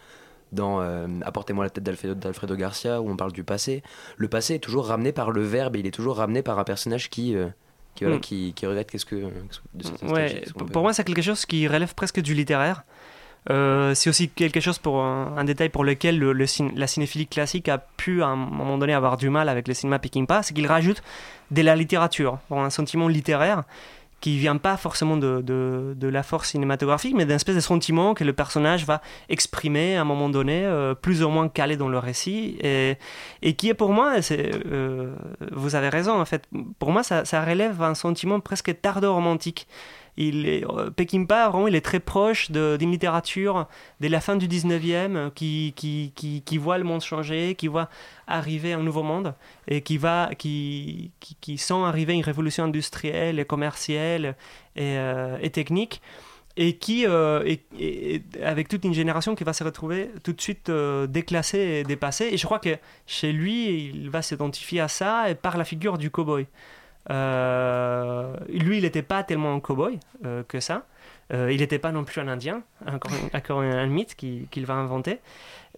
Dans 0.52 0.80
euh, 0.80 1.06
Apportez-moi 1.22 1.64
la 1.64 1.70
tête 1.70 1.85
d'Alfredo, 1.85 2.54
Garcia, 2.56 3.00
où 3.02 3.11
on 3.11 3.16
parle 3.16 3.32
du 3.32 3.44
passé. 3.44 3.82
Le 4.16 4.28
passé 4.28 4.54
est 4.54 4.59
toujours 4.61 4.87
ramené 4.87 5.12
par 5.12 5.30
le 5.30 5.42
verbe, 5.42 5.76
et 5.76 5.80
il 5.80 5.87
est 5.87 5.90
toujours 5.90 6.16
ramené 6.16 6.42
par 6.42 6.59
un 6.59 6.64
personnage 6.64 7.11
qui, 7.11 7.35
euh, 7.37 7.46
qui, 7.94 8.04
voilà, 8.04 8.18
Mm. 8.18 8.20
qui, 8.20 8.52
qui 8.54 8.66
regrette 8.66 8.90
qu'est-ce 8.90 9.06
que, 9.06 9.16
de 9.16 10.12
Ouais, 10.12 10.42
pour, 10.56 10.66
peut- 10.68 10.78
moi, 10.80 10.92
c'est 10.92 11.04
quelque 11.04 11.22
chose 11.22 11.46
qui 11.46 11.66
relève 11.66 11.94
presque 11.94 12.20
du 12.20 12.35
littéraire. 12.35 12.85
Euh, 13.48 13.94
c'est 13.94 14.11
aussi 14.11 14.28
quelque 14.28 14.59
chose 14.59 14.78
pour 14.78 15.00
un, 15.00 15.35
un 15.37 15.44
détail 15.44 15.68
pour 15.68 15.85
lequel 15.85 16.18
le, 16.18 16.32
le 16.32 16.44
cin- 16.46 16.72
la 16.74 16.88
cinéphilie 16.88 17.28
classique 17.28 17.68
a 17.68 17.78
pu 17.78 18.20
à 18.22 18.26
un 18.26 18.35
moment 18.35 18.76
donné 18.76 18.92
avoir 18.92 19.16
du 19.16 19.30
mal 19.30 19.48
avec 19.48 19.68
le 19.68 19.74
cinéma 19.74 20.00
Peckinpah, 20.00 20.42
c'est 20.42 20.52
qu'il 20.52 20.66
rajoute 20.66 21.00
de 21.52 21.62
la 21.62 21.76
littérature, 21.76 22.38
un 22.50 22.70
sentiment 22.70 23.06
littéraire 23.06 23.62
qui 24.20 24.38
vient 24.38 24.57
pas 24.57 24.76
forcément 24.76 25.16
de, 25.16 25.40
de, 25.42 25.94
de 25.96 26.09
la 26.09 26.22
force 26.22 26.50
cinématographique, 26.50 27.14
mais 27.14 27.26
d'un 27.26 27.37
espèce 27.37 27.55
de 27.55 27.61
sentiment 27.61 28.14
que 28.14 28.24
le 28.24 28.33
personnage 28.33 28.85
va 28.87 29.02
exprimer 29.29 29.96
à 29.96 30.00
un 30.00 30.05
moment 30.05 30.29
donné, 30.29 30.64
euh, 30.64 30.94
plus 30.94 31.22
ou 31.22 31.29
moins 31.29 31.48
calé 31.48 31.76
dans 31.76 31.88
le 31.88 31.98
récit, 31.98 32.57
et, 32.61 32.96
et 33.42 33.55
qui 33.55 33.68
est 33.68 33.74
pour 33.74 33.92
moi, 33.92 34.14
euh, 34.31 35.14
vous 35.52 35.74
avez 35.74 35.88
raison 35.90 36.18
en 36.20 36.24
fait, 36.24 36.48
pour 36.79 36.92
moi 36.92 37.02
ça, 37.02 37.24
ça 37.24 37.44
relève 37.44 37.83
un 37.83 37.94
sentiment 37.94 38.40
presque 38.40 38.81
tardo-romantique. 38.81 39.68
Il 40.16 40.48
est, 40.48 40.64
euh, 40.64 40.90
Peckinpah, 40.90 41.50
vraiment, 41.50 41.68
il 41.68 41.74
est 41.74 41.85
très 41.85 42.00
proche 42.00 42.50
d'une 42.50 42.90
littérature 42.90 43.66
dès 44.00 44.09
la 44.09 44.20
fin 44.20 44.37
du 44.37 44.48
19e 44.48 45.16
euh, 45.16 45.31
qui, 45.35 45.74
qui, 45.76 46.12
qui, 46.14 46.59
voit 46.59 46.79
le 46.79 46.85
monde 46.85 47.02
changer, 47.02 47.55
qui 47.55 47.68
voit 47.68 47.88
arriver 48.26 48.72
un 48.72 48.83
nouveau 48.83 49.02
monde 49.02 49.35
et 49.68 49.83
qui, 49.83 49.98
va, 49.98 50.31
qui, 50.38 51.11
qui, 51.20 51.37
qui 51.40 51.59
sent 51.59 51.74
arriver 51.74 52.14
une 52.14 52.22
révolution 52.22 52.64
industrielle 52.64 53.38
et 53.38 53.44
commerciale 53.44 54.37
et, 54.74 54.96
euh, 54.96 55.37
et 55.42 55.50
technique 55.50 56.00
et 56.57 56.79
qui, 56.79 57.07
euh, 57.07 57.44
et- 57.79 58.22
avec 58.42 58.68
toute 58.68 58.85
une 58.87 58.94
génération 58.94 59.35
qui 59.35 59.44
va 59.44 59.52
se 59.52 59.62
retrouver 59.62 60.11
tout 60.24 60.33
de 60.33 60.40
suite 60.40 60.70
déclassée 61.09 61.59
et 61.59 61.85
dépassée. 61.85 62.31
Et 62.33 62.38
je 62.38 62.46
crois 62.46 62.59
que 62.61 62.79
chez 63.07 63.31
lui, 63.33 63.90
il 63.90 64.09
va 64.09 64.22
s'identifier 64.22 64.81
à 64.81 64.88
ça 64.88 65.29
et 65.29 65.35
par 65.35 65.59
la 65.59 65.64
figure 65.64 65.98
du 65.98 66.09
cow-boy. 66.09 66.42
Euh, 66.42 66.46
lui, 68.49 68.79
il 68.79 68.83
n'était 68.83 69.03
pas 69.03 69.23
tellement 69.23 69.55
un 69.55 69.61
cow-boy 69.61 69.99
euh, 70.25 70.42
que 70.47 70.61
ça. 70.61 70.87
Euh, 71.33 71.51
il 71.53 71.59
n'était 71.61 71.79
pas 71.81 71.90
non 71.92 72.05
plus 72.05 72.21
un 72.21 72.29
Indien, 72.29 72.62
encore, 72.87 73.61
un- 73.61 73.87
mythe 73.87 74.14
qui- 74.14 74.47
qu'il 74.51 74.64
va 74.66 74.75
inventer. 74.75 75.19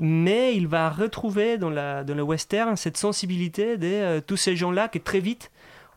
Mais 0.01 0.55
il 0.55 0.69
va 0.69 0.91
retrouver 0.91 1.57
dans, 1.59 1.71
le 1.71 2.23
western 2.23 2.77
cette 2.77 2.97
sensibilité 2.97 3.77
de 3.79 3.87
euh, 3.87 4.21
tous 4.21 4.37
ces 4.37 4.57
gens-là 4.57 4.89
qui 4.89 5.01
très 5.01 5.21
vite 5.21 5.51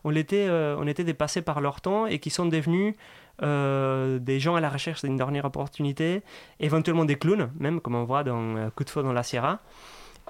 on 0.04 0.16
était, 0.16 0.46
euh, 0.48 0.92
dépassés 1.04 1.42
par 1.42 1.60
leur 1.60 1.80
temps 1.80 2.06
et 2.06 2.18
qui 2.18 2.30
sont 2.30 2.46
devenus 2.46 2.94
euh, 3.42 4.18
des 4.18 4.40
gens 4.40 4.54
à 4.56 4.60
la 4.60 4.68
recherche 4.68 5.02
d'une 5.02 5.16
dernière 5.16 5.44
opportunité, 5.44 6.22
éventuellement 6.60 7.04
des 7.04 7.16
clowns, 7.16 7.50
même 7.58 7.80
comme 7.80 7.94
on 7.94 8.04
voit 8.04 8.24
dans 8.24 8.56
euh, 8.56 8.70
Coup 8.74 8.84
de 8.84 8.90
feu 8.90 9.02
dans 9.02 9.12
la 9.12 9.22
Sierra. 9.22 9.60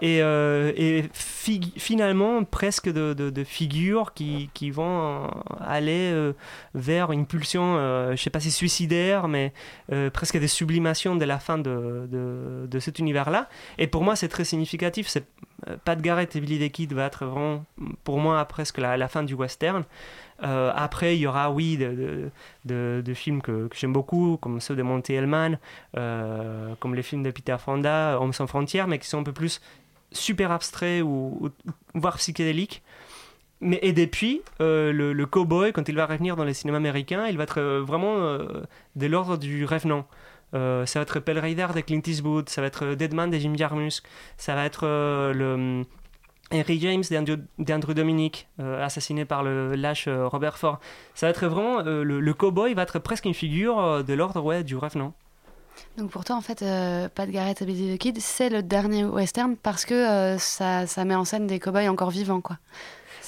Et, 0.03 0.21
euh, 0.21 1.03
finalement, 1.15 2.43
presque 2.43 2.89
de, 2.93 3.45
figures 3.45 4.13
qui, 4.15 4.71
vont 4.71 5.31
aller 5.61 6.11
euh, 6.13 6.33
vers 6.75 7.13
une 7.13 7.25
pulsion, 7.25 7.77
euh, 7.77 8.09
je 8.09 8.13
ne 8.13 8.17
sais 8.17 8.31
pas 8.31 8.41
si 8.41 8.51
suicidaire, 8.51 9.29
mais 9.29 9.53
euh, 9.93 10.11
presque 10.11 10.39
des 10.39 10.49
sublimations 10.49 11.15
de 11.15 11.25
la 11.25 11.39
fin 11.39 11.57
de, 11.57 12.09
de, 12.69 12.79
cet 12.81 12.99
univers-là. 12.99 13.49
Et 13.79 13.87
pour 13.87 14.03
moi, 14.03 14.17
c'est 14.17 14.29
très 14.29 14.45
significatif. 14.45 15.07
C'est, 15.07 15.25
euh, 15.69 15.77
Pat 15.85 16.01
Garrett 16.01 16.35
et 16.35 16.41
Billy 16.41 16.69
the 16.69 16.73
Kid 16.73 16.93
va 16.93 17.07
être 17.07 17.25
vraiment, 17.25 17.65
pour 18.03 18.19
moi, 18.19 18.45
presque 18.45 18.79
la, 18.79 18.97
la 18.97 19.09
fin 19.09 19.23
du 19.23 19.35
western. 19.35 19.85
Euh, 20.43 20.73
après, 20.75 21.17
il 21.17 21.21
y 21.21 21.27
aura, 21.27 21.51
oui, 21.51 21.77
de, 21.77 22.31
de, 22.65 23.15
films 23.15 23.43
que, 23.43 23.69
j'aime 23.75 23.93
beaucoup, 23.93 24.39
comme 24.41 24.61
ceux 24.61 24.75
de 24.75 24.83
Monty 24.83 25.15
Hellman, 25.15 25.59
euh, 25.97 26.75
comme 26.81 26.95
les 26.95 27.03
films 27.03 27.23
de 27.23 27.31
Peter 27.31 27.57
Fonda, 27.59 28.21
Hommes 28.21 28.33
sans 28.33 28.47
frontières, 28.49 28.89
mais 28.89 28.99
qui 28.99 29.07
sont 29.07 29.21
un 29.21 29.23
peu 29.23 29.33
plus 29.33 29.61
super 30.13 30.51
abstraits 30.51 31.03
ou, 31.03 31.51
voire 31.95 32.17
psychédéliques. 32.17 32.83
Mais, 33.61 33.79
et 33.83 33.93
depuis, 33.93 34.43
euh, 34.61 34.93
le, 34.93 35.27
cowboy, 35.27 35.73
quand 35.73 35.89
il 35.89 35.95
va 35.95 36.07
revenir 36.07 36.35
dans 36.35 36.45
les 36.45 36.55
cinémas 36.55 36.79
américains, 36.79 37.27
il 37.29 37.37
va 37.37 37.45
être 37.45 37.61
euh, 37.61 37.81
vraiment 37.81 38.17
euh, 38.19 38.63
de 38.97 39.07
l'ordre 39.07 39.37
du 39.37 39.65
revenant. 39.65 40.07
Ça 40.53 40.99
va 40.99 41.01
être 41.01 41.19
Pell 41.21 41.39
Raider 41.39 41.69
de 41.75 41.81
Clint 41.81 42.03
Eastwood, 42.05 42.51
ça 42.51 42.61
va 42.61 42.67
être 42.67 42.95
Dead 42.95 43.15
Man 43.15 43.31
de 43.31 43.39
Jim 43.39 43.55
Jarmusch, 43.57 44.03
ça 44.37 44.55
va 44.55 44.67
être 44.67 44.85
le 44.85 45.83
Henry 46.53 46.79
James 46.79 47.03
d'Andrew 47.59 47.95
Dominic, 47.95 48.49
assassiné 48.59 49.25
par 49.25 49.43
le 49.45 49.75
lâche 49.77 50.11
Robert 50.11 50.59
Ford. 50.59 50.79
Ça 51.15 51.25
va 51.25 51.31
être 51.31 51.47
vraiment 51.47 51.81
le, 51.81 52.35
cowboy 52.35 52.75
va 52.75 52.83
être 52.83 52.99
presque 52.99 53.25
une 53.25 53.33
figure 53.33 54.05
de 54.05 54.13
l'ordre 54.13 54.63
du 54.63 54.77
revenant. 54.77 55.15
Donc 55.99 56.11
pour 56.11 56.25
toi, 56.25 56.37
en 56.37 56.41
fait, 56.41 56.63
euh, 56.63 57.09
Pat 57.15 57.29
Garrett 57.29 57.61
et 57.61 57.67
Billy 57.67 57.97
the 57.97 58.01
Kid, 58.01 58.19
c'est 58.21 58.49
le 58.49 58.63
dernier 58.63 59.05
western 59.05 59.57
parce 59.57 59.85
que 59.85 59.95
euh, 59.95 60.39
ça, 60.39 60.87
ça 60.87 61.05
met 61.05 61.15
en 61.15 61.25
scène 61.25 61.47
des 61.47 61.59
cow-boys 61.59 61.89
encore 61.89 62.11
vivants, 62.11 62.41
quoi. 62.41 62.57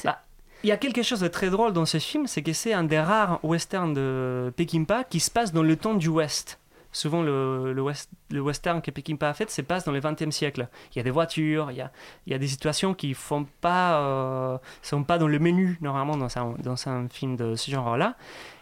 Bah, 0.04 0.20
il 0.62 0.68
y 0.68 0.72
a 0.72 0.76
quelque 0.78 1.02
chose 1.02 1.20
de 1.20 1.28
très 1.28 1.50
drôle 1.50 1.72
dans 1.72 1.84
ce 1.86 1.98
film, 1.98 2.26
c'est 2.26 2.42
que 2.42 2.52
c'est 2.54 2.72
un 2.72 2.84
des 2.84 2.98
rares 3.00 3.38
westerns 3.42 3.92
de 3.94 4.52
Peckinpah 4.56 5.04
qui 5.04 5.20
se 5.20 5.30
passe 5.30 5.52
dans 5.52 5.62
le 5.62 5.76
temps 5.76 5.94
du 5.94 6.08
West. 6.08 6.58
Souvent, 6.90 7.22
le, 7.22 7.72
le, 7.72 7.82
west- 7.82 8.08
le 8.30 8.40
western 8.40 8.80
que 8.80 8.92
Peckinpah 8.92 9.30
a 9.30 9.34
fait 9.34 9.50
se 9.50 9.60
passe 9.62 9.84
dans 9.84 9.90
le 9.90 10.00
XXe 10.00 10.30
siècle. 10.30 10.68
Il 10.94 10.98
y 10.98 11.00
a 11.00 11.02
des 11.02 11.10
voitures, 11.10 11.72
il 11.72 11.76
y 11.76 11.80
a, 11.80 11.90
il 12.26 12.32
y 12.32 12.36
a 12.36 12.38
des 12.38 12.46
situations 12.46 12.94
qui 12.94 13.14
font 13.14 13.46
pas, 13.60 13.98
euh, 14.00 14.58
sont 14.80 15.02
pas 15.02 15.18
dans 15.18 15.26
le 15.26 15.40
menu 15.40 15.76
normalement 15.80 16.16
dans 16.16 16.38
un, 16.38 16.54
dans 16.62 16.88
un 16.88 17.08
film 17.08 17.34
de 17.34 17.56
ce 17.56 17.68
genre-là. 17.70 18.14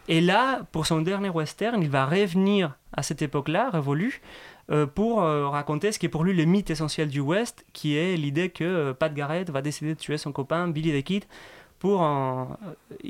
Et 0.08 0.20
là, 0.20 0.62
pour 0.72 0.86
son 0.86 1.00
dernier 1.00 1.28
western, 1.28 1.82
il 1.82 1.90
va 1.90 2.06
revenir 2.06 2.76
à 2.92 3.02
cette 3.02 3.22
époque-là, 3.22 3.70
révolue, 3.70 4.20
euh, 4.70 4.86
pour 4.86 5.22
euh, 5.22 5.48
raconter 5.48 5.92
ce 5.92 5.98
qui 5.98 6.06
est 6.06 6.08
pour 6.08 6.24
lui 6.24 6.34
le 6.34 6.44
mythe 6.44 6.70
essentiel 6.70 7.08
du 7.08 7.20
West, 7.20 7.64
qui 7.72 7.96
est 7.96 8.16
l'idée 8.16 8.48
que 8.48 8.64
euh, 8.64 8.94
Pat 8.94 9.12
Garrett 9.12 9.50
va 9.50 9.60
décider 9.60 9.94
de 9.94 9.98
tuer 9.98 10.18
son 10.18 10.32
copain 10.32 10.68
Billy 10.68 10.98
the 10.98 11.04
Kid 11.04 11.24
pour 11.78 12.08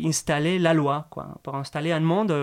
installer 0.02 0.58
la 0.58 0.72
loi, 0.72 1.06
quoi, 1.10 1.28
pour 1.42 1.56
installer 1.56 1.92
un 1.92 2.00
monde 2.00 2.34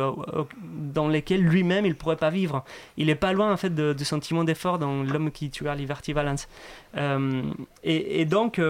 dans 0.61 1.07
lequel 1.07 1.41
lui-même 1.41 1.87
il 1.87 1.95
pourrait 1.95 2.17
pas 2.17 2.29
vivre. 2.29 2.63
Il 2.97 3.09
est 3.09 3.15
pas 3.15 3.33
loin 3.33 3.51
en 3.51 3.57
fait 3.57 3.73
du 3.73 4.05
sentiment 4.05 4.43
d'effort 4.43 4.77
dans 4.77 5.01
l'homme 5.01 5.31
qui 5.31 5.49
tua 5.49 5.73
Liberty 5.73 6.13
Valance. 6.13 6.47
Et, 6.95 8.21
et 8.21 8.25
donc 8.25 8.61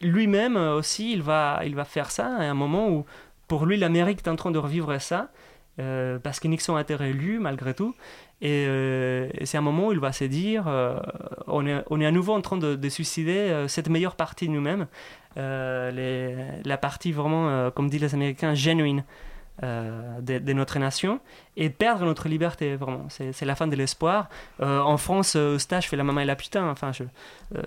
lui-même 0.00 0.56
aussi 0.56 1.12
il 1.12 1.22
va, 1.22 1.62
il 1.64 1.74
va 1.74 1.84
faire 1.84 2.12
ça 2.12 2.26
à 2.26 2.42
un 2.42 2.54
moment 2.54 2.88
où 2.90 3.06
pour 3.52 3.66
lui 3.66 3.76
l'Amérique 3.76 4.20
est 4.24 4.30
en 4.30 4.36
train 4.36 4.50
de 4.50 4.56
revivre 4.56 4.98
ça 4.98 5.28
euh, 5.78 6.18
parce 6.18 6.40
que 6.40 6.48
Nixon 6.48 6.74
a 6.74 6.80
été 6.80 6.94
réélu 6.94 7.38
malgré 7.38 7.74
tout. 7.74 7.94
Et, 8.40 8.64
euh, 8.66 9.28
c'est 9.44 9.58
un 9.58 9.60
moment 9.60 9.88
où 9.88 9.92
il 9.92 10.00
va 10.00 10.10
se 10.10 10.24
dire 10.24 10.68
euh, 10.68 10.98
on, 11.48 11.66
est, 11.66 11.84
on 11.90 12.00
est 12.00 12.06
à 12.06 12.10
nouveau 12.10 12.32
en 12.32 12.40
train 12.40 12.56
de, 12.56 12.76
de 12.76 12.88
suicider 12.88 13.66
cette 13.68 13.90
meilleure 13.90 14.16
partie 14.16 14.48
de 14.48 14.52
nous-mêmes, 14.52 14.86
la 15.36 16.78
partie 16.78 17.12
vraiment, 17.12 17.70
comme 17.72 17.90
disent 17.90 18.00
les 18.00 18.14
Américains, 18.14 18.54
genuine 18.54 19.04
euh, 19.62 20.20
de, 20.22 20.52
notre 20.54 20.78
nation, 20.78 21.20
et 21.58 21.68
perdre 21.68 22.06
notre 22.06 22.26
liberté, 22.28 22.74
vraiment. 22.74 23.06
C'est 23.10 23.44
la 23.44 23.54
fin 23.54 23.66
de 23.66 23.76
l'espoir. 23.76 24.28
Euh, 24.60 24.80
en 24.80 24.96
France, 24.96 25.34
euh, 25.36 25.58
Stage 25.58 25.88
fait 25.88 25.96
la 25.96 26.04
maman 26.04 26.22
et 26.22 26.24
la 26.24 26.36
putain. 26.36 26.68
Enfin, 26.70 26.90
je, 26.90 27.04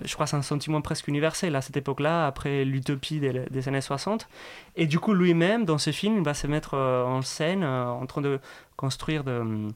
je 0.04 0.12
crois 0.14 0.26
que 0.26 0.30
c'est 0.30 0.36
un 0.36 0.42
sentiment 0.42 0.80
presque 0.82 1.06
universel 1.06 1.54
à 1.54 1.60
cette 1.60 1.76
époque-là, 1.76 2.26
après 2.26 2.64
l'utopie 2.64 3.20
des, 3.20 3.44
des 3.48 3.68
années 3.68 3.80
60. 3.80 4.28
Et 4.74 4.86
du 4.86 4.98
coup, 4.98 5.14
lui-même, 5.14 5.64
dans 5.64 5.78
ce 5.78 5.92
film, 5.92 6.16
il 6.18 6.24
va 6.24 6.34
se 6.34 6.48
mettre 6.48 6.76
en 6.76 7.22
scène, 7.22 7.64
en 7.64 8.04
train 8.06 8.20
de 8.20 8.40
construire 8.76 9.22
de, 9.22 9.68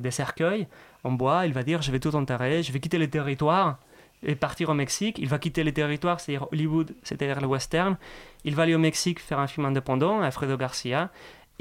des 0.00 0.10
cercueils 0.10 0.66
en 1.04 1.12
bois. 1.12 1.46
Il 1.46 1.52
va 1.52 1.62
dire 1.62 1.82
Je 1.82 1.92
vais 1.92 2.00
tout 2.00 2.16
enterrer, 2.16 2.62
je 2.62 2.72
vais 2.72 2.80
quitter 2.80 2.98
les 2.98 3.10
territoires 3.10 3.78
et 4.22 4.34
partir 4.34 4.70
au 4.70 4.74
Mexique. 4.74 5.18
Il 5.18 5.28
va 5.28 5.38
quitter 5.38 5.64
les 5.64 5.72
territoires, 5.72 6.20
c'est-à-dire 6.20 6.46
Hollywood, 6.52 6.94
c'est-à-dire 7.02 7.40
le 7.40 7.46
western. 7.46 7.96
Il 8.44 8.54
va 8.54 8.64
aller 8.64 8.74
au 8.74 8.78
Mexique 8.78 9.20
faire 9.20 9.38
un 9.38 9.46
film 9.46 9.66
indépendant, 9.66 10.20
Alfredo 10.20 10.56
Garcia, 10.56 11.10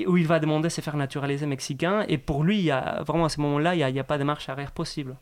où 0.06 0.18
il 0.18 0.28
va 0.28 0.40
demander 0.40 0.68
de 0.68 0.74
se 0.74 0.82
faire 0.82 0.98
naturaliser 0.98 1.46
mexicain. 1.46 2.06
Et 2.08 2.18
pour 2.18 2.44
lui, 2.44 2.60
il 2.60 2.66
y 2.66 2.72
a, 2.72 3.04
vraiment 3.04 3.26
à 3.26 3.30
ce 3.30 3.42
moment-là, 3.42 3.76
il 3.76 3.94
n'y 3.94 4.00
a 4.00 4.04
pas 4.04 4.18
de 4.18 4.24
marche 4.24 4.50
arrière 4.50 4.72
possible. 4.72 5.16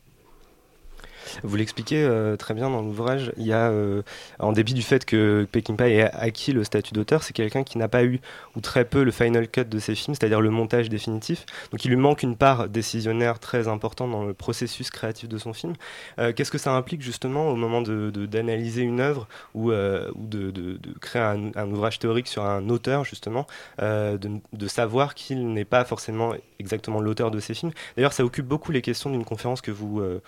Vous 1.42 1.56
l'expliquez 1.56 2.02
euh, 2.02 2.36
très 2.36 2.54
bien 2.54 2.70
dans 2.70 2.82
l'ouvrage. 2.82 3.32
Il 3.36 3.46
y 3.46 3.52
a, 3.52 3.70
euh, 3.70 4.02
en 4.38 4.52
dépit 4.52 4.74
du 4.74 4.82
fait 4.82 5.04
que 5.04 5.46
Peckinpah 5.50 5.88
ait 5.88 6.10
acquis 6.12 6.52
le 6.52 6.64
statut 6.64 6.92
d'auteur, 6.94 7.22
c'est 7.22 7.32
quelqu'un 7.32 7.64
qui 7.64 7.78
n'a 7.78 7.88
pas 7.88 8.04
eu 8.04 8.20
ou 8.54 8.60
très 8.60 8.84
peu 8.84 9.02
le 9.02 9.10
final 9.10 9.48
cut 9.48 9.64
de 9.64 9.78
ses 9.78 9.94
films, 9.94 10.14
c'est-à-dire 10.14 10.40
le 10.40 10.50
montage 10.50 10.88
définitif. 10.88 11.46
Donc 11.70 11.84
il 11.84 11.88
lui 11.88 11.96
manque 11.96 12.22
une 12.22 12.36
part 12.36 12.68
décisionnaire 12.68 13.38
très 13.38 13.68
importante 13.68 14.10
dans 14.10 14.24
le 14.24 14.34
processus 14.34 14.90
créatif 14.90 15.28
de 15.28 15.38
son 15.38 15.52
film. 15.52 15.74
Euh, 16.18 16.32
Qu'est-ce 16.32 16.50
que 16.50 16.58
ça 16.58 16.72
implique 16.72 17.02
justement 17.02 17.48
au 17.48 17.56
moment 17.56 17.82
de- 17.82 18.10
de- 18.10 18.26
d'analyser 18.26 18.82
une 18.82 19.00
œuvre 19.00 19.28
ou, 19.54 19.70
de, 19.72 20.10
de- 20.16 20.50
de 20.50 20.78
créer 21.00 21.22
un, 21.22 21.70
ouvrage 21.70 21.98
théorique 21.98 22.28
sur 22.28 22.44
un 22.44 22.68
auteur 22.68 23.04
justement, 23.04 23.46
de, 23.80 24.18
de 24.52 24.66
savoir 24.68 25.14
qu'il 25.14 25.52
n'est 25.52 25.64
pas 25.64 25.84
forcément 25.84 26.34
exactement 26.58 27.00
l'auteur 27.00 27.30
de 27.30 27.40
ses 27.40 27.54
films? 27.54 27.72
D'ailleurs, 27.96 28.12
ça 28.12 28.24
occupe 28.24 28.46
beaucoup 28.46 28.72
les 28.72 28.82
questions 28.82 29.10
d'une 29.10 29.24
conférence 29.24 29.60
que 29.60 29.70
vous 29.70 30.00
euh, 30.00 30.22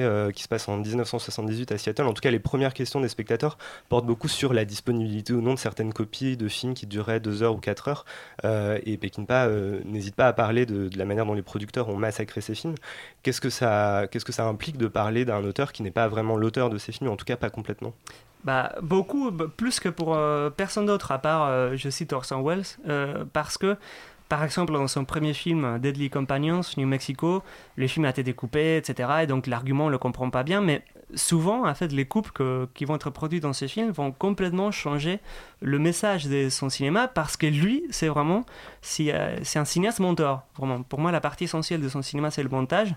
euh, 0.00 0.30
qui 0.30 0.42
se 0.42 0.48
passe 0.48 0.68
en 0.68 0.78
1978 0.78 1.72
à 1.72 1.78
Seattle. 1.78 2.04
En 2.04 2.12
tout 2.12 2.20
cas, 2.20 2.30
les 2.30 2.38
premières 2.38 2.74
questions 2.74 3.00
des 3.00 3.08
spectateurs 3.08 3.58
portent 3.88 4.06
beaucoup 4.06 4.28
sur 4.28 4.52
la 4.52 4.64
disponibilité 4.64 5.32
ou 5.32 5.40
non 5.40 5.54
de 5.54 5.58
certaines 5.58 5.92
copies 5.92 6.36
de 6.36 6.48
films 6.48 6.74
qui 6.74 6.86
duraient 6.86 7.20
2 7.20 7.42
heures 7.42 7.54
ou 7.54 7.58
4 7.58 7.88
heures. 7.88 8.04
Euh, 8.44 8.78
et 8.84 8.96
Peckinpah 8.96 9.46
euh, 9.46 9.80
n'hésite 9.84 10.14
pas 10.14 10.28
à 10.28 10.32
parler 10.32 10.66
de, 10.66 10.90
la 10.96 11.04
manière 11.04 11.26
dont 11.26 11.34
les 11.34 11.42
producteurs 11.42 11.88
ont 11.88 11.96
massacré 11.96 12.40
ces 12.40 12.54
films. 12.54 12.74
Qu'est-ce 13.22 13.40
que 13.40 13.50
ça, 13.50 14.08
implique 14.38 14.78
de 14.78 14.88
parler 14.88 15.24
d'un 15.24 15.44
auteur 15.44 15.72
qui 15.72 15.82
n'est 15.82 15.90
pas 15.90 16.08
vraiment 16.08 16.36
l'auteur 16.36 16.70
de 16.70 16.78
ces 16.78 16.92
films, 16.92 17.10
en 17.10 17.16
tout 17.16 17.24
cas 17.24 17.36
pas 17.36 17.50
complètement? 17.50 17.92
Bah, 18.44 18.74
beaucoup, 18.82 19.30
plus 19.30 19.78
que 19.78 19.88
pour 19.88 20.18
personne 20.56 20.86
d'autre, 20.86 21.12
à 21.12 21.18
part, 21.18 21.76
je 21.76 21.88
cite 21.90 22.12
Orson 22.12 22.42
Welles, 22.42 22.64
parce 23.32 23.56
que, 23.56 23.76
par 24.32 24.44
exemple, 24.44 24.72
dans 24.72 24.88
son 24.88 25.04
premier 25.04 25.34
film, 25.34 25.78
Deadly 25.78 26.08
Companions, 26.08 26.62
New 26.78 26.86
Mexico, 26.86 27.42
le 27.76 27.86
film 27.86 28.06
a 28.06 28.08
été 28.08 28.22
découpé, 28.22 28.78
etc. 28.78 29.10
Et 29.24 29.26
donc 29.26 29.46
l'argument, 29.46 29.84
on 29.84 29.86
ne 29.88 29.92
le 29.92 29.98
comprend 29.98 30.30
pas 30.30 30.42
bien, 30.42 30.62
mais 30.62 30.82
souvent, 31.14 31.68
en 31.68 31.74
fait, 31.74 31.92
les 31.92 32.06
coupes 32.06 32.30
qui 32.72 32.86
vont 32.86 32.94
être 32.94 33.10
produites 33.10 33.42
dans 33.42 33.52
ces 33.52 33.68
films 33.68 33.90
vont 33.90 34.10
complètement 34.10 34.70
changer 34.70 35.20
le 35.60 35.78
message 35.78 36.28
de 36.28 36.48
son 36.48 36.70
cinéma, 36.70 37.08
parce 37.08 37.36
que 37.36 37.46
lui, 37.46 37.84
c'est 37.90 38.08
vraiment, 38.08 38.46
euh, 39.00 39.36
c'est 39.42 39.58
un 39.58 39.64
cinéaste 39.66 40.00
monteur, 40.00 40.44
vraiment. 40.56 40.82
Pour 40.82 40.98
moi, 40.98 41.12
la 41.12 41.20
partie 41.20 41.44
essentielle 41.44 41.82
de 41.82 41.90
son 41.90 42.00
cinéma, 42.00 42.30
c'est 42.30 42.42
le 42.42 42.48
montage. 42.48 42.94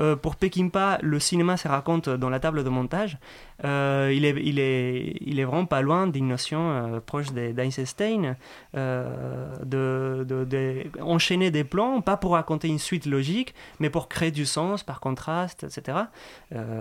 Euh, 0.00 0.16
pour 0.16 0.36
Peckinpah, 0.36 0.98
le 1.02 1.18
cinéma 1.18 1.56
se 1.56 1.68
raconte 1.68 2.08
dans 2.08 2.30
la 2.30 2.40
table 2.40 2.64
de 2.64 2.68
montage. 2.68 3.18
Euh, 3.64 4.12
il, 4.14 4.24
est, 4.24 4.34
il, 4.42 4.58
est, 4.58 5.16
il 5.20 5.38
est 5.38 5.44
vraiment 5.44 5.66
pas 5.66 5.82
loin 5.82 6.06
d'une 6.06 6.28
notion 6.28 6.70
euh, 6.70 7.00
proche 7.00 7.32
d'Einstein, 7.32 8.36
de, 8.74 9.64
de, 9.64 10.24
de 10.44 11.48
des 11.50 11.64
plans, 11.64 12.00
pas 12.00 12.16
pour 12.16 12.32
raconter 12.32 12.68
une 12.68 12.78
suite 12.78 13.06
logique, 13.06 13.54
mais 13.78 13.90
pour 13.90 14.08
créer 14.08 14.30
du 14.30 14.46
sens 14.46 14.82
par 14.82 15.00
contraste, 15.00 15.64
etc. 15.64 15.98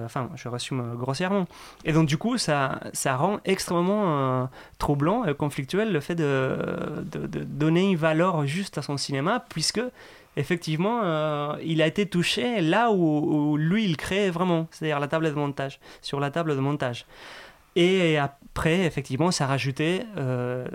Enfin, 0.03 0.29
je 0.35 0.47
résume 0.47 0.95
grossièrement. 0.95 1.45
Et 1.85 1.93
donc, 1.93 2.07
du 2.07 2.17
coup, 2.17 2.37
ça, 2.37 2.79
ça 2.93 3.15
rend 3.15 3.39
extrêmement 3.45 4.49
troublant 4.77 5.25
et 5.25 5.33
conflictuel 5.33 5.91
le 5.91 5.99
fait 5.99 6.15
de, 6.15 7.03
de 7.11 7.43
donner 7.43 7.91
une 7.91 7.97
valeur 7.97 8.45
juste 8.45 8.77
à 8.77 8.81
son 8.81 8.97
cinéma, 8.97 9.43
puisque 9.49 9.81
effectivement, 10.37 11.01
euh, 11.03 11.55
il 11.63 11.81
a 11.81 11.87
été 11.87 12.05
touché 12.05 12.61
là 12.61 12.91
où, 12.91 13.57
lui, 13.57 13.85
il 13.85 13.97
crée 13.97 14.29
vraiment, 14.29 14.67
c'est-à-dire 14.71 14.99
la 14.99 15.07
table 15.07 15.29
de 15.29 15.35
montage, 15.35 15.79
sur 16.01 16.19
la 16.19 16.31
table 16.31 16.55
de 16.55 16.59
montage. 16.59 17.05
Et 17.75 18.17
après, 18.17 18.81
effectivement, 18.81 19.31
ça 19.31 19.45
a 19.45 19.47
rajouté, 19.47 20.03
euh, 20.17 20.67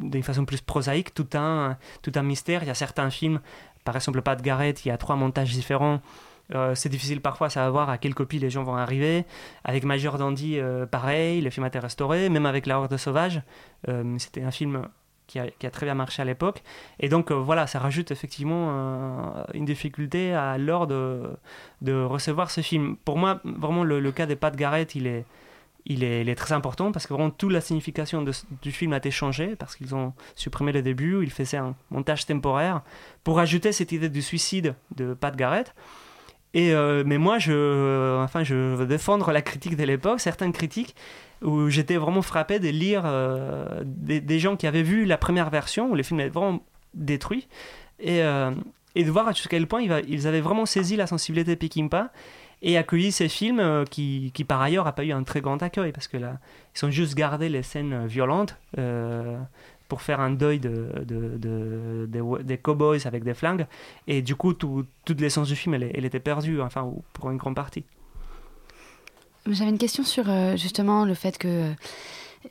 d'une 0.00 0.22
façon 0.22 0.44
plus 0.44 0.60
prosaïque, 0.60 1.12
tout 1.12 1.28
un, 1.34 1.76
tout 2.02 2.12
un 2.14 2.22
mystère. 2.22 2.62
Il 2.62 2.66
y 2.66 2.70
a 2.70 2.74
certains 2.74 3.10
films, 3.10 3.40
par 3.84 3.96
exemple 3.96 4.22
Pat 4.22 4.40
Garrett, 4.40 4.84
il 4.84 4.88
y 4.88 4.90
a 4.90 4.96
trois 4.96 5.16
montages 5.16 5.52
différents. 5.52 6.00
Euh, 6.54 6.74
c'est 6.74 6.88
difficile 6.88 7.20
parfois 7.20 7.48
à 7.48 7.50
savoir 7.50 7.90
à 7.90 7.98
quelle 7.98 8.14
copie 8.14 8.38
les 8.38 8.48
gens 8.48 8.62
vont 8.62 8.76
arriver. 8.76 9.26
Avec 9.64 9.84
Major 9.84 10.18
Dandy, 10.18 10.60
pareil, 10.90 11.40
le 11.40 11.50
film 11.50 11.64
a 11.64 11.66
été 11.66 11.80
restauré, 11.80 12.28
même 12.28 12.46
avec 12.46 12.66
La 12.66 12.78
Horde 12.78 12.96
Sauvage. 12.96 13.42
C'était 14.18 14.42
un 14.42 14.52
film 14.52 14.88
qui 15.28 15.38
a, 15.38 15.70
très 15.70 15.86
bien 15.86 15.94
marché 15.94 16.22
à 16.22 16.24
l'époque. 16.24 16.62
Et 16.98 17.08
donc 17.08 17.30
euh, 17.30 17.34
voilà, 17.34 17.68
ça 17.68 17.78
rajoute 17.78 18.10
effectivement 18.10 18.68
euh, 18.70 19.44
une 19.54 19.66
difficulté 19.66 20.32
à 20.32 20.58
l'heure 20.58 20.88
de, 20.88 21.36
recevoir 21.86 22.50
ce 22.50 22.62
film. 22.62 22.96
Pour 23.04 23.18
moi, 23.18 23.40
vraiment, 23.44 23.84
le, 23.84 24.10
cas 24.10 24.26
des 24.26 24.36
Pat 24.36 24.56
Garrett, 24.56 24.94
il 24.96 25.06
est, 25.06 26.34
très 26.34 26.54
important 26.54 26.90
parce 26.90 27.06
que 27.06 27.12
vraiment 27.12 27.30
toute 27.30 27.52
la 27.52 27.60
signification 27.60 28.24
du 28.62 28.72
film 28.72 28.92
a 28.94 28.96
été 28.96 29.10
changée 29.10 29.54
parce 29.54 29.76
qu'ils 29.76 29.94
ont 29.94 30.14
supprimé 30.34 30.72
le 30.72 30.82
début, 30.82 31.22
ils 31.22 31.30
faisaient 31.30 31.58
un 31.58 31.76
montage 31.90 32.26
temporaire 32.26 32.82
pour 33.22 33.38
ajouter 33.38 33.72
cette 33.72 33.92
idée 33.92 34.08
du 34.08 34.22
suicide 34.22 34.74
de 34.96 35.14
Pat 35.14 35.36
Garrett. 35.36 35.74
Et 36.54 36.72
euh, 36.72 37.04
mais 37.06 37.18
moi, 37.18 37.38
je, 37.38 38.22
enfin, 38.22 38.42
je 38.42 38.54
veux 38.54 38.86
défendre 38.86 39.30
la 39.32 39.42
critique 39.42 39.76
de 39.76 39.84
l'époque, 39.84 40.20
certaines 40.20 40.52
critiques 40.52 40.96
où 41.42 41.68
j'étais 41.68 41.96
vraiment 41.96 42.22
frappé 42.22 42.58
de 42.58 42.68
lire 42.68 43.02
euh, 43.04 43.82
des, 43.84 44.38
gens 44.38 44.56
qui 44.56 44.66
avaient 44.66 44.82
vu 44.82 45.04
la 45.04 45.18
première 45.18 45.50
version 45.50 45.90
où 45.90 45.94
le 45.94 46.02
film 46.02 46.20
est 46.20 46.28
vraiment 46.28 46.62
détruit 46.94 47.48
et, 48.00 48.22
euh, 48.22 48.50
et 48.94 49.04
de 49.04 49.10
voir 49.10 49.28
jusqu'à 49.32 49.50
quel 49.50 49.66
point 49.66 49.82
ils 49.82 50.26
avaient 50.26 50.40
vraiment 50.40 50.66
saisi 50.66 50.96
la 50.96 51.06
sensibilité 51.06 51.54
de 51.54 51.60
Peckinpah 51.60 52.10
et 52.62 52.76
accueilli 52.76 53.12
ces 53.12 53.28
films 53.28 53.60
euh, 53.60 53.84
qui, 53.84 54.32
par 54.46 54.60
ailleurs 54.60 54.84
n'a 54.84 54.92
pas 54.92 55.04
eu 55.04 55.12
un 55.12 55.22
très 55.22 55.40
grand 55.40 55.62
accueil 55.62 55.92
parce 55.92 56.08
que 56.08 56.16
là 56.16 56.38
ils 56.74 56.84
ont 56.84 56.90
juste 56.90 57.14
gardé 57.14 57.48
les 57.48 57.62
scènes 57.62 58.06
violentes 58.06 58.56
pour 59.88 60.02
faire 60.02 60.20
un 60.20 60.30
deuil 60.30 60.60
de, 60.60 60.92
de, 61.04 61.38
de- 61.38 62.42
des- 62.42 62.58
cowboys 62.58 63.06
avec 63.06 63.24
des 63.24 63.34
flingues. 63.34 63.66
Et 64.06 64.22
du 64.22 64.36
coup, 64.36 64.52
tout- 64.52 64.84
l'essence 65.18 65.48
du 65.48 65.56
film, 65.56 65.74
elle, 65.74 66.04
était 66.04 66.20
perdue, 66.20 66.60
enfin, 66.60 66.82
ou 66.82 67.02
pour 67.14 67.30
une 67.30 67.38
grande 67.38 67.56
partie. 67.56 67.84
J'avais 69.48 69.70
une 69.70 69.78
question 69.78 70.04
sur 70.04 70.24
euh, 70.28 70.56
justement 70.56 71.04
le 71.04 71.14
fait 71.14 71.38
que 71.38 71.72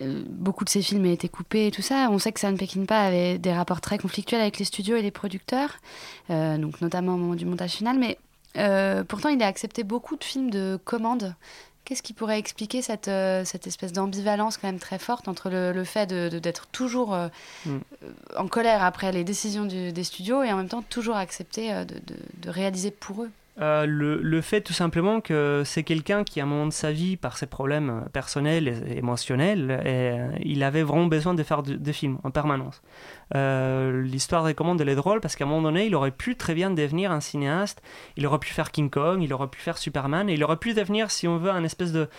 euh, 0.02 0.24
beaucoup 0.30 0.64
de 0.66 0.70
ces 0.70 0.82
films 0.82 1.06
aient 1.06 1.14
été 1.14 1.30
coupés 1.30 1.68
et 1.68 1.72
tout 1.72 1.82
ça. 1.82 2.10
On 2.12 2.20
sait 2.20 2.32
que 2.32 2.40
Sam 2.40 2.58
Peckinpah 2.58 3.00
avait 3.00 3.38
des 3.38 3.54
rapports 3.54 3.82
très 3.82 3.98
conflictuels 3.98 4.42
avec 4.42 4.58
les 4.60 4.66
studios 4.66 4.96
et 4.98 5.02
les 5.02 5.12
producteurs, 5.12 5.78
euh, 6.30 6.58
donc 6.58 6.82
notamment 6.82 7.14
au 7.14 7.18
moment 7.18 7.36
du 7.36 7.46
montage 7.46 7.72
final. 7.72 7.98
Mais 7.98 8.18
pourtant, 9.08 9.30
il 9.30 9.42
a 9.44 9.48
accepté 9.48 9.84
beaucoup 9.84 10.16
de 10.16 10.24
films 10.24 10.50
de 10.50 10.80
commande. 10.84 11.36
Qu'est-ce 11.86 12.02
qui 12.02 12.12
pourrait 12.14 12.40
expliquer 12.40 12.82
cette, 12.82 13.10
cette 13.46 13.66
espèce 13.68 13.94
d'ambivalence 13.94 14.58
quand 14.58 14.68
même 14.68 14.80
très 14.80 14.98
forte 15.00 15.28
entre 15.30 15.50
le, 15.50 15.72
le 15.72 15.84
fait 15.86 16.06
de- 16.08 16.40
d'être 16.40 16.66
toujours 16.72 17.16
Mm. 17.66 17.78
en 18.36 18.48
colère 18.48 18.84
après 18.84 19.12
les 19.14 19.24
décisions 19.24 19.64
du- 19.66 19.94
des 19.94 20.04
studios 20.04 20.42
et 20.44 20.52
en 20.52 20.58
même 20.58 20.68
temps 20.68 20.82
toujours 20.82 21.16
accepter 21.16 21.72
de, 21.86 21.94
de- 21.94 22.20
de 22.42 22.50
réaliser 22.50 22.92
pour 22.92 23.24
eux? 23.24 23.32
Euh, 23.60 23.88
le, 23.88 24.42
fait 24.42 24.62
tout 24.62 24.74
simplement 24.74 25.20
que 25.20 25.64
c'est 25.66 25.84
quelqu'un 25.84 26.24
qui, 26.24 26.40
à 26.40 26.44
un 26.44 26.46
moment 26.46 26.68
de 26.68 26.72
sa 26.74 26.92
vie, 26.92 27.18
par 27.18 27.38
ses 27.38 27.48
problèmes 27.48 28.06
personnels 28.14 28.68
et 28.68 28.98
émotionnels, 28.98 29.82
euh, 29.84 30.30
il 30.44 30.64
avait 30.64 30.84
vraiment 30.84 31.08
besoin 31.08 31.34
de 31.34 31.42
faire 31.42 31.64
de- 31.64 31.74
des 31.74 31.94
films 31.94 32.20
en 32.24 32.30
permanence. 32.30 32.82
Euh, 33.36 34.04
L'histoire 34.04 34.46
des 34.46 34.54
commandes, 34.54 34.80
elle 34.80 34.90
est 34.90 34.96
drôle 34.96 35.22
parce 35.22 35.36
qu'à 35.36 35.46
un 35.46 35.48
moment 35.48 35.64
donné, 35.64 35.88
il 35.88 35.96
aurait 35.96 36.12
pu 36.12 36.36
très 36.36 36.54
bien 36.54 36.70
devenir 36.70 37.12
un 37.12 37.20
cinéaste. 37.20 37.82
Il 38.16 38.28
aurait 38.28 38.38
pu 38.40 38.54
faire 38.54 38.72
King 38.72 38.92
Kong, 38.92 39.24
il 39.24 39.34
aurait 39.34 39.48
pu 39.48 39.60
faire 39.60 39.80
Superman, 39.80 40.30
et 40.30 40.36
il 40.36 40.44
aurait 40.44 40.58
pu 40.58 40.76
devenir, 40.76 41.10
si 41.10 41.28
on 41.28 41.38
veut, 41.38 41.50
un 41.50 41.64
espèce 41.64 41.92
de, 41.92 42.10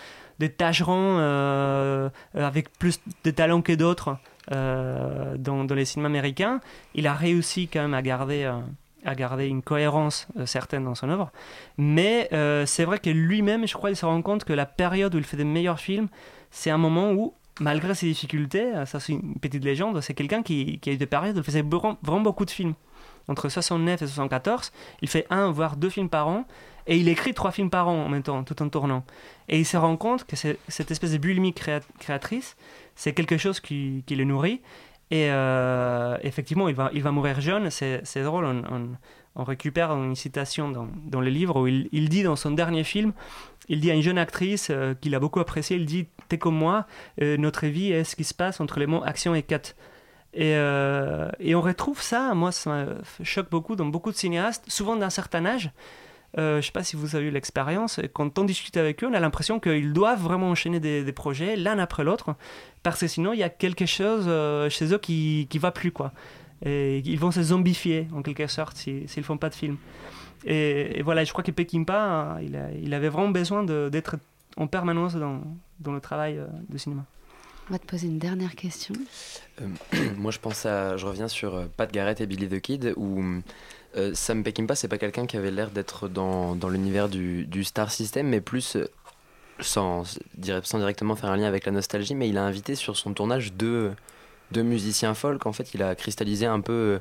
de 0.40 0.46
tâcheron 0.48 1.18
avec 2.35 2.77
plus 2.79 3.01
de 3.24 3.31
talent 3.31 3.62
que 3.62 3.72
d'autres 3.72 4.16
dans 4.51 5.66
les 5.70 5.85
cinémas 5.85 6.09
américains. 6.09 6.61
Il 6.94 7.07
a 7.07 7.14
réussi 7.14 7.68
quand 7.68 7.83
même 7.83 7.94
à 7.94 8.03
garder. 8.03 8.51
À 9.04 9.14
garder 9.14 9.46
une 9.46 9.62
cohérence 9.62 10.26
euh, 10.37 10.46
certaine 10.46 10.84
dans 10.84 10.94
son 10.94 11.08
œuvre. 11.08 11.30
Mais 11.76 12.28
euh, 12.32 12.66
c'est 12.66 12.84
vrai 12.84 12.98
que 12.98 13.11
lui-même, 13.11 13.66
je 13.66 13.74
crois, 13.74 13.90
il 13.90 13.96
se 13.96 14.06
rend 14.06 14.20
compte 14.22 14.44
que 14.44 14.52
la 14.52 14.66
période 14.66 15.14
où 15.14 15.18
il 15.18 15.24
fait 15.24 15.37
des 15.37 15.44
meilleurs 15.44 15.80
films, 15.80 16.08
c'est 16.50 16.70
un 16.70 16.78
moment 16.78 17.12
où, 17.12 17.34
malgré 17.61 17.94
ses 17.94 18.06
difficultés, 18.06 18.74
euh, 18.74 18.87
ça 18.87 19.00
c'est 19.00 19.12
une 19.12 19.38
petite 19.38 19.64
légende, 19.64 20.00
c'est 20.00 20.14
quelqu'un 20.14 20.42
qui, 20.42 20.80
a 20.87 20.90
eu 20.90 20.96
des 20.96 21.06
périodes 21.06 21.37
où 21.37 21.40
il 21.40 21.44
faisait 21.44 21.62
vraiment, 21.62 22.20
beaucoup 22.20 22.44
de 22.44 22.50
films. 22.50 22.74
Entre 23.28 23.48
69 23.48 24.00
et 24.02 24.06
74, 24.06 24.72
il 25.02 25.08
fait 25.08 25.26
un, 25.28 25.50
voire 25.50 25.76
deux 25.76 25.90
films 25.90 26.08
par 26.08 26.28
an, 26.28 26.46
et 26.87 26.96
il 26.96 27.08
écrit 27.08 27.34
trois 27.34 27.50
films 27.50 27.68
par 27.68 27.88
an 27.88 28.06
en 28.06 28.08
même 28.08 28.22
temps, 28.22 28.42
tout 28.42 28.62
en 28.62 28.70
tournant. 28.70 29.04
Et 29.50 29.58
il 29.58 29.66
se 29.66 29.76
rend 29.76 29.98
compte 29.98 30.24
que 30.24 30.34
cette 30.37 30.90
espèce 30.90 31.12
de 31.12 31.18
bulimie 31.18 31.52
créa- 31.52 31.82
créatrice, 31.98 32.56
c'est 32.96 33.12
quelque 33.12 33.37
chose 33.37 33.61
qui 33.61 34.02
le 34.08 34.24
nourrit. 34.24 34.62
Et 35.10 35.28
euh, 35.30 36.16
effectivement, 36.22 36.68
il 36.68 36.74
va, 36.74 36.90
il 36.92 37.02
va 37.02 37.10
mourir 37.12 37.40
jeune. 37.40 37.70
C'est 37.70 38.22
drôle, 38.22 38.44
on, 38.44 38.62
on- 39.36 39.44
récupère 39.44 39.92
une 39.92 40.16
citation 40.16 40.68
dans, 40.68 40.88
dans 41.06 41.20
le 41.20 41.30
livre 41.30 41.60
où 41.60 41.66
il, 41.68 41.88
il 41.92 42.08
dit 42.08 42.24
dans 42.24 42.34
son 42.34 42.50
dernier 42.50 42.82
film, 42.82 43.12
il 43.68 43.80
dit 43.80 43.90
à 43.90 43.94
une 43.94 44.02
jeune 44.02 44.18
actrice 44.18 44.68
euh, 44.70 44.94
qu'il 44.94 45.14
a 45.14 45.20
beaucoup 45.20 45.38
appréciée, 45.38 45.76
il 45.76 45.86
dit 45.86 46.08
«T'es 46.28 46.38
comme 46.38 46.56
moi, 46.56 46.86
euh, 47.22 47.36
notre 47.36 47.66
vie 47.66 47.92
est 47.92 48.02
ce 48.02 48.16
qui 48.16 48.24
se 48.24 48.34
passe 48.34 48.60
entre 48.60 48.80
les 48.80 48.86
mots 48.86 49.02
action 49.04 49.34
et 49.36 49.42
cut». 49.42 49.74
Et, 50.34 50.52
et 51.40 51.54
on 51.54 51.60
retrouve 51.62 52.02
ça, 52.02 52.34
moi 52.34 52.52
ça 52.52 52.84
me 52.84 53.24
choque 53.24 53.48
beaucoup 53.48 53.76
dans 53.76 53.86
beaucoup 53.86 54.12
de 54.12 54.16
cinéastes, 54.16 54.64
souvent 54.68 54.94
d'un 54.94 55.08
certain 55.08 55.46
âge. 55.46 55.70
Euh, 56.36 56.52
je 56.54 56.56
ne 56.58 56.62
sais 56.62 56.72
pas 56.72 56.84
si 56.84 56.94
vous 56.96 57.16
avez 57.16 57.26
eu 57.28 57.30
l'expérience, 57.30 58.00
quand 58.12 58.38
on 58.38 58.44
discute 58.44 58.76
avec 58.76 59.02
eux, 59.02 59.06
on 59.10 59.14
a 59.14 59.20
l'impression 59.20 59.58
qu'ils 59.60 59.94
doivent 59.94 60.20
vraiment 60.20 60.50
enchaîner 60.50 60.78
des, 60.78 61.02
des 61.02 61.12
projets 61.12 61.56
l'un 61.56 61.78
après 61.78 62.04
l'autre, 62.04 62.34
parce 62.82 63.00
que 63.00 63.06
sinon 63.06 63.32
il 63.32 63.38
y 63.38 63.42
a 63.42 63.48
quelque 63.48 63.86
chose 63.86 64.26
euh, 64.28 64.68
chez 64.68 64.92
eux 64.92 64.98
qui 64.98 65.48
ne 65.52 65.58
va 65.58 65.70
plus. 65.70 65.90
quoi. 65.90 66.12
Et 66.64 66.98
ils 67.06 67.18
vont 67.18 67.30
se 67.30 67.42
zombifier 67.42 68.08
en 68.14 68.20
quelque 68.22 68.46
sorte 68.46 68.76
si- 68.76 69.08
s'ils 69.08 69.22
ne 69.22 69.26
font 69.26 69.38
pas 69.38 69.48
de 69.48 69.54
film. 69.54 69.78
Et, 70.44 70.98
et 70.98 71.02
voilà, 71.02 71.24
je 71.24 71.32
crois 71.32 71.42
que 71.42 71.50
Peckinpah, 71.50 72.38
il, 72.42 72.56
a- 72.56 72.72
il 72.72 72.92
avait 72.92 73.08
vraiment 73.08 73.30
besoin 73.30 73.64
d'être 73.64 74.16
en 74.58 74.66
permanence 74.66 75.14
dans, 75.14 75.40
dans 75.80 75.92
le 75.92 76.00
travail 76.00 76.36
euh, 76.38 76.46
de 76.68 76.76
cinéma. 76.76 77.04
On 77.70 77.72
va 77.72 77.78
te 77.78 77.86
poser 77.86 78.06
une 78.06 78.18
dernière 78.18 78.54
question. 78.54 78.94
Euh, 79.62 79.66
moi, 80.16 80.30
je 80.30 80.38
pense 80.38 80.66
à. 80.66 80.96
Je 80.96 81.06
reviens 81.06 81.28
sur 81.28 81.68
Pat 81.76 81.90
Garrett 81.92 82.20
et 82.20 82.26
Billy 82.26 82.48
the 82.48 82.60
Kid, 82.60 82.92
où 82.96 83.22
euh, 83.98 84.14
Sam 84.14 84.42
Peckinpah, 84.42 84.74
c'est 84.74 84.88
pas 84.88 84.98
quelqu'un 84.98 85.26
qui 85.26 85.37
avait 85.37 85.50
l'air 85.50 85.70
d'être 85.70 86.08
dans, 86.08 86.54
l'univers 86.68 87.08
du, 87.08 87.64
star 87.64 87.90
system, 87.90 88.28
mais 88.28 88.40
plus. 88.40 88.76
euh, 88.76 88.87
sans 89.61 90.04
directement 90.34 91.16
faire 91.16 91.30
un 91.30 91.37
lien 91.37 91.46
avec 91.48 91.66
la 91.66 91.72
nostalgie, 91.72 92.14
mais 92.14 92.28
il 92.28 92.38
a 92.38 92.44
invité 92.44 92.76
sur 92.76 92.96
son 92.96 93.12
tournage 93.12 93.52
deux, 93.54 93.92
deux 94.52 94.62
musiciens 94.62 95.14
folk. 95.14 95.46
En 95.46 95.52
fait, 95.52 95.74
il 95.74 95.82
a 95.82 95.94
cristallisé 95.94 96.46
un 96.46 96.61
peu 96.61 96.72
euh, 96.72 96.98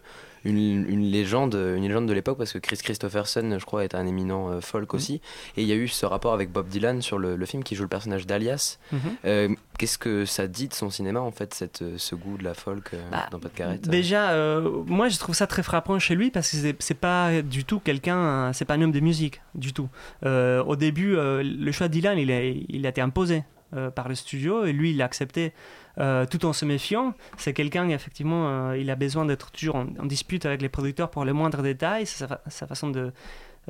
une, 0.49 0.85
une 0.89 1.03
légende, 1.11 1.55
une 1.55 1.83
légende 1.87 2.07
de 2.07 2.13
l'époque, 2.13 2.37
parce 2.37 2.53
que 2.53 2.57
Chris 2.59 2.77
Christopherson, 2.77 3.57
je 3.59 3.65
crois, 3.65 3.83
est 3.83 3.95
un 3.95 4.05
éminent 4.07 4.49
euh, 4.51 4.61
folk 4.61 4.93
aussi. 4.93 5.21
Et 5.57 5.61
il 5.63 5.67
y 5.67 5.71
a 5.71 5.75
eu 5.75 5.87
ce 5.87 6.05
rapport 6.05 6.33
avec 6.33 6.51
Bob 6.51 6.67
Dylan 6.67 7.01
sur 7.01 7.17
le, 7.17 7.35
le 7.35 7.45
film 7.45 7.63
qui 7.63 7.75
joue 7.75 7.83
le 7.83 7.89
personnage 7.89 8.25
d'Alias. 8.25 8.77
Mhm. 8.91 8.99
Euh, 9.25 9.49
Qu'est-ce 9.77 9.99
que 9.99 10.25
ça 10.25 10.47
dit 10.47 10.67
de 10.67 10.73
son 10.73 10.89
cinéma, 10.89 11.19
en 11.19 11.29
fait, 11.31 11.53
cette, 11.53 11.83
euh, 11.83 11.95
ce 11.97 12.15
goût 12.15 12.37
de 12.37 12.43
la 12.43 12.55
folk 12.55 12.95
euh, 12.95 13.09
Bah, 13.11 13.27
dans 13.29 13.39
Pat 13.39 13.51
Garrett 13.55 13.87
Déjà, 13.87 14.31
euh, 14.31 14.83
moi 14.87 15.07
je 15.07 15.19
trouve 15.19 15.35
ça 15.35 15.45
très 15.45 15.61
frappant 15.61 15.99
chez 15.99 16.15
lui 16.15 16.31
parce 16.31 16.49
que 16.51 16.57
c'est- 16.79 16.93
pas 16.95 17.43
du 17.43 17.63
tout 17.63 17.79
quelqu'un, 17.79 18.51
c'est 18.53 18.65
pas 18.65 18.73
un 18.73 18.81
homme 18.81 18.91
de 18.91 18.99
musique 18.99 19.41
du 19.53 19.73
tout. 19.73 19.87
Au 20.25 20.75
début, 20.75 21.15
le 21.15 21.71
choix 21.71 21.87
de 21.87 21.93
Dylan, 21.93 22.17
il 22.17 22.31
a, 22.31 22.43
il 22.43 22.85
a 22.85 22.89
été 22.89 23.01
imposé 23.01 23.43
euh, 23.73 23.91
par 23.91 24.07
le 24.07 24.15
studio 24.15 24.63
et 24.63 24.71
lui 24.71 24.91
il 24.91 24.97
l'a 24.97 25.05
accepté 25.05 25.53
euh, 25.97 26.25
tout 26.25 26.45
en 26.45 26.53
se 26.53 26.63
méfiant. 26.63 27.13
C'est 27.37 27.53
quelqu'un, 27.53 27.89
effectivement, 27.89 28.47
euh, 28.47 28.77
il 28.77 28.89
a 28.89 28.95
besoin 28.95 29.25
d'être 29.25 29.51
toujours 29.51 29.75
en, 29.75 29.85
dispute 30.05 30.45
avec 30.45 30.61
les 30.61 30.69
producteurs 30.69 31.09
pour 31.09 31.25
les 31.25 31.33
moindres 31.33 31.61
détails, 31.61 32.05
sa, 32.05 32.39
sa 32.47 32.67
façon 32.67 32.89
de, 32.89 33.11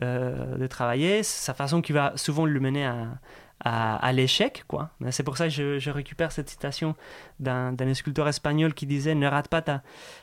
de 0.01 0.67
travailler, 0.67 1.23
sa 1.23 1.55
façon 1.55 1.81
qui 1.81 1.93
va 1.93 2.13
souvent 2.15 2.45
le 2.45 2.59
mener 2.59 2.85
à, 2.85 3.17
à, 3.59 4.11
l'échec. 4.13 4.63
quoi. 4.67 4.91
C'est 5.09 5.23
pour 5.23 5.37
ça 5.37 5.45
que 5.45 5.53
je, 5.53 5.79
je 5.79 5.89
récupère 5.89 6.31
cette 6.31 6.49
citation 6.49 6.95
d'un 7.39 7.93
sculpteur 7.93 8.27
espagnol 8.27 8.73
qui 8.73 8.85
disait 8.85 9.15
Ne 9.15 9.27
rate 9.27 9.47
pas 9.47 9.61
ta, 9.61 9.81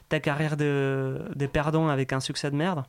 ta 0.09 0.21
carrière 0.21 0.57
de, 0.57 1.23
de 1.35 1.47
perdant 1.47 1.89
avec 1.89 2.13
un 2.13 2.21
succès 2.21 2.51
de 2.51 2.57
merde. 2.57 2.85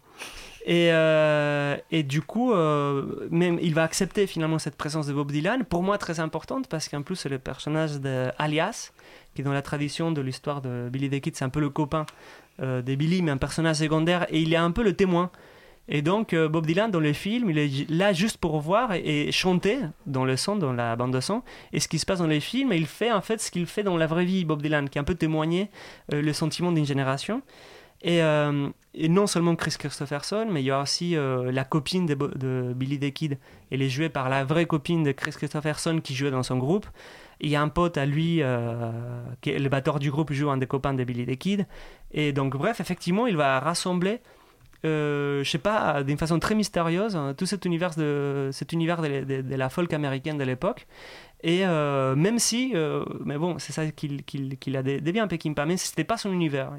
Et, 0.67 0.89
euh, 0.91 1.78
et 1.91 2.01
du 2.01 2.23
coup, 2.23 2.51
euh, 2.51 3.28
même, 3.30 3.60
il 3.62 3.75
va 3.75 3.84
accepter 3.84 4.25
finalement 4.25 4.58
cette 4.58 4.75
présence 4.75 5.06
de 5.06 5.13
Bob 5.13 5.32
Dylan, 5.32 5.63
pour 5.63 5.84
moi 5.84 5.99
très 5.99 6.19
importante, 6.19 6.67
parce 6.67 6.89
qu'en 6.89 7.04
plus, 7.04 7.15
c'est 7.15 7.30
le 7.30 7.38
personnage 7.38 7.99
d'Alias, 7.99 8.91
qui 9.36 9.43
dans 9.43 9.54
la 9.54 9.62
tradition 9.62 10.12
de 10.12 10.21
l'histoire 10.21 10.62
de 10.62 10.89
Billy 10.91 11.10
the 11.10 11.21
Kid, 11.21 11.36
c'est 11.36 11.45
un 11.45 11.49
peu 11.49 11.60
le 11.60 11.69
copain 11.69 12.08
euh, 12.62 12.82
de 12.82 12.95
Billy, 12.95 13.21
mais 13.21 13.30
un 13.30 13.38
personnage 13.38 13.75
secondaire, 13.75 14.25
et 14.30 14.41
il 14.41 14.54
est 14.54 14.58
un 14.58 14.71
peu 14.71 14.82
le 14.82 14.93
témoin. 14.93 15.30
Et 15.88 16.01
donc, 16.01 16.34
euh, 16.34 16.49
Bob 16.49 16.65
Dylan, 16.65 16.89
dans 16.89 16.99
le 16.99 17.13
film, 17.13 17.51
il 17.51 17.60
est 17.60 17.88
là 17.91 18.12
juste 18.12 18.38
pour 18.38 18.60
voir 18.60 18.93
et, 18.93 19.28
et 19.28 19.32
chanter 19.32 19.78
dans 20.08 20.25
le 20.25 20.36
son, 20.36 20.56
dans 20.56 20.73
la 20.73 20.95
bande 20.95 21.13
de 21.13 21.19
son, 21.19 21.43
et 21.73 21.80
ce 21.80 21.88
qui 21.88 21.99
se 21.99 22.08
passe 22.08 22.17
dans 22.17 22.28
les 22.28 22.39
films, 22.39 22.71
et 22.71 22.78
il 22.78 22.88
fait 22.88 23.12
en 23.12 23.21
fait 23.21 23.39
ce 23.39 23.51
qu'il 23.51 23.67
fait 23.67 23.84
dans 23.84 23.97
la 23.97 24.08
vraie 24.08 24.25
vie, 24.25 24.45
Bob 24.45 24.63
Dylan, 24.63 24.89
qui 24.89 24.97
est 24.97 25.01
un 25.01 25.06
peu 25.06 25.13
témoigner 25.13 25.69
euh, 26.12 26.23
le 26.23 26.34
sentiment 26.34 26.71
d'une 26.71 26.88
génération. 26.88 27.43
Et, 28.06 28.22
euh, 28.22 28.70
et 28.94 29.10
non 29.10 29.26
seulement 29.26 29.56
Chris 29.56 29.76
Christopherson, 29.80 30.48
mais 30.50 30.62
il 30.62 30.65
y 30.65 30.72
a 30.72 30.80
aussi 30.80 31.18
euh, 31.18 31.52
la 31.52 31.63
copine 31.63 32.06
de, 32.06 32.74
Billy 32.74 33.00
the 33.00 33.12
Kid. 33.12 33.39
Elle 33.72 33.82
est 33.82 33.89
jouée 33.89 34.10
par 34.10 34.30
la 34.30 34.44
vraie 34.46 34.68
copine 34.68 35.02
de 35.02 35.12
Chris 35.12 35.32
Christopherson 35.32 36.00
qui 36.04 36.13
jouait 36.13 36.30
dans 36.30 36.44
son 36.44 36.58
groupe. 36.58 36.86
Il 37.41 37.50
y 37.50 37.56
a 37.56 37.62
un 37.63 37.68
pote 37.68 37.98
à 37.98 38.06
lui, 38.06 38.44
euh, 38.44 38.91
qui 39.41 39.50
est 39.50 39.58
le 39.58 39.70
batteur 39.70 39.98
du 39.98 40.12
groupe, 40.12 40.32
joue 40.32 40.52
un 40.52 40.58
des 40.58 40.68
copains 40.68 40.94
de 40.94 41.04
Billy 41.04 41.26
the 41.26 41.36
Kid. 41.36 41.65
Et 42.12 42.32
donc, 42.32 42.56
bref, 42.56 42.80
effectivement, 42.80 43.26
il 43.26 43.38
va 43.38 43.60
rassembler, 43.60 44.22
je 44.84 45.44
sais 45.44 45.58
pas, 45.58 46.04
d'une 46.04 46.20
façon 46.20 46.38
très 46.38 46.54
mystérieuse, 46.54 47.15
hein, 47.15 47.34
tout 47.36 47.48
cet 47.48 47.65
univers 47.65 47.96
de, 47.96 48.52
cet 48.54 48.72
univers 48.72 49.02
de 49.02 49.56
la 49.56 49.70
folk 49.70 49.91
américaine 49.94 50.38
de 50.38 50.44
l'époque. 50.44 50.86
Et 51.43 51.65
euh, 51.65 52.15
même 52.15 52.39
si, 52.39 52.71
euh, 52.76 53.06
mais 53.24 53.38
bon, 53.38 53.60
c'est 53.60 53.74
ça 53.74 53.89
qu'il 53.91 54.24
qu'il- 54.24 54.58
qu'il 54.58 54.76
a 54.78 54.84
dé- 54.84 55.02
dévié 55.02 55.26
Peckinpah, 55.28 55.65
même 55.65 55.78
si 55.78 55.88
c'était 55.88 56.04
pas 56.04 56.17
son 56.17 56.32
univers, 56.32 56.71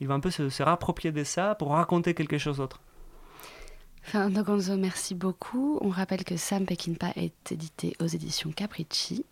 il, 0.00 0.06
va 0.06 0.14
un 0.14 0.20
peu 0.20 0.30
se, 0.30 0.48
se 0.48 0.62
rapproprier 0.62 1.12
de 1.12 1.24
ça 1.24 1.54
pour 1.54 1.70
raconter 1.72 2.14
quelque 2.14 2.38
chose 2.38 2.56
d'autre. 2.58 2.80
Fernando 4.02 4.42
Gonzo, 4.42 4.76
merci 4.76 5.14
beaucoup. 5.14 5.78
On 5.82 5.90
rappelle 5.90 6.24
que 6.24 6.36
Sam 6.38 6.64
Peckinpah 6.64 7.12
est 7.16 7.52
édité 7.52 7.94
aux 8.00 8.06
éditions 8.06 8.50
Capricci. 8.52 9.26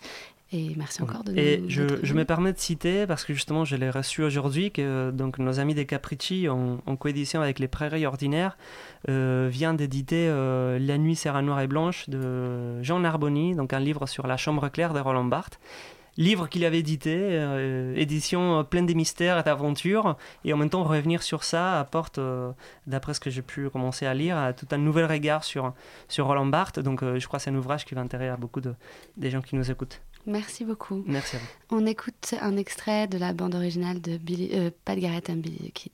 Et 0.52 0.74
merci 0.76 1.02
encore 1.02 1.24
de 1.24 1.36
Et 1.36 1.58
nous 1.58 1.68
je, 1.68 1.82
d'être 1.82 2.04
je 2.04 2.14
me 2.14 2.24
permets 2.24 2.52
de 2.52 2.58
citer, 2.58 3.06
parce 3.06 3.24
que 3.24 3.34
justement 3.34 3.64
je 3.64 3.74
l'ai 3.76 3.90
reçu 3.90 4.22
aujourd'hui, 4.22 4.70
que 4.70 5.10
donc, 5.10 5.38
nos 5.38 5.58
amis 5.58 5.74
des 5.74 5.86
Capricci, 5.86 6.48
en, 6.48 6.78
en 6.86 6.96
coédition 6.96 7.40
avec 7.40 7.58
les 7.58 7.68
Prairies 7.68 8.06
Ordinaires, 8.06 8.56
euh, 9.08 9.48
vient 9.50 9.74
d'éditer 9.74 10.26
euh, 10.28 10.78
La 10.78 10.98
nuit 10.98 11.16
sera 11.16 11.42
noire 11.42 11.60
et 11.60 11.66
blanche 11.66 12.08
de 12.08 12.82
Jean 12.82 13.00
Narboni, 13.00 13.54
donc 13.56 13.72
un 13.72 13.80
livre 13.80 14.06
sur 14.06 14.26
la 14.26 14.36
chambre 14.36 14.68
claire 14.68 14.94
de 14.94 15.00
Roland 15.00 15.24
Barthes. 15.24 15.58
Livre 16.18 16.48
qu'il 16.48 16.64
avait 16.64 16.78
édité, 16.78 17.14
euh, 17.14 17.94
édition 17.94 18.64
pleine 18.64 18.86
de 18.86 18.94
mystères 18.94 19.38
et 19.38 19.42
d'aventures, 19.42 20.16
et 20.46 20.52
en 20.54 20.56
même 20.56 20.70
temps 20.70 20.82
revenir 20.82 21.22
sur 21.22 21.44
ça 21.44 21.78
apporte, 21.78 22.16
euh, 22.16 22.52
d'après 22.86 23.12
ce 23.12 23.20
que 23.20 23.28
j'ai 23.28 23.42
pu 23.42 23.68
commencer 23.68 24.06
à 24.06 24.14
lire, 24.14 24.38
à 24.38 24.54
tout 24.54 24.66
un 24.70 24.78
nouvel 24.78 25.04
regard 25.04 25.44
sur, 25.44 25.74
sur 26.08 26.26
Roland 26.26 26.46
Barthes. 26.46 26.78
Donc 26.78 27.02
euh, 27.02 27.18
je 27.18 27.26
crois 27.26 27.38
que 27.38 27.42
c'est 27.42 27.50
un 27.50 27.56
ouvrage 27.56 27.84
qui 27.84 27.94
va 27.94 28.00
intéresser 28.00 28.30
à 28.30 28.38
beaucoup 28.38 28.62
de, 28.62 28.74
des 29.18 29.30
gens 29.30 29.42
qui 29.42 29.56
nous 29.56 29.70
écoutent. 29.70 30.00
Merci 30.26 30.64
beaucoup. 30.64 31.02
Merci 31.06 31.36
à 31.36 31.38
vous. 31.38 31.46
On 31.70 31.86
écoute 31.86 32.34
un 32.40 32.56
extrait 32.56 33.06
de 33.06 33.16
la 33.18 33.32
bande 33.32 33.54
originale 33.54 34.00
de 34.00 34.16
Billy, 34.18 34.50
euh, 34.54 34.70
Pat 34.84 34.98
Garrett 34.98 35.30
and 35.30 35.36
Billy 35.36 35.68
the 35.68 35.72
Kid. 35.72 35.92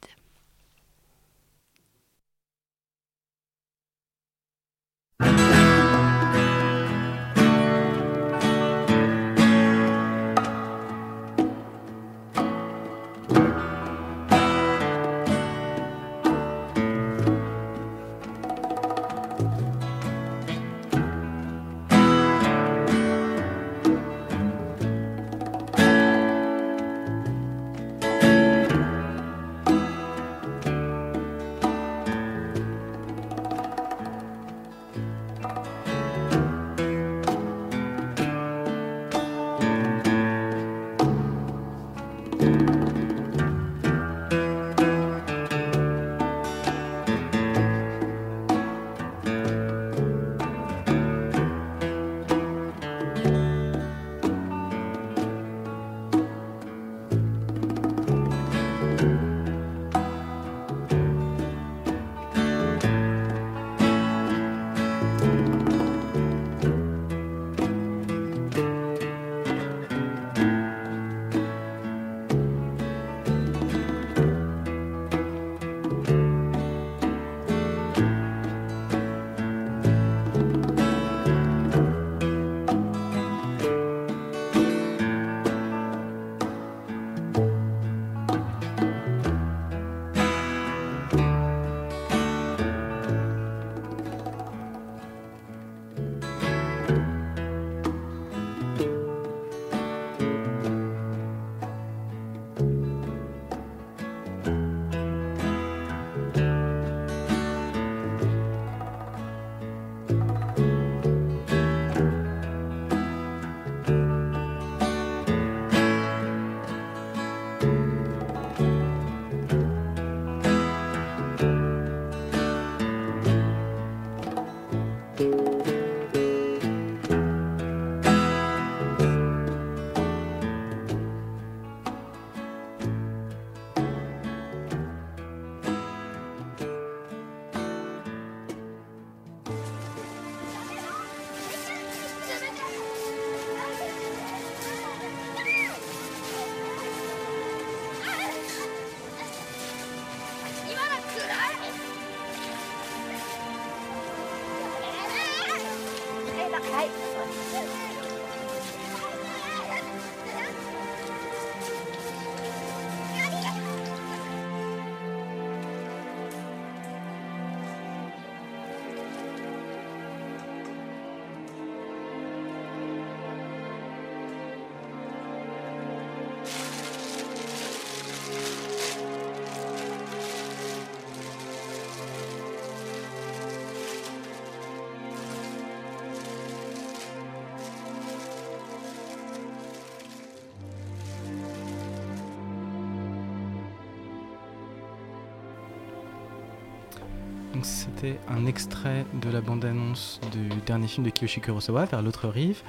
C'était 198.03 198.19
un 198.29 198.47
extrait 198.47 199.07
de 199.23 199.31
la 199.31 199.41
bande-annonce 199.41 200.21
du 200.33 200.49
dernier 200.67 200.89
film 200.89 201.07
de 201.07 201.11
Kiyoshi 201.11 201.41
Kurosawa, 201.41 201.85
Vers 201.85 202.03
l'autre 202.03 202.29
rive, 202.29 202.63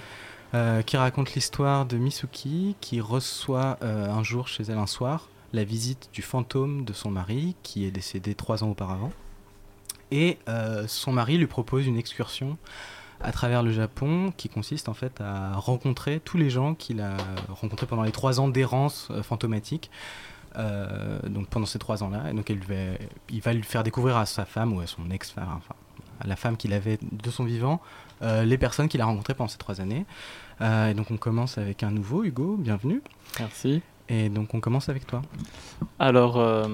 euh, 0.53 0.83
qui 0.83 0.95
raconte 0.95 1.33
l'histoire 1.33 1.87
de 1.87 1.97
Misuki 1.97 2.75
qui 2.81 3.01
reçoit 3.01 3.79
euh, 3.81 4.11
un 4.11 4.21
jour 4.21 4.47
chez 4.47 4.63
elle 4.63 4.77
un 4.77 4.85
soir 4.85 5.29
la 5.51 5.63
visite 5.63 6.09
du 6.13 6.21
fantôme 6.21 6.85
de 6.85 6.93
son 6.93 7.09
mari 7.09 7.55
qui 7.63 7.85
est 7.85 7.91
décédé 7.91 8.35
trois 8.35 8.63
ans 8.63 8.69
auparavant. 8.69 9.11
Et 10.11 10.37
euh, 10.49 10.85
son 10.87 11.13
mari 11.13 11.37
lui 11.37 11.47
propose 11.47 11.87
une 11.87 11.97
excursion 11.97 12.57
à 13.19 13.31
travers 13.31 13.63
le 13.63 13.71
Japon 13.71 14.33
qui 14.37 14.49
consiste 14.49 14.87
en 14.87 14.93
fait 14.93 15.19
à 15.19 15.55
rencontrer 15.55 16.19
tous 16.19 16.37
les 16.37 16.51
gens 16.51 16.75
qu'il 16.75 17.01
a 17.01 17.17
rencontrés 17.49 17.87
pendant 17.87 18.03
les 18.03 18.11
trois 18.11 18.39
ans 18.39 18.49
d'errance 18.49 19.11
fantomatique. 19.23 19.89
Euh, 20.57 21.19
donc 21.27 21.47
pendant 21.47 21.65
ces 21.65 21.79
trois 21.79 22.03
ans-là, 22.03 22.29
et 22.29 22.33
donc 22.33 22.49
elle 22.49 22.59
va, 22.59 22.95
il 23.29 23.41
va 23.41 23.53
lui 23.53 23.63
faire 23.63 23.83
découvrir 23.83 24.17
à 24.17 24.25
sa 24.25 24.45
femme 24.45 24.73
ou 24.73 24.81
à 24.81 24.87
son 24.87 25.09
ex-femme, 25.09 25.47
enfin 25.57 25.75
à 26.19 26.27
la 26.27 26.35
femme 26.35 26.57
qu'il 26.57 26.73
avait 26.73 26.99
de 27.01 27.29
son 27.31 27.43
vivant, 27.43 27.81
euh, 28.21 28.43
les 28.43 28.57
personnes 28.57 28.87
qu'il 28.87 29.01
a 29.01 29.05
rencontrées 29.05 29.33
pendant 29.33 29.47
ces 29.47 29.57
trois 29.57 29.81
années. 29.81 30.05
Euh, 30.61 30.89
et 30.89 30.93
donc 30.93 31.09
on 31.11 31.17
commence 31.17 31.57
avec 31.57 31.81
un 31.83 31.91
nouveau, 31.91 32.23
Hugo, 32.23 32.55
bienvenue. 32.57 33.01
Merci. 33.39 33.81
Et 34.09 34.29
donc 34.29 34.53
on 34.53 34.59
commence 34.59 34.89
avec 34.89 35.07
toi. 35.07 35.23
Alors, 35.97 36.67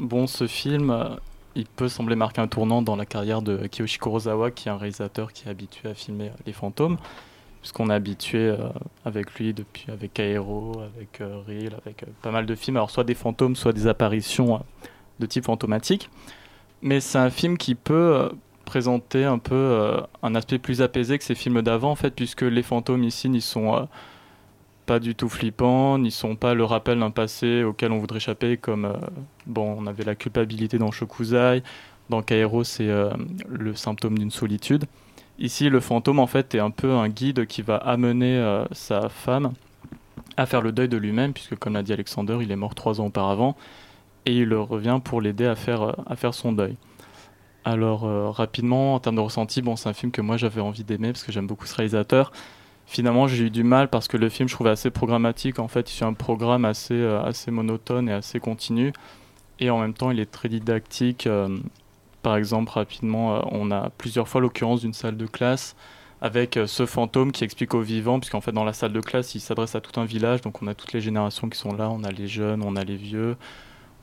bon, 0.00 0.26
ce 0.26 0.46
film, 0.46 1.16
il 1.54 1.66
peut 1.66 1.88
sembler 1.88 2.16
marquer 2.16 2.40
un 2.40 2.48
tournant 2.48 2.82
dans 2.82 2.96
la 2.96 3.06
carrière 3.06 3.40
de 3.42 3.66
Kiyoshi 3.66 3.98
Kurosawa, 3.98 4.50
qui 4.50 4.68
est 4.68 4.72
un 4.72 4.78
réalisateur 4.78 5.32
qui 5.32 5.46
est 5.46 5.50
habitué 5.50 5.90
à 5.90 5.94
filmer 5.94 6.32
les 6.46 6.52
fantômes, 6.52 6.96
puisqu'on 7.62 7.90
est 7.90 7.94
habitué 7.94 8.40
euh, 8.40 8.56
avec 9.04 9.32
lui 9.34 9.54
depuis 9.54 9.86
avec 9.90 10.18
Aero, 10.18 10.72
avec 10.80 11.20
euh, 11.20 11.40
Reel, 11.46 11.76
avec 11.80 12.02
euh, 12.02 12.06
pas 12.20 12.32
mal 12.32 12.44
de 12.44 12.54
films, 12.56 12.76
alors 12.76 12.90
soit 12.90 13.04
des 13.04 13.14
fantômes, 13.14 13.54
soit 13.54 13.72
des 13.72 13.86
apparitions 13.86 14.62
de 15.20 15.26
type 15.26 15.44
fantomatique. 15.44 16.10
Mais 16.82 17.00
c'est 17.00 17.18
un 17.18 17.30
film 17.30 17.56
qui 17.56 17.76
peut 17.76 18.30
présenter 18.64 19.24
un 19.24 19.38
peu 19.38 20.02
un 20.22 20.34
aspect 20.34 20.58
plus 20.58 20.82
apaisé 20.82 21.16
que 21.16 21.22
ces 21.22 21.36
films 21.36 21.62
d'avant, 21.62 21.92
en 21.92 21.94
fait, 21.94 22.10
puisque 22.10 22.42
les 22.42 22.62
fantômes 22.64 23.04
ici 23.04 23.28
n'y 23.28 23.40
sont 23.40 23.88
pas 24.86 24.98
du 24.98 25.14
tout 25.14 25.28
flippants, 25.28 25.98
n'y 25.98 26.10
sont 26.10 26.34
pas 26.34 26.54
le 26.54 26.64
rappel 26.64 26.98
d'un 26.98 27.12
passé 27.12 27.62
auquel 27.62 27.92
on 27.92 27.98
voudrait 27.98 28.16
échapper, 28.16 28.56
comme 28.56 28.98
bon, 29.46 29.76
on 29.78 29.86
avait 29.86 30.02
la 30.02 30.16
culpabilité 30.16 30.78
dans 30.78 30.90
Shokuzai, 30.90 31.62
dans 32.10 32.22
Kairo, 32.22 32.64
c'est 32.64 32.90
le 33.48 33.74
symptôme 33.76 34.18
d'une 34.18 34.32
solitude. 34.32 34.86
Ici, 35.38 35.68
le 35.70 35.80
fantôme, 35.80 36.18
en 36.18 36.26
fait, 36.26 36.54
est 36.54 36.60
un 36.60 36.70
peu 36.70 36.92
un 36.92 37.08
guide 37.08 37.46
qui 37.46 37.62
va 37.62 37.76
amener 37.76 38.36
euh, 38.36 38.64
sa 38.72 39.08
femme 39.08 39.52
à 40.36 40.46
faire 40.46 40.62
le 40.62 40.72
deuil 40.72 40.88
de 40.88 40.96
lui-même, 40.96 41.32
puisque, 41.32 41.56
comme 41.56 41.74
l'a 41.74 41.82
dit 41.82 41.92
Alexander, 41.92 42.38
il 42.40 42.50
est 42.52 42.56
mort 42.56 42.74
trois 42.74 43.00
ans 43.00 43.06
auparavant, 43.06 43.56
et 44.26 44.36
il 44.36 44.54
revient 44.54 45.00
pour 45.02 45.20
l'aider 45.20 45.46
à 45.46 45.54
faire, 45.54 45.82
euh, 45.82 45.92
à 46.06 46.16
faire 46.16 46.34
son 46.34 46.52
deuil. 46.52 46.76
Alors, 47.64 48.04
euh, 48.04 48.30
rapidement, 48.30 48.94
en 48.94 49.00
termes 49.00 49.16
de 49.16 49.20
ressenti, 49.20 49.62
bon, 49.62 49.76
c'est 49.76 49.88
un 49.88 49.94
film 49.94 50.12
que 50.12 50.20
moi 50.20 50.36
j'avais 50.36 50.60
envie 50.60 50.84
d'aimer, 50.84 51.12
parce 51.12 51.24
que 51.24 51.32
j'aime 51.32 51.46
beaucoup 51.46 51.66
ce 51.66 51.76
réalisateur. 51.76 52.32
finalement 52.86 53.26
j'ai 53.28 53.44
eu 53.46 53.50
du 53.50 53.62
mal 53.64 53.88
parce 53.88 54.08
que 54.08 54.16
le 54.16 54.28
film 54.28 54.48
je 54.48 54.54
trouvais 54.54 54.70
assez 54.70 54.90
programmatique 54.90 55.58
en 55.60 55.68
fait 55.68 55.90
il 55.92 55.96
fait 55.96 56.04
un 56.04 56.14
programme 56.14 56.64
assez, 56.64 57.04
assez 57.24 57.50
monotone 57.50 58.08
et 58.08 58.12
assez 58.12 58.40
continu 58.40 58.92
et 59.60 59.70
en 59.70 59.78
même 59.80 59.94
temps 59.94 60.10
il 60.10 60.18
est 60.20 60.30
très 60.30 60.48
didactique 60.48 61.28
par 62.22 62.36
exemple 62.36 62.72
rapidement 62.72 63.36
euh, 63.36 63.40
on 63.50 63.70
a 63.70 63.90
plusieurs 63.90 64.28
fois 64.28 64.40
l'occurrence 64.40 64.80
d'une 64.80 64.92
salle 64.92 65.16
de 65.16 65.26
classe 65.26 65.76
avec 66.20 66.56
euh, 66.56 66.66
ce 66.66 66.86
fantôme 66.86 67.32
qui 67.32 67.44
explique 67.44 67.74
aux 67.74 67.80
vivants 67.80 68.20
puisqu'en 68.20 68.40
fait 68.40 68.52
dans 68.52 68.64
la 68.64 68.72
salle 68.72 68.92
de 68.92 69.00
classe 69.00 69.34
il 69.34 69.40
s'adresse 69.40 69.74
à 69.74 69.80
tout 69.80 70.00
un 70.00 70.04
village. 70.04 70.40
Donc 70.40 70.62
on 70.62 70.68
a 70.68 70.74
toutes 70.74 70.92
les 70.92 71.00
générations 71.00 71.48
qui 71.48 71.58
sont 71.58 71.74
là. 71.74 71.90
On 71.90 72.04
a 72.04 72.10
les 72.10 72.28
jeunes 72.28 72.62
on 72.62 72.76
a 72.76 72.84
les 72.84 72.96
vieux 72.96 73.36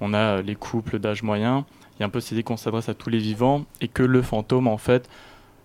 on 0.01 0.13
a 0.13 0.37
euh, 0.37 0.41
les 0.41 0.55
couples 0.55 0.99
d'âge 0.99 1.23
moyen. 1.23 1.65
Il 1.95 2.01
y 2.01 2.03
a 2.03 2.05
un 2.05 2.09
peu 2.09 2.19
cette 2.19 2.33
idée 2.33 2.43
qu'on 2.43 2.57
s'adresse 2.57 2.89
à 2.89 2.93
tous 2.93 3.09
les 3.09 3.19
vivants 3.19 3.65
et 3.81 3.87
que 3.87 4.03
le 4.03 4.21
fantôme 4.21 4.67
en 4.67 4.77
fait 4.77 5.09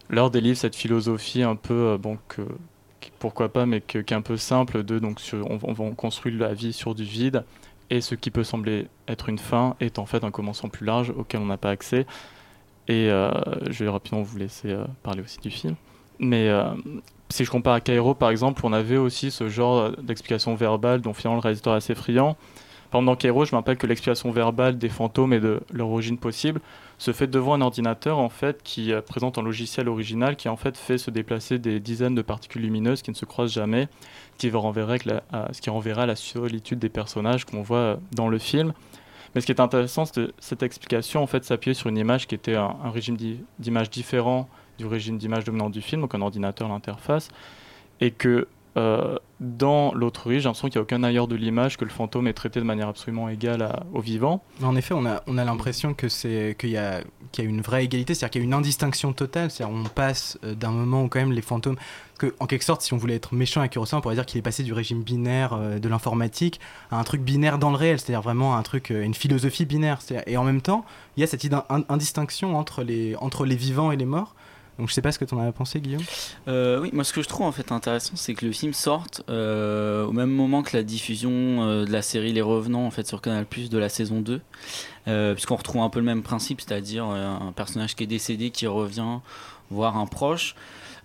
leur 0.08 0.30
délivre 0.30 0.56
cette 0.56 0.76
philosophie 0.76 1.42
un 1.42 1.56
peu 1.56 1.96
bon 1.98 2.18
que 2.28 2.42
pourquoi 3.18 3.52
pas 3.52 3.66
mais 3.66 3.80
qui 3.80 3.98
est 3.98 4.12
un 4.12 4.22
peu 4.22 4.36
simple 4.36 4.82
de 4.82 4.98
donc 4.98 5.20
on, 5.32 5.58
on, 5.62 5.74
on 5.78 5.94
construit 5.94 6.36
la 6.36 6.54
vie 6.54 6.72
sur 6.72 6.94
du 6.94 7.04
vide 7.04 7.44
et 7.90 8.00
ce 8.00 8.14
qui 8.14 8.30
peut 8.30 8.44
sembler 8.44 8.88
être 9.08 9.28
une 9.28 9.38
fin 9.38 9.76
est 9.80 9.98
en 9.98 10.06
fait 10.06 10.24
un 10.24 10.30
commencement 10.30 10.68
plus 10.68 10.86
large 10.86 11.10
auquel 11.10 11.40
on 11.40 11.46
n'a 11.46 11.56
pas 11.56 11.70
accès 11.70 12.06
et 12.88 13.10
euh, 13.10 13.30
je 13.70 13.84
vais 13.84 13.90
rapidement 13.90 14.22
vous 14.22 14.36
laisser 14.38 14.70
euh, 14.72 14.84
parler 15.02 15.22
aussi 15.22 15.38
du 15.40 15.50
film 15.50 15.74
mais 16.18 16.48
euh, 16.48 16.70
si 17.30 17.44
je 17.44 17.50
compare 17.50 17.74
à 17.74 17.80
Cairo 17.80 18.14
par 18.14 18.30
exemple 18.30 18.62
on 18.64 18.72
avait 18.72 18.96
aussi 18.98 19.30
ce 19.30 19.48
genre 19.48 19.90
d'explication 20.02 20.54
verbale 20.54 21.00
dont 21.00 21.12
finalement 21.14 21.36
le 21.36 21.42
réalisateur 21.42 21.74
est 21.74 21.78
assez 21.78 21.94
friand 21.94 22.36
dans 22.92 23.16
Cairo, 23.16 23.44
je 23.44 23.50
me 23.50 23.56
rappelle 23.56 23.76
que 23.76 23.88
l'explication 23.88 24.30
verbale 24.30 24.78
des 24.78 24.88
fantômes 24.88 25.32
et 25.32 25.40
de 25.40 25.60
leur 25.72 25.88
origine 25.88 26.16
possible 26.16 26.60
se 26.96 27.10
fait 27.12 27.26
devant 27.26 27.54
un 27.54 27.60
ordinateur 27.60 28.18
en 28.20 28.28
fait 28.28 28.62
qui 28.62 28.92
présente 29.08 29.36
un 29.36 29.42
logiciel 29.42 29.88
original 29.88 30.36
qui 30.36 30.48
en 30.48 30.56
fait 30.56 30.76
fait 30.76 30.96
se 30.96 31.10
déplacer 31.10 31.58
des 31.58 31.80
dizaines 31.80 32.14
de 32.14 32.22
particules 32.22 32.62
lumineuses 32.62 33.02
qui 33.02 33.10
ne 33.10 33.16
se 33.16 33.24
croisent 33.24 33.52
jamais, 33.52 33.88
qui 34.38 34.48
la- 35.06 35.24
à- 35.32 35.52
ce 35.52 35.60
qui 35.60 35.70
renverra 35.70 36.06
la 36.06 36.14
solitude 36.14 36.78
des 36.78 36.88
personnages 36.88 37.44
qu'on 37.44 37.62
voit 37.62 37.98
dans 38.12 38.28
le 38.28 38.38
film. 38.38 38.72
Mais 39.34 39.40
ce 39.40 39.46
qui 39.46 39.52
est 39.52 39.60
intéressant, 39.60 40.04
c'est 40.04 40.28
cette 40.38 40.62
explication 40.62 41.22
en 41.22 41.26
fait 41.26 41.44
s'appuyait 41.44 41.74
sur 41.74 41.88
une 41.88 41.98
image 41.98 42.26
qui 42.26 42.34
était 42.34 42.54
un, 42.54 42.76
un 42.84 42.90
régime 42.90 43.16
d'i- 43.16 43.40
d'image 43.58 43.90
différent 43.90 44.48
du 44.78 44.86
régime 44.86 45.18
d'image 45.18 45.44
dominant 45.44 45.70
du 45.70 45.80
film, 45.82 46.00
donc 46.02 46.14
un 46.14 46.20
ordinateur, 46.20 46.68
l'interface, 46.68 47.28
et 48.00 48.10
que 48.10 48.48
euh, 48.76 49.16
dans 49.40 49.92
l'autre 49.94 50.28
riche, 50.28 50.42
j'ai 50.42 50.48
l'impression 50.48 50.68
qu'il 50.68 50.78
n'y 50.78 50.80
a 50.80 50.82
aucun 50.82 51.02
ailleurs 51.04 51.28
de 51.28 51.36
l'image 51.36 51.76
que 51.76 51.84
le 51.84 51.90
fantôme 51.90 52.26
est 52.26 52.32
traité 52.32 52.60
de 52.60 52.64
manière 52.64 52.88
absolument 52.88 53.28
égale 53.28 53.62
à- 53.62 53.84
au 53.92 54.00
vivant. 54.00 54.42
En 54.62 54.74
effet, 54.76 54.94
on 54.94 55.04
a, 55.06 55.22
on 55.26 55.38
a 55.38 55.44
l'impression 55.44 55.94
que 55.94 56.08
c'est 56.08 56.56
qu'il 56.58 56.70
y 56.70 56.76
a 56.76 57.02
qu'il 57.32 57.44
y 57.44 57.46
a 57.48 57.50
une 57.50 57.62
vraie 57.62 57.84
égalité, 57.84 58.14
c'est-à-dire 58.14 58.30
qu'il 58.30 58.40
y 58.42 58.44
a 58.44 58.46
une 58.46 58.54
indistinction 58.54 59.12
totale, 59.12 59.50
c'est-à-dire 59.50 59.74
on 59.76 59.82
passe 59.88 60.38
euh, 60.44 60.54
d'un 60.54 60.70
moment 60.70 61.02
où 61.02 61.08
quand 61.08 61.18
même 61.18 61.32
les 61.32 61.42
fantômes, 61.42 61.76
en 62.38 62.46
quelque 62.46 62.62
sorte, 62.64 62.80
si 62.82 62.94
on 62.94 62.96
voulait 62.96 63.16
être 63.16 63.34
méchant 63.34 63.58
avec 63.60 63.72
Kurosawa, 63.72 63.98
on 63.98 64.02
pourrait 64.02 64.14
dire 64.14 64.24
qu'il 64.24 64.38
est 64.38 64.42
passé 64.42 64.62
du 64.62 64.72
régime 64.72 65.02
binaire 65.02 65.52
euh, 65.54 65.78
de 65.80 65.88
l'informatique 65.88 66.60
à 66.92 66.98
un 66.98 67.02
truc 67.02 67.22
binaire 67.22 67.58
dans 67.58 67.70
le 67.70 67.76
réel, 67.76 67.98
c'est-à-dire 67.98 68.22
vraiment 68.22 68.56
un 68.56 68.62
truc, 68.62 68.90
une 68.90 69.14
philosophie 69.14 69.64
binaire. 69.64 69.98
Et 70.28 70.36
en 70.36 70.44
même 70.44 70.60
temps, 70.62 70.84
il 71.16 71.20
y 71.22 71.24
a 71.24 71.26
cette 71.26 71.44
indistinction 71.88 72.56
entre 72.56 72.82
les 72.82 73.16
entre 73.16 73.44
les 73.44 73.56
vivants 73.56 73.90
et 73.92 73.96
les 73.96 74.04
morts. 74.06 74.34
Donc 74.78 74.88
je 74.88 74.94
sais 74.94 75.02
pas 75.02 75.12
ce 75.12 75.18
que 75.18 75.24
tu 75.24 75.38
as 75.38 75.52
pensé, 75.52 75.80
Guillaume. 75.80 76.02
Euh, 76.48 76.80
oui, 76.80 76.90
moi 76.92 77.04
ce 77.04 77.12
que 77.12 77.22
je 77.22 77.28
trouve 77.28 77.46
en 77.46 77.52
fait 77.52 77.70
intéressant, 77.70 78.14
c'est 78.16 78.34
que 78.34 78.44
le 78.44 78.52
film 78.52 78.72
sorte 78.72 79.22
euh, 79.28 80.04
au 80.04 80.12
même 80.12 80.30
moment 80.30 80.62
que 80.62 80.76
la 80.76 80.82
diffusion 80.82 81.30
euh, 81.30 81.84
de 81.84 81.92
la 81.92 82.02
série 82.02 82.32
Les 82.32 82.42
Revenants 82.42 82.86
en 82.86 83.04
sur 83.04 83.20
Canal 83.20 83.46
de 83.70 83.78
la 83.78 83.88
saison 83.88 84.20
2, 84.20 84.40
euh, 85.06 85.34
puisqu'on 85.34 85.56
retrouve 85.56 85.82
un 85.82 85.90
peu 85.90 86.00
le 86.00 86.04
même 86.04 86.22
principe, 86.22 86.60
c'est-à-dire 86.60 87.04
un 87.04 87.52
personnage 87.52 87.94
qui 87.94 88.04
est 88.04 88.08
décédé 88.08 88.50
qui 88.50 88.66
revient 88.66 89.18
voir 89.70 89.96
un 89.96 90.06
proche. 90.06 90.54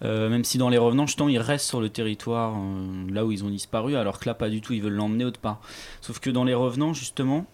Même 0.02 0.46
si 0.46 0.58
dans 0.58 0.70
Les 0.70 0.78
Revenants, 0.78 1.08
justement, 1.08 1.28
ils 1.28 1.40
restent 1.40 1.68
sur 1.68 1.82
le 1.82 1.90
territoire 1.90 2.56
là 3.10 3.26
où 3.26 3.34
ils 3.34 3.44
ont 3.44 3.50
disparu, 3.50 3.98
alors 3.98 4.18
que 4.18 4.30
là, 4.30 4.34
pas 4.34 4.50
du 4.50 4.62
tout, 4.62 4.72
ils 4.72 4.82
veulent 4.82 4.94
l'emmener 4.94 5.26
autre 5.26 5.42
part. 5.42 5.60
Sauf 6.00 6.20
que 6.20 6.30
dans 6.30 6.46
Les 6.46 6.54
Revenants, 6.54 6.94
justement, 6.94 7.46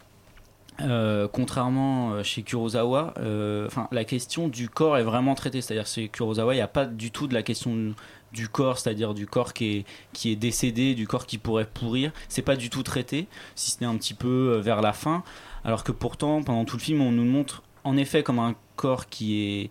euh, 0.82 1.28
contrairement 1.32 2.12
euh, 2.12 2.24
chez 2.24 2.44
Kurosawa, 2.44 3.14
euh, 3.18 3.66
enfin 3.68 3.88
la 3.92 4.04
question 4.04 4.50
du 4.50 4.68
corps 4.68 4.98
est 4.98 5.04
vraiment 5.04 5.36
traitée. 5.36 5.62
C'est-à-dire 5.62 5.86
chez 5.86 6.10
Kurosawa, 6.10 6.54
il 6.54 6.58
n'y 6.58 6.62
a 6.62 6.68
pas 6.68 6.86
du 6.86 7.12
tout 7.12 7.28
de 7.28 7.34
la 7.34 7.44
question 7.44 7.94
du 8.34 8.50
corps, 8.50 8.78
c'est-à-dire 8.78 9.14
du 9.14 9.26
corps 9.26 9.54
qui 9.54 9.78
est, 9.78 9.86
qui 10.12 10.32
est 10.32 10.36
décédé, 10.36 10.94
du 10.94 11.08
corps 11.08 11.26
qui 11.26 11.38
pourrait 11.38 11.68
pourrir. 11.68 12.12
C'est 12.28 12.42
pas 12.42 12.58
du 12.58 12.70
tout 12.70 12.84
traité, 12.84 13.28
si 13.56 13.72
ce 13.72 13.80
n'est 13.80 13.88
un 13.88 13.96
petit 13.96 14.14
peu 14.14 14.60
vers 14.62 14.82
la 14.82 14.92
fin. 14.92 15.24
Alors 15.64 15.84
que 15.84 15.94
pourtant, 15.94 16.44
pendant 16.44 16.66
tout 16.66 16.78
le 16.78 16.82
film, 16.82 17.02
on 17.02 17.12
nous 17.12 17.26
montre 17.26 17.64
en 17.86 17.96
effet 17.96 18.24
comme 18.24 18.40
un 18.40 18.56
corps 18.76 19.08
qui 19.08 19.42
est 19.42 19.70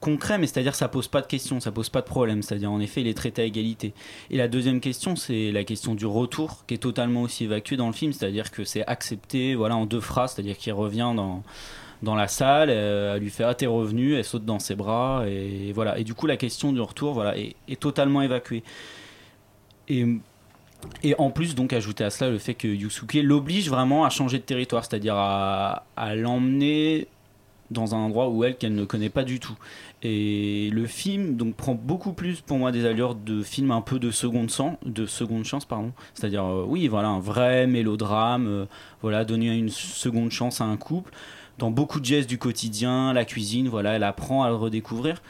concret, 0.00 0.38
mais 0.38 0.46
c'est-à-dire 0.46 0.74
ça 0.74 0.88
pose 0.88 1.08
pas 1.08 1.20
de 1.20 1.26
questions, 1.26 1.60
ça 1.60 1.72
pose 1.72 1.88
pas 1.88 2.00
de 2.00 2.06
problème, 2.06 2.42
c'est-à-dire 2.42 2.70
en 2.70 2.80
effet 2.80 3.00
il 3.00 3.08
est 3.08 3.14
traité 3.14 3.42
à 3.42 3.44
égalité. 3.44 3.94
Et 4.30 4.36
la 4.36 4.48
deuxième 4.48 4.80
question, 4.80 5.16
c'est 5.16 5.52
la 5.52 5.64
question 5.64 5.94
du 5.94 6.06
retour, 6.06 6.64
qui 6.66 6.74
est 6.74 6.78
totalement 6.78 7.22
aussi 7.22 7.44
évacuée 7.44 7.76
dans 7.76 7.86
le 7.86 7.92
film, 7.92 8.12
c'est-à-dire 8.12 8.50
que 8.50 8.64
c'est 8.64 8.86
accepté, 8.86 9.54
voilà, 9.54 9.76
en 9.76 9.86
deux 9.86 10.00
phrases, 10.00 10.34
c'est-à-dire 10.34 10.56
qu'il 10.56 10.72
revient 10.72 11.12
dans 11.16 11.42
dans 12.02 12.14
la 12.14 12.28
salle, 12.28 12.68
euh, 12.70 13.14
elle 13.14 13.22
lui 13.22 13.30
fait 13.30 13.42
ah 13.42 13.54
t'es 13.54 13.66
revenu, 13.66 14.16
elle 14.16 14.24
saute 14.24 14.44
dans 14.44 14.58
ses 14.58 14.74
bras 14.74 15.24
et 15.26 15.72
voilà. 15.72 15.98
Et 15.98 16.04
du 16.04 16.12
coup 16.12 16.26
la 16.26 16.36
question 16.36 16.72
du 16.72 16.80
retour 16.80 17.14
voilà 17.14 17.36
est, 17.38 17.56
est 17.68 17.80
totalement 17.80 18.20
évacuée. 18.20 18.62
Et 19.88 20.04
et 21.02 21.14
en 21.18 21.30
plus, 21.30 21.54
donc, 21.54 21.72
ajouter 21.72 22.04
à 22.04 22.10
cela 22.10 22.30
le 22.30 22.38
fait 22.38 22.54
que 22.54 22.68
Yusuke 22.68 23.14
l'oblige 23.14 23.68
vraiment 23.68 24.04
à 24.04 24.10
changer 24.10 24.38
de 24.38 24.44
territoire, 24.44 24.84
c'est-à-dire 24.84 25.16
à 25.16 25.82
l'emmener 26.14 27.08
dans 27.70 27.94
un 27.94 27.98
endroit 27.98 28.28
où 28.28 28.44
elle, 28.44 28.56
qu'elle 28.56 28.74
ne 28.74 28.84
connaît 28.84 29.08
pas 29.08 29.24
du 29.24 29.40
tout. 29.40 29.56
Et 30.02 30.70
le 30.72 30.86
film 30.86 31.36
donc 31.36 31.56
prend 31.56 31.74
beaucoup 31.74 32.12
plus 32.12 32.40
pour 32.40 32.58
moi 32.58 32.72
des 32.72 32.84
allures 32.86 33.14
de 33.14 33.42
film 33.42 33.70
un 33.70 33.80
peu 33.80 33.98
de 33.98 34.10
seconde, 34.10 34.50
sang, 34.50 34.78
de 34.84 35.06
seconde 35.06 35.44
chance, 35.44 35.64
pardon. 35.64 35.92
C'est-à-dire, 36.14 36.44
euh, 36.44 36.64
oui, 36.66 36.88
voilà, 36.88 37.08
un 37.08 37.20
vrai 37.20 37.66
mélodrame, 37.66 38.46
euh, 38.46 38.66
voilà, 39.02 39.24
donner 39.24 39.56
une 39.56 39.70
seconde 39.70 40.30
chance 40.30 40.60
à 40.60 40.64
un 40.64 40.76
couple. 40.76 41.12
Dans 41.58 41.70
beaucoup 41.70 42.00
de 42.00 42.04
gestes 42.04 42.28
du 42.28 42.36
quotidien, 42.36 43.14
la 43.14 43.24
cuisine, 43.24 43.68
voilà, 43.68 43.92
elle 43.92 44.02
apprend 44.02 44.42
à 44.42 44.50
le 44.50 44.56
redécouvrir. 44.56 45.22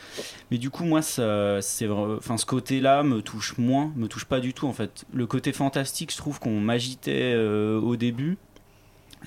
Mais 0.51 0.59
du 0.59 0.71
coup, 0.71 0.85
moi, 0.85 1.01
ça, 1.01 1.63
c'est, 1.63 1.89
enfin, 1.89 2.37
ce 2.37 2.45
côté-là 2.45 3.05
me 3.05 3.23
touche 3.23 3.57
moins, 3.59 3.93
me 3.95 4.09
touche 4.09 4.25
pas 4.25 4.41
du 4.41 4.53
tout 4.53 4.67
en 4.67 4.73
fait. 4.73 5.05
Le 5.13 5.27
côté 5.27 5.53
fantastique, 5.53 6.11
je 6.11 6.17
trouve 6.17 6.41
qu'on 6.41 6.59
m'agitait 6.61 7.33
euh, 7.35 7.81
au 7.81 7.95
début 7.95 8.39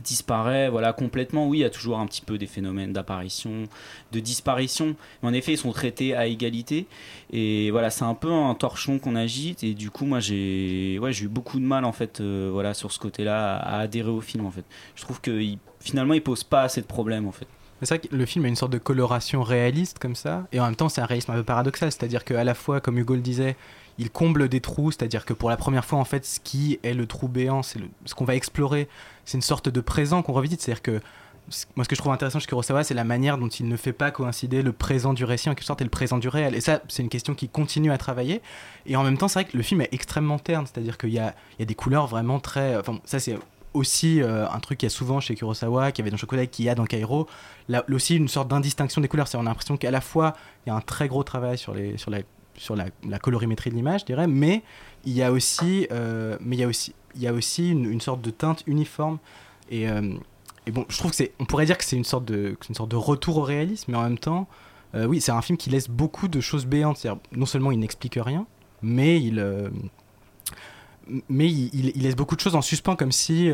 disparaît 0.04 0.70
voilà 0.70 0.94
complètement. 0.94 1.48
Oui 1.48 1.60
il 1.60 1.62
y 1.62 1.66
a 1.66 1.70
toujours 1.70 2.00
un 2.00 2.06
petit 2.06 2.22
peu 2.22 2.38
des 2.38 2.48
phénomènes 2.48 2.94
d'apparition 2.94 3.64
de 4.12 4.20
disparition 4.20 4.96
mais 5.22 5.30
en 5.30 5.34
effet 5.34 5.54
ils 5.54 5.58
sont 5.58 5.72
traités 5.72 6.16
à 6.16 6.28
égalité. 6.28 6.88
Et 7.32 7.72
voilà 7.72 7.90
c'est 7.90 8.06
un 8.06 8.14
peu 8.14 8.32
un 8.32 8.54
torchon 8.56 9.00
qu'on 9.00 9.16
agite. 9.16 9.64
Et 9.64 9.74
du 9.74 9.90
coup 9.92 10.06
moi 10.06 10.20
j'ai 10.20 11.00
ouais 11.00 11.14
j'ai 11.14 11.26
eu 11.26 11.30
beaucoup 11.30 11.60
de 11.60 11.66
mal 11.66 11.86
en 11.86 11.92
fait 11.92 12.22
euh, 12.22 12.50
voilà 12.52 12.74
sur 12.74 12.92
ce 12.92 13.00
côté 13.00 13.24
là 13.24 13.58
à, 13.58 13.80
adhérer 13.80 14.10
au 14.10 14.22
film 14.22 14.46
en 14.46 14.52
fait. 14.52 14.66
Je 14.96 15.02
trouve 15.04 15.22
que 15.22 15.42
finalement 15.80 16.14
il 16.14 16.22
pose 16.22 16.44
pas 16.44 16.62
assez 16.64 16.82
de 16.82 16.88
problèmes 16.88 17.28
en 17.28 17.32
fait. 17.32 17.48
C'est 17.82 17.96
vrai 17.96 18.00
que 18.00 18.14
le 18.14 18.26
film 18.26 18.44
a 18.44 18.50
une 18.50 18.58
sorte 18.58 18.74
de 18.74 18.78
coloration 18.78 19.42
réaliste 19.42 20.00
comme 20.00 20.16
ça, 20.16 20.48
et 20.52 20.60
en 20.60 20.66
même 20.66 20.76
temps 20.76 20.90
c'est 20.90 21.00
un 21.00 21.06
réalisme 21.06 21.32
un 21.32 21.36
peu 21.36 21.44
paradoxal, 21.44 21.92
c'est-à-dire 21.92 22.26
qu'à 22.26 22.44
la 22.44 22.54
fois, 22.54 22.82
comme 22.82 22.98
Hugo 22.98 23.16
le 23.16 23.22
disait, 23.22 23.56
il 24.00 24.10
comble 24.10 24.50
des 24.50 24.62
trous, 24.62 24.92
c'est-à-dire 24.92 25.26
que 25.26 25.34
pour 25.34 25.50
la 25.50 25.58
première 25.58 25.86
fois 25.86 26.00
en 26.00 26.06
fait, 26.06 26.26
ce 26.26 26.40
qui 26.40 26.80
est 26.84 26.94
le 26.94 27.06
trou 27.06 27.28
béant, 27.28 27.62
c'est 27.62 27.80
ce 28.06 28.16
qu'on 28.16 28.26
va 28.26 28.36
explorer, 28.36 28.88
c'est 29.26 29.38
une 29.38 29.44
sorte 29.44 29.70
de 29.70 29.82
présent 29.82 30.24
qu'on 30.24 30.34
revisite, 30.34 30.62
c'est-à-dire 30.62 30.82
que 30.82 31.02
moi 31.76 31.84
ce 31.84 31.90
que 31.90 31.96
je 31.96 32.02
trouve 32.02 32.14
intéressant 32.14 32.40
chez 32.40 32.48
Kurosawa, 32.48 32.84
c'est 32.84 32.94
la 32.94 33.04
manière 33.04 33.38
dont 33.38 33.48
il 33.48 33.68
ne 33.68 33.76
fait 33.76 33.94
pas 33.94 34.12
coïncider 34.12 34.62
le 34.62 34.72
présent 34.72 35.14
du 35.14 35.26
récit 35.26 35.50
en 35.50 35.56
quelque 35.56 35.66
sorte 35.66 35.82
et 35.82 35.84
le 35.84 35.90
présent 35.90 36.18
du 36.18 36.30
réel, 36.30 36.56
et 36.56 36.62
ça 36.62 36.82
c'est 36.88 37.04
une 37.04 37.10
question 37.10 37.36
qui 37.36 37.50
continue 37.50 37.92
à 37.92 37.98
travailler, 37.98 38.42
et 38.86 38.96
en 38.96 39.04
même 39.04 39.18
temps 39.18 39.28
c'est 39.28 39.42
vrai 39.42 39.52
que 39.52 39.58
le 39.58 39.64
film 39.64 39.82
est 39.82 39.90
extrêmement 39.92 40.40
terne, 40.40 40.66
c'est-à-dire 40.66 40.98
qu'il 40.98 41.10
y 41.10 41.14
y 41.14 41.20
a 41.20 41.34
des 41.60 41.76
couleurs 41.76 42.08
vraiment 42.08 42.40
très, 42.40 42.78
enfin 42.78 43.00
ça 43.04 43.20
c'est 43.20 43.38
aussi 43.74 44.22
euh, 44.22 44.50
un 44.50 44.60
truc 44.60 44.80
qu'il 44.80 44.88
y 44.88 44.92
a 44.92 44.96
souvent 44.96 45.20
chez 45.20 45.36
Kurosawa, 45.36 45.92
qu'il 45.92 46.04
y 46.04 46.04
avait 46.04 46.12
dans 46.12 46.18
Chocolat, 46.18 46.46
qu'il 46.46 46.66
y 46.66 46.70
a 46.70 46.76
dans 46.76 46.86
Cairo, 46.86 47.28
là 47.68 47.84
aussi 47.92 48.16
une 48.16 48.28
sorte 48.28 48.48
d'indistinction 48.48 49.02
des 49.02 49.08
couleurs. 49.08 49.28
C'est 49.28 49.38
on 49.38 49.42
a 49.42 49.44
l'impression 49.44 49.78
qu'à 49.78 49.92
la 49.92 50.02
fois 50.02 50.36
il 50.66 50.70
y 50.70 50.72
a 50.72 50.76
un 50.76 50.82
très 50.82 51.08
gros 51.08 51.24
travail 51.24 51.58
sur 51.58 51.74
les 51.74 51.98
sur 51.98 52.12
la 52.12 52.20
sur 52.60 52.76
la, 52.76 53.20
colorimétrie 53.20 53.70
de 53.70 53.76
l'image, 53.76 54.02
je 54.02 54.06
dirais, 54.06 54.28
mais 54.28 54.62
il 55.06 55.14
y 55.14 55.24
a 55.24 55.32
aussi 55.32 55.88
euh, 55.92 56.38
mais 56.42 56.58
il 56.58 56.60
y 56.60 56.64
a 56.64 56.68
aussi 56.68 56.94
il 57.16 57.22
y 57.22 57.28
a 57.28 57.34
aussi 57.34 57.72
une, 57.72 58.02
sorte 58.02 58.22
de 58.22 58.30
teinte 58.30 58.64
uniforme 58.68 59.18
et 59.72 59.90
euh, 59.90 60.14
et 60.68 60.72
bon, 60.72 60.86
je 60.90 60.98
trouve 60.98 61.12
que 61.12 61.18
c'est 61.18 61.32
on 61.40 61.46
pourrait 61.46 61.66
dire 61.66 61.78
que 61.78 61.86
c'est 61.86 61.96
une 61.96 62.04
sorte 62.04 62.26
de 62.26 62.58
une 62.68 62.76
sorte 62.76 62.92
de 62.92 62.98
retour 62.98 63.38
au 63.38 63.44
réalisme, 63.44 63.92
mais 63.92 63.98
en 63.98 64.04
même 64.04 64.20
temps 64.20 64.48
euh, 64.94 65.06
oui, 65.06 65.22
c'est 65.22 65.32
un 65.32 65.42
film 65.42 65.58
qui 65.58 65.70
laisse 65.70 65.90
beaucoup 65.90 66.28
de 66.28 66.42
choses 66.42 66.66
béantes. 66.66 67.06
Non 67.32 67.46
seulement 67.46 67.72
il 67.72 67.80
n'explique 67.80 68.20
rien, 68.22 68.46
mais 68.82 69.22
il, 69.22 69.72
mais 71.30 71.50
il, 71.50 71.94
laisse 71.96 72.16
beaucoup 72.16 72.36
de 72.36 72.42
choses 72.42 72.56
en 72.56 72.62
suspens, 72.62 72.96
comme 72.96 73.12
si, 73.12 73.52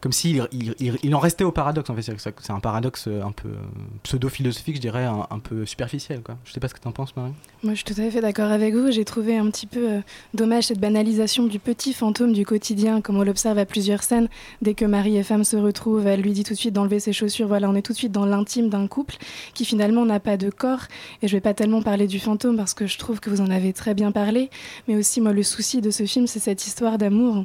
comme 0.00 0.12
s'il 0.12 0.46
il, 0.52 0.74
il- 1.02 1.14
en 1.14 1.18
restait 1.18 1.44
au 1.44 1.52
paradoxe 1.52 1.90
en 1.90 1.94
fait. 1.94 2.02
C'est 2.18 2.50
un 2.52 2.60
paradoxe 2.60 3.06
euh, 3.08 3.22
un 3.22 3.32
peu 3.32 3.48
euh, 3.48 3.56
pseudo-philosophique, 4.02 4.76
je 4.76 4.80
dirais, 4.80 5.04
un, 5.04 5.26
un 5.30 5.38
peu 5.38 5.66
superficiel. 5.66 6.22
Quoi. 6.22 6.36
Je 6.44 6.52
sais 6.52 6.60
pas 6.60 6.68
ce 6.68 6.74
que 6.74 6.80
tu 6.80 6.88
en 6.88 6.92
penses, 6.92 7.14
Marie. 7.16 7.32
Moi, 7.62 7.74
je 7.74 7.82
suis 7.84 7.94
tout 7.94 8.00
à 8.00 8.10
fait 8.10 8.20
d'accord 8.20 8.50
avec 8.50 8.74
vous. 8.74 8.90
J'ai 8.90 9.04
trouvé 9.04 9.36
un 9.36 9.50
petit 9.50 9.66
peu 9.66 9.90
euh, 9.90 10.00
dommage 10.34 10.64
cette 10.68 10.80
banalisation 10.80 11.46
du 11.46 11.58
petit 11.58 11.92
fantôme 11.92 12.32
du 12.32 12.46
quotidien, 12.46 13.00
comme 13.00 13.16
on 13.18 13.22
l'observe 13.22 13.58
à 13.58 13.66
plusieurs 13.66 14.02
scènes. 14.02 14.28
Dès 14.62 14.74
que 14.74 14.84
Marie 14.84 15.16
et 15.16 15.22
femme 15.22 15.44
se 15.44 15.56
retrouvent, 15.56 16.06
elle 16.06 16.22
lui 16.22 16.32
dit 16.32 16.44
tout 16.44 16.54
de 16.54 16.58
suite 16.58 16.74
d'enlever 16.74 17.00
ses 17.00 17.12
chaussures. 17.12 17.48
Voilà, 17.48 17.68
on 17.68 17.74
est 17.74 17.82
tout 17.82 17.92
de 17.92 17.98
suite 17.98 18.12
dans 18.12 18.26
l'intime 18.26 18.68
d'un 18.70 18.86
couple 18.86 19.16
qui 19.54 19.64
finalement 19.64 20.04
n'a 20.06 20.20
pas 20.20 20.36
de 20.36 20.50
corps. 20.50 20.84
Et 21.22 21.28
je 21.28 21.36
vais 21.36 21.40
pas 21.40 21.54
tellement 21.54 21.82
parler 21.82 22.06
du 22.06 22.18
fantôme 22.18 22.56
parce 22.56 22.74
que 22.74 22.86
je 22.86 22.98
trouve 22.98 23.20
que 23.20 23.28
vous 23.30 23.40
en 23.40 23.50
avez 23.50 23.72
très 23.72 23.94
bien 23.94 24.12
parlé. 24.12 24.50
Mais 24.88 24.96
aussi, 24.96 25.20
moi, 25.20 25.32
le 25.32 25.42
souci 25.42 25.80
de 25.80 25.90
ce 25.90 26.04
film, 26.06 26.26
c'est 26.26 26.40
cette 26.40 26.66
histoire 26.66 26.96
d'amour 26.98 27.44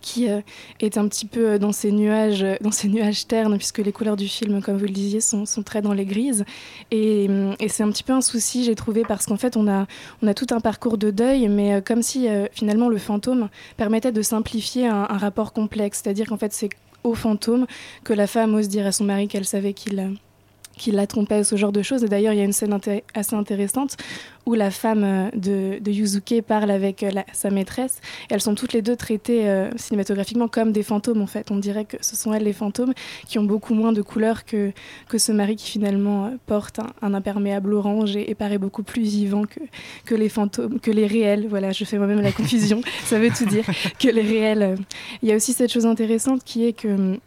qui 0.00 0.28
euh, 0.28 0.40
est 0.80 0.98
un 0.98 1.08
petit 1.08 1.26
peu 1.26 1.50
euh, 1.50 1.58
dans 1.58 1.72
ces 1.72 1.92
nuages, 1.92 2.42
euh, 2.42 2.56
dans 2.60 2.70
ces 2.70 2.88
nuages 2.88 3.26
ternes, 3.26 3.56
puisque 3.56 3.78
les 3.78 3.92
couleurs 3.92 4.16
du 4.16 4.28
film, 4.28 4.62
comme 4.62 4.76
vous 4.76 4.84
le 4.84 4.90
disiez, 4.90 5.20
sont, 5.20 5.44
très 5.64 5.82
dans 5.82 5.92
les 5.92 6.04
grises. 6.04 6.44
Et, 6.90 7.28
c'est 7.68 7.82
un 7.82 7.90
petit 7.90 8.04
peu 8.04 8.12
un 8.12 8.20
souci, 8.20 8.64
j'ai 8.64 8.74
trouvé, 8.74 9.02
parce 9.02 9.26
qu'en 9.26 9.36
fait, 9.36 9.56
on 9.56 9.68
a, 9.68 9.86
tout 10.34 10.46
un 10.50 10.60
parcours 10.60 10.98
de 10.98 11.10
deuil, 11.10 11.48
mais 11.48 11.82
comme 11.82 12.02
si 12.02 12.28
finalement 12.52 12.88
le 12.88 12.98
fantôme 12.98 13.48
permettait 13.76 14.12
de 14.12 14.22
simplifier 14.22 14.86
un, 14.86 15.06
un 15.08 15.18
rapport 15.18 15.52
complexe. 15.52 16.00
C'est-à-dire 16.02 16.26
qu'en 16.26 16.36
fait, 16.36 16.52
c'est 16.52 16.70
au 17.04 17.14
fantôme 17.14 17.66
que 18.04 18.12
la 18.12 18.26
femme 18.26 18.54
ose 18.54 18.68
dire 18.68 18.86
à 18.86 18.92
son 18.92 19.04
mari 19.04 19.28
qu'elle 19.28 19.44
savait 19.44 19.72
qu'il 19.72 20.18
qu'il 20.78 20.94
la 20.94 21.06
trompait, 21.06 21.44
ce 21.44 21.56
genre 21.56 21.72
de 21.72 21.82
choses. 21.82 22.04
Et 22.04 22.08
d'ailleurs, 22.08 22.32
il 22.32 22.38
y 22.38 22.42
a 22.42 22.44
une 22.44 22.52
scène 22.52 22.78
assez 23.14 23.36
intéressante 23.36 23.96
où 24.48 24.54
la 24.54 24.70
femme 24.70 25.04
euh, 25.04 25.30
de, 25.34 25.78
de 25.78 25.90
Yuzuke 25.90 26.42
parle 26.46 26.70
avec 26.70 27.02
euh, 27.02 27.10
sa 27.32 27.50
maîtresse. 27.50 28.00
Elles 28.30 28.40
sont 28.40 28.54
toutes 28.54 28.72
les 28.72 28.80
deux 28.80 28.96
traitées 28.96 29.46
euh, 29.46 29.70
cinématographiquement 29.76 30.48
comme 30.48 30.72
des 30.72 30.82
fantômes, 30.82 31.20
en 31.20 31.26
fait. 31.26 31.50
On 31.50 31.58
dirait 31.58 31.84
que 31.84 31.98
ce 32.00 32.16
sont 32.16 32.32
elles 32.32 32.44
les 32.44 32.54
fantômes 32.54 32.94
qui 33.26 33.38
ont 33.38 33.44
beaucoup 33.44 33.74
moins 33.74 33.92
de 33.92 34.00
couleurs 34.00 34.46
que, 34.46 34.72
que 35.08 35.18
ce 35.18 35.32
mari 35.32 35.56
qui 35.56 35.70
finalement 35.70 36.32
porte 36.46 36.80
un, 37.02 37.12
imperméable 37.12 37.74
orange 37.74 38.16
et, 38.16 38.30
et 38.30 38.34
paraît 38.34 38.58
beaucoup 38.58 38.82
plus 38.82 39.02
vivant 39.02 39.42
que, 39.42 39.60
que 40.06 40.14
les 40.14 40.30
fantômes, 40.30 40.80
que 40.80 40.90
les 40.90 41.06
réels. 41.06 41.46
Voilà, 41.48 41.72
je 41.72 41.84
fais 41.84 41.98
moi-même 41.98 42.22
la 42.22 42.32
confusion. 42.32 42.80
Ça 43.04 43.18
veut 43.18 43.30
tout 43.30 43.44
dire. 43.44 43.64
Que 43.98 44.08
les 44.08 44.22
réels. 44.22 44.76
Il 45.22 45.28
y 45.28 45.32
a 45.32 45.36
aussi 45.36 45.52
cette 45.52 45.72
chose 45.72 45.86
intéressante 45.86 46.42
qui 46.44 46.64
est 46.64 46.72
que... 46.72 47.18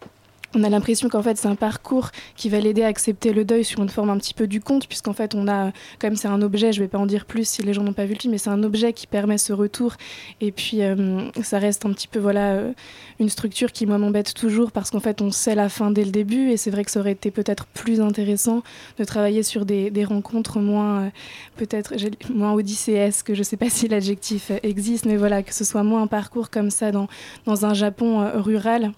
on 0.55 0.63
a 0.63 0.69
l'impression 0.69 1.09
qu'en 1.09 1.21
fait 1.21 1.37
c'est 1.37 1.47
un 1.47 1.55
parcours 1.55 2.11
qui 2.35 2.49
va 2.49 2.59
l'aider 2.59 2.83
à 2.83 2.87
accepter 2.87 3.33
le 3.33 3.45
deuil 3.45 3.63
sur 3.63 3.81
une 3.81 3.89
forme 3.89 4.09
un 4.09 4.17
petit 4.17 4.33
peu 4.33 4.47
du 4.47 4.61
conte, 4.61 4.87
puisqu'en 4.87 5.13
fait 5.13 5.35
on 5.35 5.47
a, 5.47 5.71
quand 5.99 6.07
même 6.07 6.15
c'est 6.15 6.27
un 6.27 6.41
objet, 6.41 6.73
je 6.73 6.81
vais 6.81 6.87
pas 6.87 6.97
en 6.97 7.05
dire 7.05 7.25
plus 7.25 7.47
si 7.47 7.61
les 7.61 7.73
gens 7.73 7.83
n'ont 7.83 7.93
pas 7.93 8.05
vu 8.05 8.13
le 8.13 8.19
film, 8.19 8.31
mais 8.31 8.37
c'est 8.37 8.49
un 8.49 8.63
objet 8.63 8.93
qui 8.93 9.07
permet 9.07 9.37
ce 9.37 9.53
retour, 9.53 9.95
et 10.41 10.51
puis 10.51 10.81
euh, 10.81 11.29
ça 11.41 11.59
reste 11.59 11.85
un 11.85 11.93
petit 11.93 12.07
peu 12.07 12.19
voilà 12.19 12.53
euh, 12.53 12.73
une 13.19 13.29
structure 13.29 13.71
qui 13.71 13.85
moi 13.85 13.97
m'embête 13.97 14.33
toujours 14.33 14.71
parce 14.71 14.91
qu'en 14.91 14.99
fait 14.99 15.21
on 15.21 15.31
sait 15.31 15.55
la 15.55 15.69
fin 15.69 15.91
dès 15.91 16.03
le 16.03 16.11
début, 16.11 16.49
et 16.51 16.57
c'est 16.57 16.71
vrai 16.71 16.83
que 16.83 16.91
ça 16.91 16.99
aurait 16.99 17.13
été 17.13 17.31
peut-être 17.31 17.65
plus 17.67 18.01
intéressant 18.01 18.63
de 18.97 19.03
travailler 19.03 19.43
sur 19.43 19.65
des, 19.65 19.91
rencontres 20.03 20.59
moins 20.59 21.01
euh, 21.03 21.09
peut-être 21.57 21.93
moins 22.33 22.53
odysséesques, 22.53 23.33
je 23.33 23.43
sais 23.43 23.57
pas 23.57 23.69
si 23.69 23.87
l'adjectif 23.87 24.51
existe, 24.63 25.05
mais 25.05 25.15
voilà 25.15 25.43
que 25.43 25.53
ce 25.53 25.63
soit 25.63 25.83
moins 25.83 26.01
un 26.01 26.07
parcours 26.07 26.49
comme 26.49 26.71
ça 26.71 26.91
dans, 26.91 27.07
dans 27.45 27.65
un 27.65 27.73
Japon 27.73 28.29
rural 28.35 28.91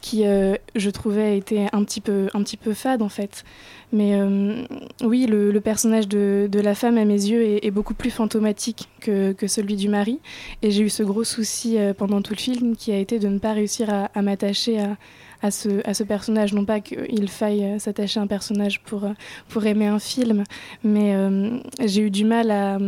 qui, 0.00 0.26
euh, 0.26 0.54
je 0.74 0.90
trouvais, 0.90 1.36
était 1.36 1.66
un 1.72 1.84
petit 1.84 2.00
peu, 2.00 2.28
un 2.34 2.42
petit 2.42 2.56
peu 2.56 2.74
fade 2.74 3.02
en 3.02 3.08
fait. 3.08 3.44
Mais 3.92 4.14
euh, 4.14 4.62
oui, 5.02 5.26
le, 5.26 5.50
le 5.50 5.60
personnage 5.60 6.06
de, 6.06 6.48
de 6.50 6.60
la 6.60 6.74
femme, 6.76 6.96
à 6.96 7.04
mes 7.04 7.14
yeux, 7.14 7.42
est, 7.42 7.66
est 7.66 7.70
beaucoup 7.72 7.94
plus 7.94 8.10
fantomatique 8.10 8.88
que, 9.00 9.32
que 9.32 9.48
celui 9.48 9.74
du 9.74 9.88
mari. 9.88 10.20
Et 10.62 10.70
j'ai 10.70 10.82
eu 10.82 10.88
ce 10.90 11.02
gros 11.02 11.24
souci 11.24 11.76
euh, 11.76 11.92
pendant 11.92 12.22
tout 12.22 12.34
le 12.34 12.38
film 12.38 12.76
qui 12.76 12.92
a 12.92 12.98
été 12.98 13.18
de 13.18 13.26
ne 13.28 13.38
pas 13.38 13.52
réussir 13.52 13.90
à, 13.90 14.04
à 14.14 14.22
m'attacher 14.22 14.78
à, 14.78 14.96
à, 15.42 15.50
ce, 15.50 15.84
à 15.84 15.92
ce 15.94 16.04
personnage. 16.04 16.52
Non 16.52 16.64
pas 16.64 16.78
qu'il 16.80 17.28
faille 17.28 17.80
s'attacher 17.80 18.20
à 18.20 18.22
un 18.22 18.28
personnage 18.28 18.80
pour, 18.80 19.08
pour 19.48 19.66
aimer 19.66 19.88
un 19.88 19.98
film, 19.98 20.44
mais 20.84 21.14
euh, 21.16 21.58
j'ai 21.84 22.02
eu 22.02 22.10
du 22.10 22.24
mal 22.24 22.52
à, 22.52 22.78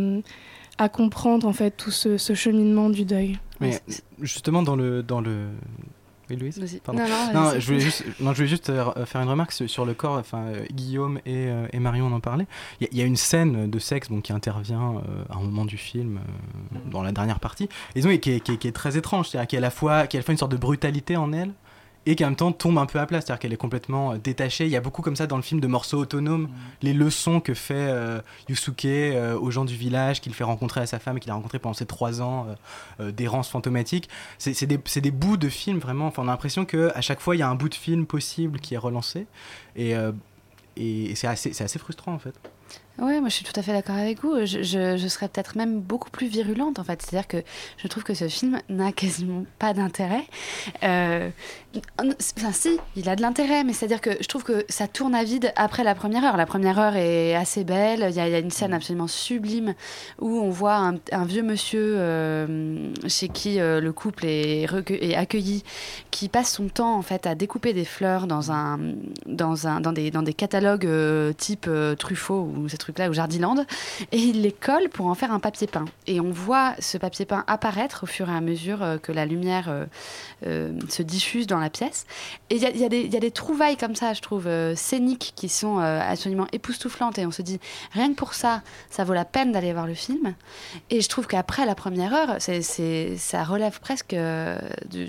à 0.77 0.87
comprendre 0.87 1.47
en 1.47 1.53
fait 1.53 1.71
tout 1.71 1.91
ce, 1.91 2.17
ce 2.17 2.33
cheminement 2.33 2.89
du 2.89 3.03
deuil. 3.03 3.39
Mais 3.59 3.81
justement, 4.21 4.63
dans 4.63 4.77
le. 4.77 5.03
Dans 5.03 5.19
le... 5.21 5.47
Oui, 6.33 6.39
Louise. 6.59 6.81
Pardon. 6.83 7.01
Non, 7.33 7.59
je 7.59 7.65
voulais 7.65 7.79
juste, 7.79 8.03
non, 8.19 8.31
je 8.31 8.37
voulais 8.37 8.47
juste 8.47 8.69
euh, 8.69 9.05
faire 9.05 9.21
une 9.21 9.29
remarque 9.29 9.51
sur, 9.51 9.85
le 9.85 9.93
corps. 9.93 10.17
Enfin, 10.17 10.39
euh, 10.47 10.65
Guillaume 10.71 11.17
et, 11.25 11.47
euh, 11.47 11.67
et 11.73 11.79
Marion 11.79 12.07
en 12.07 12.13
ont 12.13 12.19
parlé. 12.19 12.45
Il 12.79 12.83
y, 12.83 12.87
a- 12.87 12.89
il 12.91 12.97
y 12.99 13.01
a 13.01 13.05
une 13.05 13.15
scène 13.15 13.69
de 13.69 13.79
sexe 13.79 14.09
bon, 14.09 14.21
qui 14.21 14.33
intervient 14.33 14.95
euh, 14.95 15.23
à 15.29 15.37
un 15.37 15.41
moment 15.41 15.65
du 15.65 15.77
film, 15.77 16.17
euh, 16.17 16.77
dans 16.91 17.03
la 17.03 17.11
dernière 17.11 17.39
partie, 17.39 17.65
et 17.65 17.69
disons, 18.01 18.09
qui, 18.17 18.31
est, 18.31 18.39
qui 18.39 18.51
est- 18.53 18.57
qui 18.57 18.67
est 18.67 18.71
très 18.71 18.97
étrange. 18.97 19.29
C'est-à-dire 19.29 19.47
qui 19.47 19.55
est 19.55 19.59
à 19.59 19.61
la 19.61 19.69
fois, 19.71 20.07
qui 20.07 20.17
a 20.17 20.19
à 20.19 20.21
la 20.21 20.25
fois 20.25 20.31
une 20.33 20.37
sorte 20.37 20.51
de 20.51 20.57
brutalité 20.57 21.17
en 21.17 21.33
elle, 21.33 21.51
et 22.05 22.15
qui 22.15 22.23
en 22.25 22.29
même 22.29 22.35
temps 22.35 22.51
tombe 22.51 22.77
un 22.77 22.85
peu 22.85 22.99
à 22.99 23.05
plat, 23.05 23.21
c'est-à-dire 23.21 23.39
qu'elle 23.39 23.53
est 23.53 23.57
complètement 23.57 24.13
euh, 24.13 24.17
détachée. 24.17 24.65
Il 24.65 24.71
y 24.71 24.75
a 24.75 24.81
beaucoup 24.81 25.01
comme 25.01 25.15
ça 25.15 25.27
dans 25.27 25.37
le 25.37 25.41
film 25.41 25.61
de 25.61 25.67
morceaux 25.67 25.97
autonomes, 25.97 26.49
les 26.81 26.93
leçons 26.93 27.39
que 27.39 27.53
fait 27.53 27.73
euh, 27.75 28.21
Yusuke 28.49 28.85
euh, 28.85 29.37
aux 29.37 29.51
gens 29.51 29.65
du 29.65 29.75
village, 29.75 30.21
qu'il 30.21 30.33
fait 30.33 30.43
rencontrer 30.43 30.81
à 30.81 30.85
sa 30.85 30.99
femme, 30.99 31.17
et 31.17 31.19
qu'il 31.19 31.31
a 31.31 31.35
rencontré 31.35 31.59
pendant 31.59 31.73
ces 31.73 31.85
trois 31.85 32.21
ans 32.21 32.47
euh, 32.99 33.11
d'errance 33.11 33.49
fantomatique. 33.49 34.09
C'est 34.37 34.65
des, 34.65 35.11
bouts 35.11 35.37
de 35.37 35.49
film 35.49 35.79
vraiment. 35.79 36.07
Enfin, 36.07 36.23
on 36.23 36.27
a 36.27 36.31
l'impression 36.31 36.65
qu'à 36.65 37.01
chaque 37.01 37.19
fois, 37.19 37.35
il 37.35 37.39
y 37.39 37.43
a 37.43 37.49
un 37.49 37.55
bout 37.55 37.69
de 37.69 37.75
film 37.75 38.05
possible 38.05 38.59
qui 38.59 38.73
est 38.73 38.77
relancé, 38.77 39.27
et, 39.75 39.95
c'est 41.15 41.27
assez, 41.27 41.79
frustrant 41.79 42.13
en 42.13 42.19
fait. 42.19 42.33
Ouais, 42.99 43.19
moi 43.19 43.29
je 43.29 43.33
suis 43.33 43.45
tout 43.45 43.59
à 43.59 43.63
fait 43.63 43.73
d'accord 43.73 43.95
avec 43.95 44.21
vous. 44.21 44.45
Je, 44.45 44.61
je, 44.61 44.97
je 44.97 45.07
serais 45.07 45.27
peut-être 45.27 45.57
même 45.57 45.79
beaucoup 45.79 46.11
plus 46.11 46.27
virulente 46.27 46.77
en 46.77 46.83
fait. 46.83 47.01
C'est-à-dire 47.01 47.27
que 47.27 47.43
je 47.77 47.87
trouve 47.87 48.03
que 48.03 48.13
ce 48.13 48.27
film 48.27 48.59
n'a 48.69 48.91
quasiment 48.91 49.45
pas 49.57 49.73
d'intérêt. 49.73 50.23
Euh, 50.83 51.29
enfin, 51.99 52.51
si, 52.51 52.77
il 52.95 53.09
a 53.09 53.15
de 53.15 53.21
l'intérêt, 53.21 53.63
mais 53.63 53.73
c'est-à-dire 53.73 54.01
que 54.01 54.11
je 54.21 54.27
trouve 54.27 54.43
que 54.43 54.65
ça 54.69 54.87
tourne 54.87 55.15
à 55.15 55.23
vide 55.23 55.51
après 55.55 55.83
la 55.83 55.95
première 55.95 56.23
heure. 56.23 56.37
La 56.37 56.45
première 56.45 56.79
heure 56.79 56.95
est 56.95 57.35
assez 57.35 57.63
belle. 57.63 58.07
Il 58.09 58.15
y 58.15 58.19
a, 58.19 58.27
il 58.27 58.31
y 58.31 58.35
a 58.35 58.39
une 58.39 58.51
scène 58.51 58.73
absolument 58.73 59.07
sublime 59.07 59.73
où 60.19 60.39
on 60.39 60.49
voit 60.49 60.75
un, 60.75 60.95
un 61.11 61.25
vieux 61.25 61.43
monsieur 61.43 61.95
euh, 61.97 62.91
chez 63.07 63.29
qui 63.29 63.59
euh, 63.59 63.79
le 63.79 63.91
couple 63.91 64.25
est, 64.25 64.67
accueilli, 65.15 65.63
qui 66.11 66.29
passe 66.29 66.53
son 66.53 66.67
temps 66.67 66.95
en 66.95 67.01
fait 67.01 67.25
à 67.27 67.35
découper 67.35 67.73
des 67.73 67.85
fleurs 67.85 68.27
dans 68.27 68.51
un 68.51 68.79
dans 69.25 69.67
un 69.67 69.81
dans 69.81 69.91
des 69.91 70.11
dans 70.11 70.21
des 70.21 70.33
catalogues 70.33 70.85
euh, 70.85 71.33
type 71.33 71.69
Truffaut 71.97 72.51
ou 72.55 72.69
ces 72.69 72.77
trucs-là 72.77 73.09
ou 73.09 73.13
Jardiland 73.13 73.65
et 74.11 74.17
il 74.17 74.41
les 74.41 74.51
colle 74.51 74.89
pour 74.89 75.07
en 75.07 75.15
faire 75.15 75.31
un 75.31 75.39
papier 75.39 75.67
peint 75.67 75.85
et 76.07 76.19
on 76.19 76.31
voit 76.31 76.73
ce 76.79 76.97
papier 76.97 77.25
peint 77.25 77.43
apparaître 77.47 78.03
au 78.03 78.07
fur 78.07 78.29
et 78.29 78.33
à 78.35 78.41
mesure 78.41 78.99
que 79.01 79.11
la 79.11 79.25
lumière 79.25 79.85
se 80.43 81.01
diffuse 81.01 81.47
dans 81.47 81.59
la 81.63 81.69
pièce. 81.69 82.05
Et 82.49 82.55
il 82.55 82.61
y 82.61 82.85
a, 82.85 83.19
des 83.19 83.31
trouvailles 83.31 83.77
comme 83.77 83.95
ça 83.95 84.13
je 84.13 84.21
trouve 84.21 84.47
euh, 84.47 84.75
scéniques 84.75 85.33
qui 85.35 85.49
sont 85.49 85.79
euh, 85.79 85.99
absolument 86.01 86.47
époustouflantes. 86.51 87.17
Et 87.17 87.25
on 87.25 87.31
se 87.31 87.41
dit 87.41 87.59
rien 87.91 88.09
que 88.09 88.15
pour 88.15 88.33
ça 88.33 88.61
ça 88.89 89.03
vaut 89.03 89.13
la 89.13 89.25
peine 89.25 89.51
d'aller 89.51 89.73
voir 89.73 89.87
le 89.87 89.93
film. 89.93 90.35
Et 90.89 91.01
je 91.01 91.09
trouve 91.09 91.27
qu'après 91.27 91.65
la 91.65 91.75
première 91.75 92.13
heure 92.13 92.35
c'est 92.39 92.61
ça 93.17 93.43
relève 93.43 93.79
presque 93.79 94.13
euh, 94.13 94.59
de 94.91 95.07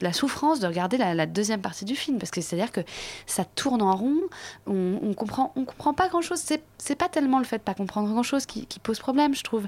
la 0.00 0.12
souffrance 0.12 0.60
de 0.60 0.66
regarder 0.66 0.96
la, 0.96 1.26
deuxième 1.26 1.60
partie 1.60 1.84
du 1.84 1.96
film. 1.96 2.18
Parce 2.18 2.30
que 2.30 2.40
c'est 2.40 2.56
à 2.56 2.58
dire 2.58 2.72
que 2.72 2.80
ça 3.26 3.44
tourne 3.44 3.82
en 3.82 3.96
rond. 3.96 4.20
On, 4.66 5.14
comprend 5.14 5.52
on 5.56 5.64
comprend 5.64 5.94
pas 5.94 6.08
grand 6.08 6.22
chose 6.22 6.42
c'est 6.78 6.94
pas 6.96 7.08
tellement 7.08 7.38
le 7.38 7.44
fait 7.44 7.58
de 7.58 7.62
pas 7.62 7.74
comprendre 7.74 8.08
grand 8.08 8.22
chose 8.22 8.46
qui, 8.46 8.66
qui 8.66 8.78
pose 8.78 8.98
problème 8.98 9.34
je 9.34 9.42
trouve 9.42 9.66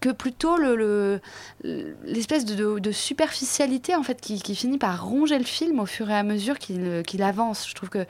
que 0.00 0.10
plutôt 0.10 0.56
le- 0.56 0.74
le 0.76 1.20
l'espèce 2.04 2.44
de, 2.44 2.90
superficialité 2.90 3.94
en 3.94 4.02
fait 4.02 4.20
qui, 4.20 4.54
finit 4.54 4.78
par 4.78 5.04
ronger 5.04 5.38
le 5.38 5.44
film 5.44 5.78
au 5.78 5.86
fur 5.86 6.10
et 6.10 6.16
à 6.16 6.22
mesure 6.24 6.58
qu'il 6.58 7.22
avance 7.22 7.68
je 7.68 7.74
trouve 7.74 7.88
que 7.88 8.04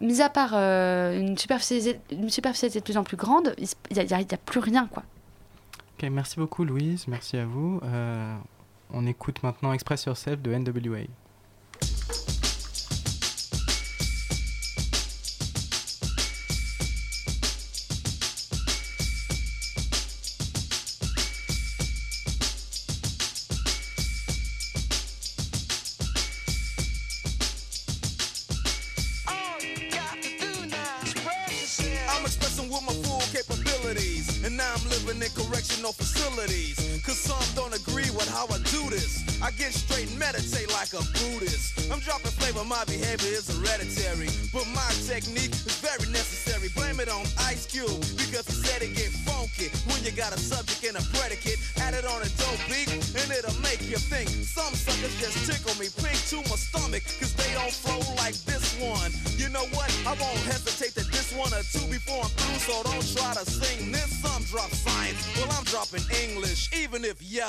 mis 0.00 0.20
à 0.20 0.28
part 0.28 0.52
euh, 0.54 1.18
une 1.18 1.38
superficialité 1.38 2.80
de 2.80 2.84
plus 2.84 2.96
en 2.96 3.04
plus 3.04 3.16
grande 3.16 3.54
il 3.58 3.68
n'y 3.96 4.12
a, 4.12 4.36
plus 4.44 4.60
rien 4.60 4.88
quoi 4.90 5.04
Ok, 5.96 6.08
merci 6.10 6.36
beaucoup 6.36 6.64
Louise, 6.64 7.06
merci 7.06 7.36
à 7.36 7.46
vous. 7.46 7.80
Euh, 7.84 8.34
on 8.92 9.06
écoute 9.06 9.42
maintenant 9.44 9.72
Express 9.72 10.06
Yourself 10.06 10.42
de 10.42 10.52
NWA. 10.52 11.04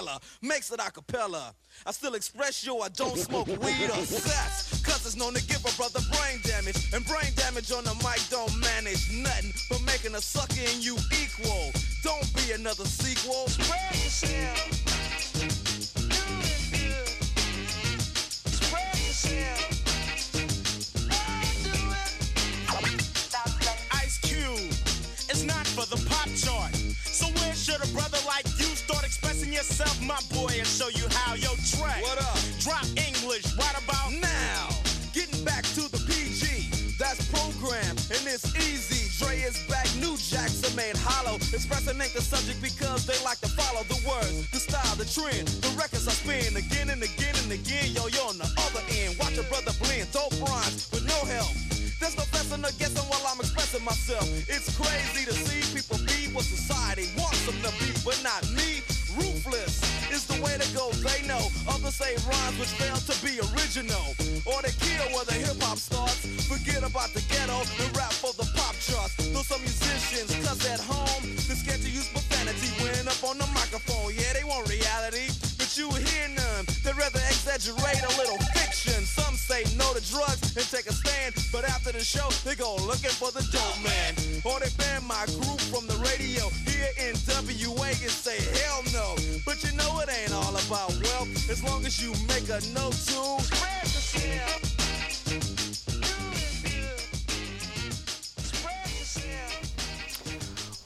Even 0.01 0.19
makes 0.41 0.71
it 0.71 0.79
a 0.79 0.91
cappella. 0.91 1.53
I 1.85 1.91
still 1.91 2.15
express 2.15 2.65
yo, 2.65 2.79
I 2.79 2.89
don't 2.89 3.17
smoke 3.17 3.47
weed 3.47 3.89
or 3.89 4.05
sex. 4.05 4.81
Cause 4.83 5.05
it's 5.05 5.15
known 5.15 5.33
to 5.33 5.43
give 5.45 5.63
a 5.65 5.75
brother 5.75 5.99
brain 6.11 6.39
damage. 6.43 6.93
And 6.93 7.05
brain 7.05 7.33
damage 7.35 7.71
on 7.71 7.83
the 7.83 7.93
mic 7.95 8.21
don't 8.29 8.55
manage 8.59 9.11
nothing 9.11 9.53
but 9.69 9.81
making 9.83 10.15
a 10.15 10.21
sucker 10.21 10.61
in 10.61 10.81
you 10.81 10.97
equal. 11.11 11.71
Don't 12.03 12.33
be 12.35 12.51
another 12.53 12.85
sequel. 12.85 13.47
Spread 13.47 13.95
yourself. 13.95 14.69
Do 15.33 16.25
it 16.43 16.63
good. 16.71 17.07
Spread 18.53 18.97
yourself. 18.97 19.71
Ice 23.93 24.17
Cube. 24.19 24.71
It's 25.29 25.43
not 25.43 25.67
for 25.67 25.85
the 25.85 25.97
pop 26.09 26.29
chart. 26.35 26.74
Yourself, 29.55 29.95
my 30.03 30.19
boy, 30.35 30.51
and 30.51 30.67
show 30.67 30.89
you 30.89 31.07
how 31.09 31.33
your 31.33 31.55
track? 31.71 32.03
What 32.03 32.19
up? 32.19 32.35
Drop 32.59 32.83
English 32.99 33.47
right 33.55 33.77
about 33.79 34.11
now. 34.11 34.67
Getting 35.15 35.45
back 35.47 35.63
to 35.79 35.87
the 35.87 36.01
PG. 36.03 36.67
That's 36.99 37.23
program, 37.31 37.95
and 38.11 38.23
it's 38.27 38.51
easy. 38.59 39.07
Dre 39.15 39.39
is 39.39 39.55
back, 39.71 39.87
new 39.95 40.19
jacks 40.19 40.59
are 40.67 40.75
made 40.75 40.97
hollow. 40.99 41.39
Expressing 41.55 41.95
ain't 41.95 42.11
the 42.11 42.21
subject 42.21 42.61
because 42.61 43.07
they 43.07 43.15
like 43.23 43.39
to 43.39 43.49
follow 43.55 43.83
the 43.87 43.95
words, 44.03 44.51
the 44.51 44.59
style, 44.59 44.95
the 44.99 45.07
trend. 45.07 45.47
The 45.63 45.71
records 45.79 46.07
I 46.07 46.11
spin 46.11 46.59
again 46.59 46.91
and 46.91 46.99
again 46.99 47.35
and 47.47 47.51
again. 47.51 47.95
Yo, 47.95 48.11
yo, 48.11 48.27
on 48.27 48.37
the 48.37 48.51
other 48.59 48.83
end. 48.91 49.15
Watch 49.15 49.39
your 49.39 49.47
brother 49.47 49.71
blend, 49.79 50.11
dope 50.11 50.35
rhymes 50.43 50.91
with 50.91 51.07
no 51.07 51.19
help. 51.31 51.55
There's 52.03 52.19
no 52.19 52.27
fessing 52.27 52.59
or 52.59 52.75
guessing 52.75 53.07
while 53.07 53.23
I'm 53.23 53.39
expressing 53.39 53.85
myself. 53.87 54.27
It's 54.51 54.67
crazy 54.75 55.23
to 55.23 55.31
see 55.31 55.63
people 55.71 55.95
be 56.03 56.27
what 56.35 56.43
society 56.43 57.07
wants 57.15 57.39
them 57.47 57.55
to 57.63 57.71
be, 57.79 57.95
but 58.03 58.19
not 58.19 58.43
me. 58.51 58.83
Ruthless 59.17 59.79
is 60.11 60.25
the 60.27 60.41
way 60.41 60.57
to 60.57 60.67
go, 60.75 60.91
they 61.03 61.25
know. 61.27 61.47
Others 61.67 61.95
say 61.95 62.15
rhymes 62.27 62.59
which 62.59 62.73
fail 62.75 62.97
to 62.97 63.15
be 63.23 63.39
original. 63.55 64.15
Or 64.43 64.61
they 64.61 64.75
kill 64.75 65.07
where 65.15 65.25
the 65.25 65.33
hip 65.39 65.61
hop 65.61 65.77
starts. 65.77 66.19
Forget 66.47 66.83
about 66.83 67.13
the 67.13 67.21
ghetto 67.31 67.63
and 67.79 67.89
rap 67.95 68.11
for 68.11 68.33
the 68.33 68.47
pop 68.55 68.75
charts. 68.79 69.15
Though 69.31 69.47
some 69.47 69.61
musicians 69.61 70.35
cuss 70.43 70.67
at 70.67 70.79
home, 70.79 71.23
they're 71.47 71.55
scared 71.55 71.81
to 71.81 71.89
use 71.89 72.09
profanity 72.09 72.69
when 72.83 73.07
up 73.07 73.23
on 73.23 73.37
the 73.37 73.47
microphone. 73.55 74.11
Yeah, 74.13 74.33
they 74.33 74.43
want 74.43 74.67
reality, 74.67 75.31
but 75.57 75.71
you 75.77 75.89
hear 75.91 76.27
none. 76.35 76.65
They'd 76.83 76.97
rather 76.97 77.23
exaggerate 77.31 78.03
a 78.03 78.11
little 78.19 78.39
say 79.55 79.77
no 79.77 79.93
to 79.93 80.01
drugs 80.11 80.55
and 80.55 80.65
take 80.69 80.87
a 80.87 80.93
stand, 80.93 81.33
but 81.51 81.63
after 81.63 81.91
the 81.91 82.03
show, 82.03 82.27
they 82.43 82.55
go 82.55 82.75
looking 82.87 83.15
for 83.21 83.31
the 83.31 83.43
dope 83.51 83.79
man. 83.83 84.13
Or 84.43 84.59
they 84.59 84.71
ban 84.77 85.03
my 85.07 85.25
group 85.39 85.61
from 85.71 85.87
the 85.87 85.95
radio 86.03 86.49
here 86.67 86.91
in 86.99 87.15
WA 87.27 87.87
and 87.87 88.11
say 88.11 88.37
hell 88.59 88.83
no. 88.91 89.15
But 89.45 89.63
you 89.63 89.71
know 89.77 89.99
it 89.99 90.09
ain't 90.09 90.33
all 90.33 90.55
about 90.55 90.91
wealth 91.03 91.49
as 91.49 91.63
long 91.63 91.85
as 91.85 92.01
you 92.01 92.11
make 92.27 92.49
a 92.49 92.59
note 92.73 92.99
to 93.07 93.21
spread. 93.43 93.85
On 94.25 94.74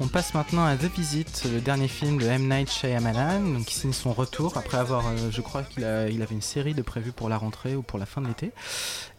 passe 0.09 0.33
maintenant 0.33 0.65
à 0.65 0.75
The 0.75 0.85
Visit, 0.85 1.47
le 1.51 1.59
dernier 1.61 1.87
film 1.87 2.17
de 2.17 2.25
M. 2.25 2.49
Night 2.49 2.71
Shyamalan, 2.71 3.41
donc 3.41 3.65
qui 3.65 3.75
signe 3.75 3.93
son 3.93 4.11
retour 4.11 4.57
après 4.57 4.77
avoir, 4.77 5.05
euh, 5.05 5.29
je 5.29 5.41
crois 5.41 5.61
qu'il 5.61 5.83
il 6.11 6.21
avait 6.23 6.33
une 6.33 6.41
série 6.41 6.73
de 6.73 6.81
prévues 6.81 7.11
pour 7.11 7.29
la 7.29 7.37
rentrée 7.37 7.75
ou 7.75 7.83
pour 7.83 7.99
la 7.99 8.07
fin 8.07 8.19
de 8.21 8.27
l'été. 8.27 8.51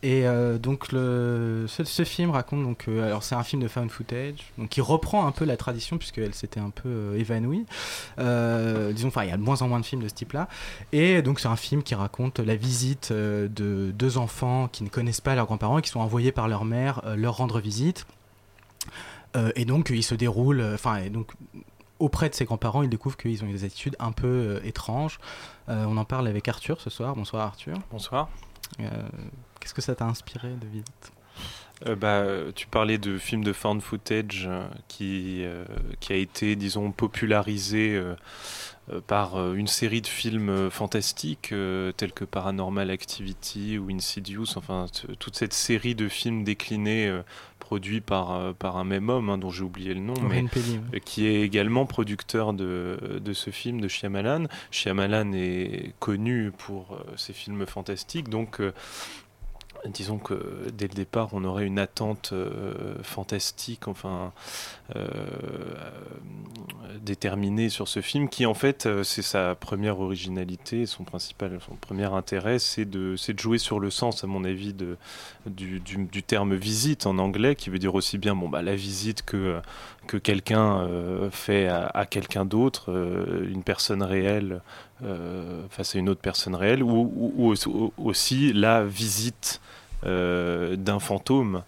Et 0.03 0.27
euh, 0.27 0.59
donc 0.59 0.87
ce, 0.91 2.03
film 2.05 2.31
raconte 2.31 2.65
donc, 2.65 2.87
euh, 2.89 3.07
alors 3.07 3.23
c'est 3.23 3.37
un 3.37 3.45
film 3.45 3.63
de 3.63 3.69
found 3.69 3.91
footage, 3.91 4.53
donc 4.59 4.71
qui 4.71 4.81
reprend 4.81 5.27
un 5.27 5.31
peu 5.31 5.45
la 5.45 5.57
tradition 5.57 5.97
puisqu'elle 5.97 6.35
s'était 6.35 6.61
un 6.61 6.71
peu 6.71 7.15
évanouie. 7.17 7.67
Disons, 8.19 9.09
enfin 9.09 9.23
il 9.25 9.31
y 9.31 9.33
a 9.33 9.37
de 9.37 9.43
moins 9.43 9.63
en 9.63 9.69
moins 9.69 9.81
de 9.81 9.87
films 9.87 10.03
de 10.03 10.09
ce 10.09 10.15
type-là. 10.15 10.49
Et 10.93 11.23
donc 11.23 11.39
c'est 11.39 11.49
un 11.49 11.57
film 11.57 11.85
qui 11.85 11.95
raconte 11.95 12.41
la 12.41 12.57
visite 12.57 13.13
de 13.13 13.93
deux 13.95 14.19
enfants 14.19 14.67
qui 14.67 14.83
ne 14.83 14.89
connaissent 14.89 15.21
pas 15.21 15.37
leurs 15.37 15.47
grands-parents 15.47 15.79
et 15.79 15.83
qui 15.83 15.91
sont 15.91 16.01
envoyés 16.01 16.33
par 16.33 16.49
leur 16.49 16.65
mère 16.65 17.03
leur 17.17 17.37
rendre 17.37 17.61
visite. 17.61 18.07
Euh, 19.37 19.53
et 19.55 19.65
donc, 19.65 19.91
il 19.91 20.03
se 20.03 20.15
déroule, 20.15 20.61
euh, 20.61 20.75
enfin, 20.75 21.09
donc, 21.09 21.33
auprès 21.99 22.29
de 22.29 22.35
ses 22.35 22.45
grands-parents, 22.45 22.83
il 22.83 22.89
découvre 22.89 23.17
qu'ils 23.17 23.45
ont 23.45 23.49
des 23.49 23.65
attitudes 23.65 23.97
un 23.99 24.13
peu 24.13 24.27
euh, 24.27 24.61
étranges. 24.65 25.19
Euh, 25.69 25.85
on 25.87 25.97
en 25.97 26.05
parle 26.05 26.27
avec 26.27 26.49
Arthur 26.49 26.81
ce 26.81 26.91
soir. 26.91 27.15
Bonsoir 27.15 27.47
Arthur. 27.47 27.77
Bonsoir. 27.91 28.29
Euh, 28.81 28.87
Qu'est-ce 29.61 29.75
que 29.75 29.83
ça 29.83 29.95
t'a 29.95 30.07
inspiré 30.07 30.49
de 30.49 30.67
visite 30.67 31.13
Euh, 31.87 31.95
bah, 31.95 32.25
tu 32.55 32.67
parlais 32.67 32.99
de 32.99 33.19
films 33.19 33.45
de 33.45 33.53
found 33.53 33.83
footage 33.83 34.49
qui, 34.89 35.45
qui 36.01 36.13
a 36.13 36.17
été, 36.17 36.57
disons, 36.57 36.91
popularisé 36.91 38.03
par 39.07 39.37
euh, 39.37 39.55
une 39.55 39.67
série 39.67 40.01
de 40.01 40.07
films 40.07 40.49
euh, 40.49 40.71
fantastiques 40.71 41.53
euh, 41.53 41.93
tels 41.93 42.13
que 42.13 42.25
Paranormal 42.25 42.91
Activity 42.91 43.79
ou 43.79 43.91
Insidious, 43.91 44.57
enfin 44.57 44.87
toute 45.19 45.37
cette 45.37 45.53
série 45.53 45.95
de 45.95 46.09
films 46.09 46.45
déclinés 46.45 47.07
euh, 47.07 47.23
produits 47.59 48.01
par, 48.01 48.33
euh, 48.33 48.53
par 48.53 48.77
un 48.77 48.85
même 48.85 49.09
homme 49.09 49.31
hein, 49.31 49.39
dont 49.39 49.51
j'ai 49.51 49.63
oublié 49.63 49.95
le 49.95 50.01
nom, 50.01 50.15
mais 50.29 50.43
ouais. 50.43 50.49
euh, 50.95 50.99
qui 51.05 51.27
est 51.27 51.43
également 51.43 51.87
producteur 51.87 52.53
de, 52.53 53.21
de 53.23 53.33
ce 53.33 53.51
film 53.51 53.81
de 53.81 53.87
Shyamalan. 53.89 54.47
Shyamalan 54.71 55.33
est 55.35 55.95
connu 56.01 56.51
pour 56.51 56.95
euh, 56.95 57.17
ses 57.17 57.33
films 57.33 57.67
fantastiques, 57.67 58.29
donc 58.29 58.61
euh, 58.61 58.73
disons 59.87 60.19
que 60.19 60.69
dès 60.77 60.89
le 60.89 60.95
départ, 60.95 61.31
on 61.33 61.45
aurait 61.45 61.67
une 61.67 61.79
attente 61.79 62.31
euh, 62.33 62.95
fantastique, 63.03 63.89
enfin 63.89 64.33
euh, 64.97 65.07
euh, 65.07 66.99
déterminée 67.01 67.69
sur 67.69 67.89
ce 67.89 68.01
film, 68.01 68.29
qui 68.29 68.47
en 68.47 68.55
fait, 68.55 68.89
c'est 69.05 69.23
sa 69.23 69.55
première 69.55 70.01
originalité, 70.01 70.87
son 70.87 71.05
principal, 71.05 71.59
son 71.67 71.75
premier 71.77 72.05
intérêt, 72.13 72.59
c'est 72.59 72.85
de, 72.85 73.17
de 73.17 73.39
jouer 73.39 73.59
sur 73.59 73.81
le 73.81 73.91
sens, 73.91 74.25
à 74.25 74.27
mon 74.27 74.45
avis, 74.45 74.73
de, 74.75 74.97
du, 75.47 75.81
du- 75.81 76.23
terme 76.23 76.55
visite 76.55 77.07
en 77.07 77.19
anglais, 77.19 77.55
qui 77.55 77.71
veut 77.71 77.79
dire 77.79 77.95
aussi 77.95 78.19
bien, 78.19 78.35
bon, 78.35 78.49
bah, 78.49 78.63
la 78.63 78.75
visite 78.77 79.25
que 79.25 79.61
que 80.07 80.17
quelqu'un 80.17 80.89
fait 81.31 81.69
à, 81.69 82.05
quelqu'un 82.05 82.45
d'autre, 82.45 82.91
une 83.49 83.63
personne 83.63 84.03
réelle 84.03 84.61
face 85.71 85.95
à 85.95 85.99
une 85.99 86.09
autre 86.09 86.21
personne 86.21 86.55
réelle, 86.55 86.83
ou, 86.83 87.55
aussi- 87.99 88.53
la 88.53 88.85
visite 88.85 89.61
d'un 90.05 90.99
fantôme, 90.99 91.63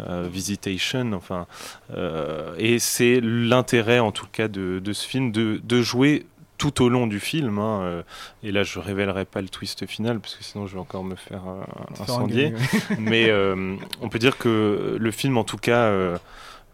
euh, 0.00 0.28
visitation, 0.30 1.12
enfin, 1.12 1.46
euh, 1.94 2.54
et 2.58 2.78
c'est 2.78 3.20
l'intérêt 3.20 3.98
en 3.98 4.12
tout 4.12 4.26
cas 4.30 4.48
de, 4.48 4.78
de 4.78 4.92
ce 4.92 5.06
film 5.06 5.32
de, 5.32 5.60
de 5.62 5.82
jouer 5.82 6.26
tout 6.58 6.82
au 6.82 6.88
long 6.88 7.06
du 7.06 7.20
film, 7.20 7.58
hein, 7.58 7.80
euh, 7.82 8.02
et 8.42 8.50
là 8.52 8.64
je 8.64 8.78
révélerai 8.80 9.24
pas 9.24 9.40
le 9.40 9.48
twist 9.48 9.86
final 9.86 10.20
parce 10.20 10.34
que 10.34 10.44
sinon 10.44 10.66
je 10.66 10.74
vais 10.74 10.80
encore 10.80 11.04
me 11.04 11.14
faire 11.14 11.42
euh, 11.48 12.02
incendier, 12.02 12.52
ouais. 12.52 12.96
mais 12.98 13.30
euh, 13.30 13.76
on 14.02 14.08
peut 14.08 14.18
dire 14.18 14.36
que 14.36 14.96
le 14.98 15.10
film 15.10 15.38
en 15.38 15.44
tout 15.44 15.56
cas 15.56 15.84
euh, 15.84 16.18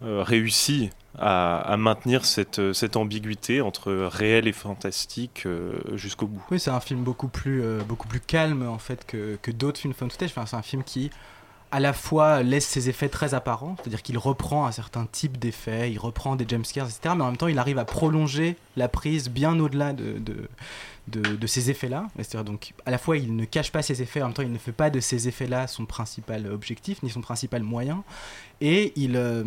euh, 0.02 0.22
réussit 0.22 0.90
à, 1.18 1.76
maintenir 1.76 2.24
cette, 2.24 2.72
cette 2.72 2.96
ambiguïté 2.96 3.60
entre 3.60 3.92
réel 3.92 4.48
et 4.48 4.52
fantastique 4.52 5.44
euh, 5.46 5.78
jusqu'au 5.94 6.26
bout. 6.26 6.42
Oui, 6.50 6.58
c'est 6.58 6.70
un 6.70 6.80
film 6.80 7.02
beaucoup 7.02 7.28
plus, 7.28 7.62
euh, 7.62 7.80
calme 8.26 8.66
en 8.68 8.78
fait 8.78 9.06
que, 9.06 9.38
d'autres 9.50 9.80
films 9.80 9.94
found 9.94 10.10
footage. 10.10 10.30
Enfin, 10.30 10.46
c'est 10.46 10.56
un 10.56 10.62
film 10.62 10.82
qui 10.82 11.10
à 11.70 11.80
la 11.80 11.92
fois 11.92 12.44
laisse 12.44 12.66
ses 12.66 12.88
effets 12.88 13.08
très 13.08 13.34
apparents, 13.34 13.74
c'est-à-dire 13.80 14.02
qu'il 14.02 14.16
reprend 14.16 14.64
un 14.66 14.70
certain 14.70 15.06
type 15.10 15.38
d'effets, 15.38 15.90
il 15.90 15.98
reprend 15.98 16.36
des 16.36 16.46
jumpscares, 16.48 16.86
etc. 16.86 17.14
Mais 17.16 17.22
en 17.22 17.26
même 17.26 17.36
temps, 17.36 17.48
il 17.48 17.58
arrive 17.58 17.78
à 17.78 17.84
prolonger 17.84 18.56
la 18.76 18.86
prise 18.86 19.28
bien 19.28 19.58
au-delà 19.58 19.92
de, 19.92 20.18
de, 20.20 20.48
de, 21.08 21.34
de 21.34 21.46
ces 21.48 21.70
effets-là. 21.70 22.06
C'est-à-dire 22.16 22.44
donc, 22.44 22.74
à 22.86 22.92
la 22.92 22.98
fois, 22.98 23.16
il 23.16 23.34
ne 23.34 23.44
cache 23.44 23.72
pas 23.72 23.82
ses 23.82 24.02
effets, 24.02 24.22
en 24.22 24.26
même 24.26 24.34
temps, 24.34 24.42
il 24.42 24.52
ne 24.52 24.58
fait 24.58 24.70
pas 24.70 24.88
de 24.88 25.00
ces 25.00 25.26
effets-là 25.26 25.66
son 25.66 25.84
principal 25.84 26.46
objectif, 26.46 27.02
ni 27.02 27.10
son 27.10 27.22
principal 27.22 27.64
moyen. 27.64 28.04
Et 28.60 28.92
il, 28.94 29.16
euh, 29.16 29.42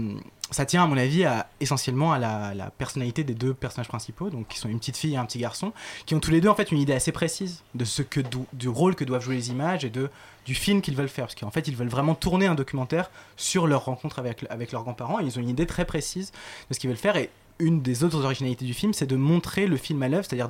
ça 0.51 0.65
tient, 0.65 0.83
à 0.83 0.87
mon 0.87 0.97
avis, 0.97 1.25
essentiellement 1.59 2.13
à 2.13 2.19
la, 2.19 2.71
personnalité 2.77 3.23
des 3.23 3.33
deux 3.33 3.53
personnages 3.53 3.87
principaux, 3.87 4.29
donc 4.29 4.47
qui 4.47 4.59
sont 4.59 4.69
une 4.69 4.79
petite 4.79 4.97
fille 4.97 5.13
et 5.13 5.17
un 5.17 5.25
petit 5.25 5.39
garçon, 5.39 5.73
qui 6.05 6.15
ont 6.15 6.19
tous 6.19 6.31
les 6.31 6.41
deux 6.41 6.49
en 6.49 6.55
fait 6.55 6.71
une 6.71 6.79
idée 6.79 6.93
assez 6.93 7.11
précise 7.11 7.63
de 7.75 7.85
ce 7.85 8.01
que 8.01 8.21
du 8.53 8.69
rôle 8.69 8.95
que 8.95 9.03
doivent 9.03 9.23
jouer 9.23 9.35
les 9.35 9.49
images 9.49 9.83
et 9.85 9.89
de 9.89 10.09
du 10.45 10.55
film 10.55 10.81
qu'ils 10.81 10.95
veulent 10.95 11.09
faire, 11.09 11.25
parce 11.25 11.35
qu'en 11.35 11.51
fait 11.51 11.67
ils 11.67 11.75
veulent 11.75 11.89
vraiment 11.89 12.15
tourner 12.15 12.47
un 12.47 12.55
documentaire 12.55 13.11
sur 13.35 13.67
leur 13.67 13.83
rencontre 13.83 14.19
avec, 14.19 14.45
avec 14.49 14.71
leurs 14.71 14.83
grands-parents. 14.83 15.19
Ils 15.19 15.37
ont 15.37 15.41
une 15.41 15.49
idée 15.49 15.65
très 15.65 15.83
précise 15.83 16.31
de 16.69 16.73
ce 16.73 16.79
qu'ils 16.79 16.89
veulent 16.89 16.97
faire 16.97 17.17
et 17.17 17.29
une 17.59 17.81
des 17.81 18.05
autres 18.05 18.23
originalités 18.23 18.63
du 18.63 18.73
film, 18.73 18.93
c'est 18.93 19.07
de 19.07 19.17
montrer 19.17 19.67
le 19.67 19.75
film 19.75 20.01
à 20.03 20.07
l'œuvre, 20.07 20.25
c'est-à-dire 20.25 20.49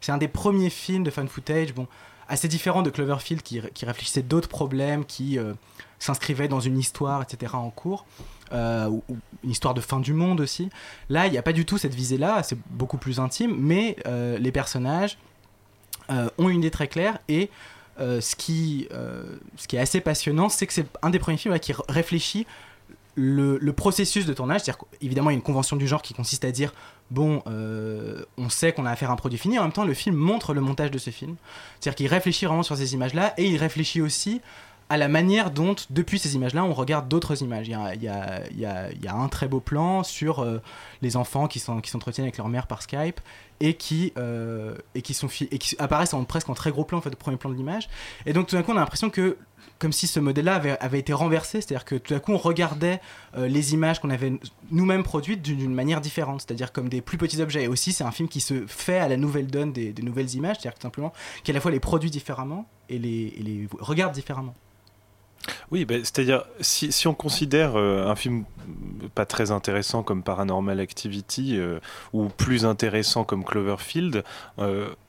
c'est 0.00 0.10
un 0.10 0.18
des 0.18 0.26
premiers 0.26 0.70
films 0.70 1.04
de 1.04 1.10
fan 1.10 1.28
footage, 1.28 1.74
bon, 1.74 1.86
assez 2.28 2.48
différent 2.48 2.82
de 2.82 2.90
Cloverfield 2.90 3.42
qui, 3.42 3.60
qui 3.74 3.84
réfléchissait 3.84 4.22
d'autres 4.22 4.48
problèmes, 4.48 5.04
qui 5.04 5.38
euh, 5.38 5.54
s'inscrivait 5.98 6.48
dans 6.48 6.60
une 6.60 6.78
histoire, 6.78 7.22
etc. 7.22 7.54
en 7.54 7.70
cours, 7.70 8.04
euh, 8.52 8.88
ou, 8.88 9.02
une 9.44 9.50
histoire 9.50 9.74
de 9.74 9.80
fin 9.80 10.00
du 10.00 10.12
monde 10.12 10.40
aussi. 10.40 10.70
Là, 11.08 11.26
il 11.26 11.32
n'y 11.32 11.38
a 11.38 11.42
pas 11.42 11.52
du 11.52 11.64
tout 11.64 11.78
cette 11.78 11.94
visée-là, 11.94 12.42
c'est 12.42 12.58
beaucoup 12.70 12.98
plus 12.98 13.20
intime, 13.20 13.54
mais 13.58 13.96
euh, 14.06 14.38
les 14.38 14.52
personnages 14.52 15.18
ont 16.38 16.48
une 16.48 16.58
idée 16.58 16.70
très 16.70 16.86
claire 16.86 17.18
et 17.26 17.50
ce, 17.98 18.36
qui, 18.36 18.86
ce 18.90 19.66
qui 19.66 19.74
est 19.74 19.80
assez 19.80 20.00
passionnant, 20.00 20.48
c'est 20.48 20.64
que 20.68 20.72
c'est 20.72 20.86
un 21.02 21.10
des 21.10 21.18
premiers 21.18 21.36
films 21.36 21.58
qui 21.58 21.74
réfléchit 21.88 22.46
le, 23.16 23.72
processus 23.72 24.26
de 24.26 24.32
tournage. 24.32 24.62
C'est-à-dire 24.62 24.84
qu'évidemment, 25.00 25.30
il 25.30 25.34
y 25.34 25.36
a 25.36 25.38
une 25.38 25.42
convention 25.42 25.76
du 25.76 25.86
genre 25.86 26.02
qui 26.02 26.14
consiste 26.14 26.44
à 26.44 26.52
dire 26.52 26.72
bon, 27.10 27.42
euh, 27.46 28.24
on 28.38 28.48
sait 28.48 28.72
qu'on 28.72 28.86
a 28.86 28.90
affaire 28.90 29.10
à 29.10 29.14
un 29.14 29.16
produit 29.16 29.38
fini. 29.38 29.58
En 29.58 29.62
même 29.62 29.72
temps, 29.72 29.84
le 29.84 29.94
film 29.94 30.14
montre 30.16 30.54
le 30.54 30.60
montage 30.60 30.90
de 30.90 30.98
ce 30.98 31.10
film. 31.10 31.36
C'est-à-dire 31.80 31.96
qu'il 31.96 32.06
réfléchit 32.08 32.46
vraiment 32.46 32.62
sur 32.62 32.76
ces 32.76 32.94
images-là 32.94 33.34
et 33.38 33.46
il 33.46 33.56
réfléchit 33.56 34.00
aussi 34.00 34.40
à 34.88 34.96
la 34.96 35.08
manière 35.08 35.50
dont, 35.50 35.74
depuis 35.90 36.18
ces 36.18 36.36
images-là, 36.36 36.64
on 36.64 36.72
regarde 36.72 37.08
d'autres 37.08 37.42
images. 37.42 37.66
Il 37.66 38.02
y 38.02 39.08
a, 39.08 39.14
un 39.16 39.28
très 39.28 39.48
beau 39.48 39.58
plan 39.58 40.04
sur 40.04 40.40
euh, 40.40 40.62
les 41.02 41.16
enfants 41.16 41.48
qui 41.48 41.58
s'entretiennent 41.58 42.26
avec 42.26 42.38
leur 42.38 42.48
mère 42.48 42.68
par 42.68 42.82
Skype 42.82 43.20
et 43.58 43.74
qui, 43.74 44.12
euh, 44.16 44.76
apparaissent 45.78 46.14
en, 46.14 46.24
presque 46.24 46.48
en 46.50 46.54
très 46.54 46.70
gros 46.70 46.84
plan, 46.84 46.98
en 46.98 47.00
fait, 47.00 47.12
au 47.12 47.16
premier 47.16 47.36
plan 47.36 47.50
de 47.50 47.56
l'image. 47.56 47.88
Et 48.26 48.32
donc, 48.32 48.46
tout 48.46 48.54
d'un 48.54 48.62
coup, 48.62 48.72
on 48.72 48.76
a 48.76 48.80
l'impression 48.80 49.10
que 49.10 49.36
comme 49.78 49.92
si 49.92 50.06
ce 50.06 50.20
modèle-là 50.20 50.76
avait, 50.80 50.98
été 50.98 51.12
renversé, 51.12 51.60
c'est-à-dire 51.60 51.84
que 51.84 51.96
tout 51.96 52.14
d'un 52.14 52.20
coup 52.20 52.32
on 52.32 52.38
regardait 52.38 53.00
euh, 53.36 53.46
les 53.46 53.74
images 53.74 54.00
qu'on 54.00 54.10
avait 54.10 54.32
nous-mêmes 54.70 55.02
produites 55.02 55.42
d'une 55.42 55.74
manière 55.74 56.00
différente, 56.00 56.40
c'est-à-dire 56.40 56.72
comme 56.72 56.88
des 56.88 57.00
plus 57.00 57.18
petits 57.18 57.40
objets. 57.42 57.64
Et 57.64 57.68
aussi, 57.68 57.92
c'est 57.92 58.04
un 58.04 58.10
film 58.10 58.28
qui 58.28 58.40
se 58.40 58.64
fait 58.66 58.98
à 58.98 59.08
la 59.08 59.16
nouvelle 59.16 59.48
donne 59.48 59.72
des, 59.72 59.92
nouvelles 60.02 60.34
images, 60.34 60.56
c'est-à-dire 60.60 60.80
simplement 60.80 61.12
qui 61.44 61.50
à 61.50 61.54
la 61.54 61.60
fois 61.60 61.70
les 61.70 61.80
produit 61.80 62.10
différemment 62.10 62.68
et 62.88 62.98
les, 62.98 63.68
regarde 63.78 64.14
différemment. 64.14 64.54
Oui, 65.70 65.84
ben, 65.84 66.00
c'est-à-dire, 66.00 66.44
si, 66.60 67.06
on 67.06 67.14
considère 67.14 67.76
euh, 67.76 68.08
un 68.08 68.16
film 68.16 68.44
pas 69.14 69.26
très 69.26 69.52
intéressant 69.52 70.02
comme 70.02 70.22
Paranormal 70.22 70.80
Activity 70.80 71.56
euh, 71.58 71.78
ou 72.12 72.28
plus 72.28 72.64
intéressant 72.64 73.22
comme 73.22 73.44
Cloverfield, 73.44 74.24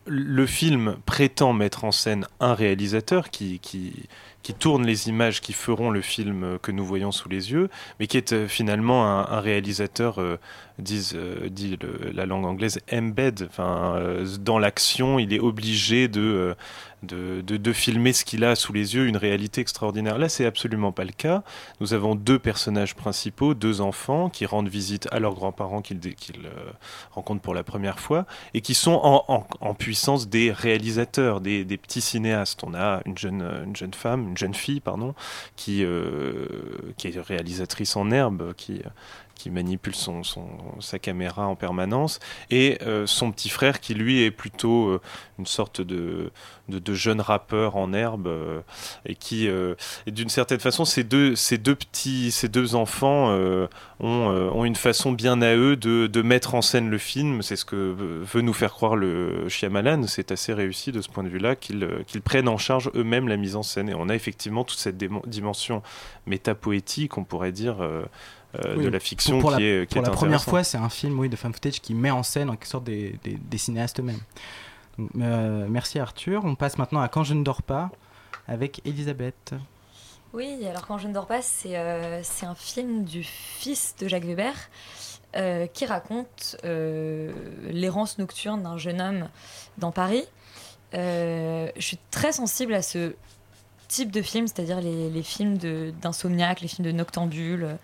le 0.08 0.46
film 0.46 0.98
prétend 1.06 1.54
mettre 1.54 1.84
en 1.86 1.92
scène 1.92 2.28
un 2.40 2.54
réalisateur 2.54 3.30
qui, 3.30 3.60
qui, 3.60 4.08
qui 4.48 4.54
tourne 4.54 4.86
les 4.86 5.10
images 5.10 5.42
qui 5.42 5.52
feront 5.52 5.90
le 5.90 6.00
film 6.00 6.44
euh, 6.46 6.58
que 6.58 6.72
nous 6.72 6.86
voyons 6.86 7.12
sous 7.12 7.28
les 7.28 7.52
yeux, 7.52 7.70
mais 8.00 8.08
qui 8.08 8.16
est 8.16 8.32
euh, 8.32 8.48
finalement 8.48 9.06
un, 9.06 9.42
réalisateur, 9.42 10.22
euh, 10.22 10.40
disent, 10.80 11.18
dit 11.50 11.78
la 12.14 12.26
langue 12.26 12.46
anglaise, 12.46 12.80
embed, 12.90 13.46
enfin, 13.50 14.00
dans 14.40 14.58
l'action, 14.58 15.20
il 15.20 15.34
est 15.34 15.40
obligé 15.40 16.08
de, 16.08 16.56
de, 17.04 17.74
filmer 17.74 18.14
ce 18.14 18.26
qu'il 18.26 18.44
a 18.44 18.56
sous 18.56 18.74
les 18.74 18.96
yeux, 18.96 19.08
une 19.08 19.18
réalité 19.18 19.62
extraordinaire. 19.62 20.18
Là, 20.18 20.30
c'est 20.30 20.46
absolument 20.46 20.92
pas 20.92 21.04
le 21.04 21.12
cas. 21.12 21.44
Nous 21.80 21.94
avons 21.94 22.16
deux 22.16 22.40
personnages 22.40 22.96
principaux, 22.96 23.54
deux 23.54 23.82
enfants 23.82 24.30
qui 24.30 24.46
rendent 24.46 24.70
visite 24.70 25.08
à 25.12 25.20
leurs 25.20 25.36
grands-parents 25.36 25.82
qu'ils 25.82 26.00
euh, 26.46 26.72
rencontrent 27.12 27.42
pour 27.42 27.54
la 27.54 27.64
première 27.64 28.00
fois 28.00 28.26
et 28.54 28.62
qui 28.62 28.74
sont 28.74 29.00
en, 29.04 29.46
en- 29.62 29.74
puissance 29.76 30.28
des 30.28 30.52
réalisateurs, 30.52 31.40
des, 31.40 31.64
des 31.64 31.78
petits 31.78 32.02
cinéastes. 32.02 32.64
On 32.64 32.74
a 32.74 33.02
une 33.06 33.18
jeune, 33.18 33.44
une 33.66 33.76
jeune 33.76 33.94
femme, 33.94 34.36
jeune 34.38 34.54
fille, 34.54 34.80
pardon, 34.80 35.14
qui, 35.56 35.84
euh, 35.84 36.48
qui 36.98 37.08
est 37.08 37.20
réalisatrice 37.20 37.96
en 37.96 38.12
herbe, 38.12 38.54
qui, 38.56 38.82
qui 39.38 39.50
manipule 39.50 39.96
son, 39.96 40.24
son- 40.24 40.48
sa 40.80 41.00
caméra 41.00 41.48
en 41.48 41.56
permanence, 41.56 42.20
et 42.50 42.78
euh, 42.82 43.06
son 43.08 43.32
petit 43.32 43.50
frère 43.50 43.80
qui 43.80 43.94
lui 43.94 44.22
est 44.24 44.32
plutôt 44.32 44.88
euh, 44.90 45.02
une 45.40 45.46
sorte 45.46 45.82
de, 45.82 46.32
de, 46.70 46.94
jeune 46.94 47.22
rappeur 47.22 47.76
en 47.76 47.94
herbe, 47.94 48.28
euh, 48.28 48.62
et 49.06 49.16
qui, 49.16 49.48
d'une 50.08 50.30
certaine 50.30 50.60
façon, 50.60 50.84
ces 50.86 51.04
deux, 51.04 51.36
ces 51.36 51.58
deux 51.58 51.76
petits, 51.76 52.32
ces 52.32 52.48
deux 52.50 52.76
enfants 52.76 53.30
ont, 54.00 54.28
ont 54.54 54.66
une 54.66 54.76
façon 54.76 55.12
bien 55.12 55.42
à 55.42 55.56
eux 55.56 55.76
de, 55.76 56.08
de 56.08 56.22
mettre 56.22 56.56
en 56.56 56.62
scène 56.62 56.90
le 56.90 56.98
film. 56.98 57.42
C'est 57.42 57.56
ce 57.56 57.66
que 57.66 57.76
veut- 58.34 58.42
nous 58.42 58.54
faire 58.54 58.72
croire 58.74 58.96
le 58.96 59.48
Shyamalan. 59.50 60.04
C'est 60.08 60.32
assez 60.32 60.54
réussi 60.54 60.92
de 60.92 61.02
ce 61.02 61.10
point 61.10 61.24
de 61.24 61.30
vue-là 61.30 61.56
qu'ils 61.56 62.22
prennent 62.24 62.48
en 62.48 62.58
charge 62.58 62.90
eux-mêmes 62.96 63.28
la 63.28 63.38
mise 63.38 63.56
en 63.56 63.64
scène. 63.64 63.90
Et 63.90 63.94
on 63.94 64.10
a 64.10 64.16
effectivement 64.16 64.64
toute 64.64 64.80
cette 64.80 64.98
dimension 64.98 65.82
métapoétique, 66.26 67.18
on 67.18 67.24
pourrait 67.24 67.52
dire, 67.52 67.78
euh, 68.56 68.76
Oui, 68.78 68.84
de 68.86 68.90
la 68.90 69.00
pour- 69.00 69.08
fiction 69.08 69.40
pour 69.40 69.56
qui 69.56 69.62
la, 69.62 69.68
est, 69.82 69.88
qui 69.88 69.96
pour 69.96 70.04
est 70.04 70.10
la 70.10 70.14
première 70.16 70.44
fois, 70.44 70.64
c'est 70.64 70.78
un 70.78 70.90
film 70.90 71.20
oui, 71.20 71.30
de 71.30 71.36
fan 71.36 71.54
footage 71.54 71.82
qui 71.82 71.94
met 71.94 72.12
en 72.12 72.24
scène 72.24 72.50
en 72.50 72.54
quelque 72.54 72.68
sorte 72.68 72.84
des, 72.86 73.20
des, 73.24 73.34
des 73.34 73.58
cinéastes 73.58 74.00
eux-mêmes. 74.00 74.20
Euh, 75.20 75.68
merci 75.70 76.00
Arthur. 76.00 76.44
On 76.46 76.56
passe 76.56 76.78
maintenant 76.78 77.02
à 77.02 77.08
Quand 77.08 77.24
je 77.24 77.34
ne 77.34 77.44
dors 77.44 77.62
pas 77.62 77.92
avec 78.48 78.82
Elisabeth. 78.86 79.54
Oui, 80.34 80.66
alors 80.68 80.86
quand 80.88 80.98
je 80.98 81.08
ne 81.08 81.14
dors 81.14 81.28
pas, 81.28 81.42
c'est 81.42 81.78
euh, 81.78 82.22
c'est 82.24 82.46
un 82.46 82.56
film 82.56 83.04
du 83.04 83.24
fils 83.24 83.96
de 84.00 84.08
Jacques 84.08 84.26
Weber 84.26 84.54
euh, 85.36 85.68
qui 85.68 85.86
raconte 85.86 86.58
euh, 86.66 87.32
l'errance 87.70 88.18
nocturne 88.18 88.64
d'un 88.64 88.78
jeune 88.78 89.02
homme 89.02 89.30
dans 89.78 89.92
Paris. 89.92 90.24
Euh, 90.94 91.70
je 91.76 91.82
suis 91.82 92.00
très 92.12 92.32
sensible 92.32 92.74
à 92.74 92.82
ce 92.82 93.14
type 93.88 94.12
de 94.12 94.22
film, 94.22 94.48
c'est-à-dire 94.48 94.82
les, 94.82 95.10
les 95.10 95.24
films 95.24 95.58
de- 95.58 95.94
d'insomniaque, 96.02 96.62
les 96.62 96.68
films 96.68 96.88
de 96.88 96.92
noctambule. 96.92 97.78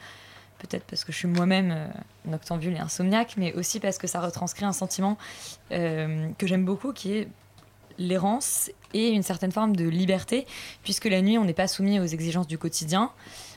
Peut-être 0.64 0.86
parce 0.86 1.03
que 1.03 1.11
je 1.11 1.18
suis 1.18 1.28
moi-même 1.28 1.72
euh, 1.72 1.88
noctambule 2.26 2.74
et 2.74 2.80
insomniaque, 2.80 3.36
mais 3.36 3.53
aussi 3.53 3.82
parce 3.82 3.97
que 3.97 4.07
ça 4.07 4.22
retranscrit 4.22 4.64
un 4.64 4.72
sentiment 4.72 5.18
euh, 5.72 6.30
que 6.38 6.47
j'aime 6.47 6.64
beaucoup, 6.64 6.93
qui 6.93 7.18
est 7.18 7.28
l'errance 7.97 8.72
et 8.93 9.09
une 9.09 9.24
certaine 9.24 9.51
forme 9.51 9.76
de 9.76 9.86
liberté, 9.86 10.47
puisque 10.84 11.05
la 11.05 11.22
nuit, 11.22 11.38
on 11.38 11.43
n'est 11.43 11.53
pas 11.53 11.68
soumis 11.68 11.99
aux 11.99 12.05
exigences 12.05 12.47
du 12.47 12.57
quotidien, 12.57 13.11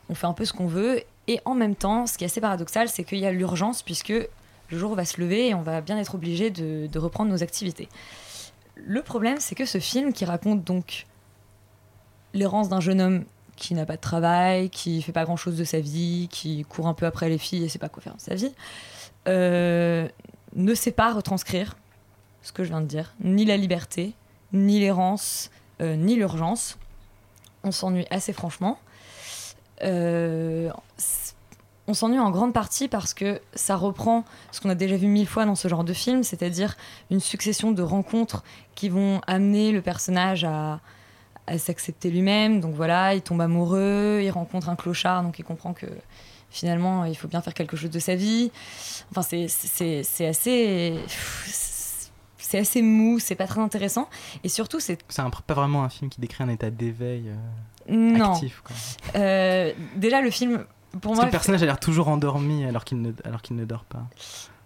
on 0.09 0.17
fait 0.17 0.27
un 0.27 0.33
peu 0.33 0.45
ce 0.45 0.53
qu'on 0.53 0.67
veut, 0.67 1.05
et 1.29 1.41
en 1.45 1.55
même 1.55 1.77
temps, 1.77 2.09
ce 2.09 2.19
qui 2.19 2.25
est 2.25 2.27
assez 2.27 2.41
paradoxal, 2.41 2.89
c'est 2.89 3.05
qu'il 3.05 3.19
y 3.19 3.27
a 3.27 3.31
l'urgence, 3.31 3.83
puisque 3.83 4.09
le 4.09 4.79
jour 4.79 4.97
va 4.97 5.05
se 5.05 5.21
lever 5.21 5.49
et 5.49 5.55
on 5.55 5.63
va 5.63 5.81
bien 5.81 5.97
être 5.99 6.17
obligé 6.17 6.51
de, 6.51 6.89
de 6.89 6.99
reprendre 6.99 7.31
nos 7.31 7.45
activités. 7.45 7.89
Le 8.75 9.01
problème, 9.01 9.37
c'est 9.39 9.55
que 9.55 9.65
ce 9.65 9.79
film 9.79 10.13
qui 10.13 10.25
raconte 10.25 10.65
donc 10.65 11.07
l'errance 12.35 12.69
d'un 12.69 12.81
jeune 12.81 13.01
homme 13.01 13.25
qui 13.57 13.75
n'a 13.75 13.87
pas 13.87 13.97
de 13.97 14.01
travail, 14.01 14.71
qui 14.71 15.03
fait 15.03 15.13
pas 15.13 15.25
grand 15.25 15.37
chose 15.37 15.57
de 15.57 15.65
sa 15.65 15.81
vie, 15.81 16.29
qui 16.31 16.65
court 16.65 16.87
un 16.87 16.95
peu 16.95 17.07
après 17.07 17.29
les 17.29 17.39
filles 17.39 17.65
et 17.65 17.69
sait 17.69 17.79
pas 17.79 17.89
quoi 17.89 18.03
faire 18.03 18.17
de 18.17 18.21
sa 18.21 18.35
vie, 18.35 18.53
euh, 19.29 20.09
ne 20.55 20.75
sait 20.75 20.93
pas 20.93 21.13
retranscrire 21.13 21.77
ce 22.43 22.53
que 22.53 22.63
je 22.63 22.69
viens 22.69 22.81
de 22.81 22.87
dire, 22.87 23.15
ni 23.21 23.45
la 23.45 23.57
liberté, 23.57 24.15
ni 24.53 24.79
l'errance, 24.79 25.51
euh, 25.81 25.97
ni 25.97 26.15
l'urgence. 26.15 26.79
On 27.65 27.73
s'ennuie 27.73 28.07
assez 28.11 28.33
franchement. 28.33 28.79
Euh, 29.83 30.71
on 31.89 31.95
s'ennuie 31.95 32.19
en 32.19 32.31
grande 32.31 32.53
partie 32.53 32.89
parce 32.89 33.15
que 33.15 33.41
ça 33.55 33.77
reprend 33.77 34.25
ce 34.53 34.61
qu'on 34.61 34.71
a 34.71 34.75
déjà 34.75 34.97
vu 34.97 35.07
mille 35.07 35.27
fois 35.27 35.45
dans 35.45 35.55
ce 35.55 35.69
genre 35.69 35.85
de 35.85 35.93
film, 35.93 36.23
c'est-à-dire 36.23 36.77
une 37.11 37.21
succession 37.21 37.73
de 37.73 37.83
rencontres 37.83 38.43
qui 38.75 38.89
vont 38.89 39.21
amener 39.27 39.73
le 39.73 39.83
personnage 39.83 40.45
à, 40.45 40.81
à 41.47 41.59
s'accepter 41.59 42.11
lui-même. 42.11 42.61
Donc 42.61 42.75
voilà, 42.75 43.15
il 43.15 43.23
tombe 43.23 43.41
amoureux, 43.41 44.21
il 44.23 44.31
rencontre 44.31 44.69
un 44.69 44.77
clochard, 44.77 45.23
donc 45.23 45.39
il 45.39 45.45
comprend 45.45 45.73
que 45.73 45.87
finalement 46.51 47.05
il 47.05 47.17
faut 47.17 47.29
bien 47.29 47.41
faire 47.43 47.55
quelque 47.55 47.77
chose 47.77 47.91
de 47.91 47.99
sa 47.99 48.15
vie. 48.15 48.51
Enfin, 49.11 49.23
c'est- 49.23 50.27
assez. 50.27 50.95
C'est 52.39 52.59
assez 52.59 52.81
mou, 52.81 53.19
c'est 53.19 53.35
pas 53.35 53.47
très 53.49 53.61
intéressant. 53.61 54.09
Et 54.45 54.49
surtout, 54.49 54.79
c'est 54.79 54.99
C'est 55.09 55.23
pas 55.49 55.55
vraiment 55.55 55.83
un 55.83 55.89
film 55.89 56.09
qui 56.11 56.21
décrit 56.21 56.45
un 56.45 56.49
état 56.49 56.71
d'éveil 56.71 57.25
euh, 57.89 57.93
non. 57.93 58.35
actif. 58.35 58.63
quoi. 58.65 58.77
Euh, 59.21 59.73
déjà, 59.97 60.21
le 60.21 60.31
film, 60.31 60.65
pour 60.93 61.01
Parce 61.01 61.15
moi. 61.15 61.21
que 61.23 61.27
le 61.27 61.31
personnage 61.33 61.63
a 61.65 61.67
l'air 61.67 61.81
toujours 61.81 62.07
endormi 62.07 62.65
alors 62.65 62.85
qu'il 62.85 63.03
ne, 63.03 63.11
alors 63.25 63.43
qu'il 63.43 63.57
ne 63.57 63.65
dort 63.65 63.83
pas. 63.85 64.05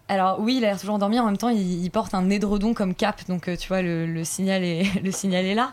Alors 0.09 0.41
oui, 0.41 0.57
il 0.59 0.65
a 0.67 0.69
l'air 0.69 0.79
toujours 0.79 0.97
endormi. 0.97 1.19
En 1.21 1.25
même 1.25 1.39
temps, 1.39 1.49
il, 1.49 1.83
il 1.83 1.91
porte 1.91 2.13
un 2.13 2.29
édredon 2.29 2.75
comme 2.75 2.95
cape, 2.95 3.27
donc 3.29 3.49
euh, 3.49 3.57
tu 3.57 3.69
vois, 3.69 3.81
le, 3.81 4.05
le 4.05 4.25
signal 4.25 4.63
est, 4.63 4.85
le 5.03 5.11
signal 5.11 5.47
est 5.47 5.55
là. 5.55 5.73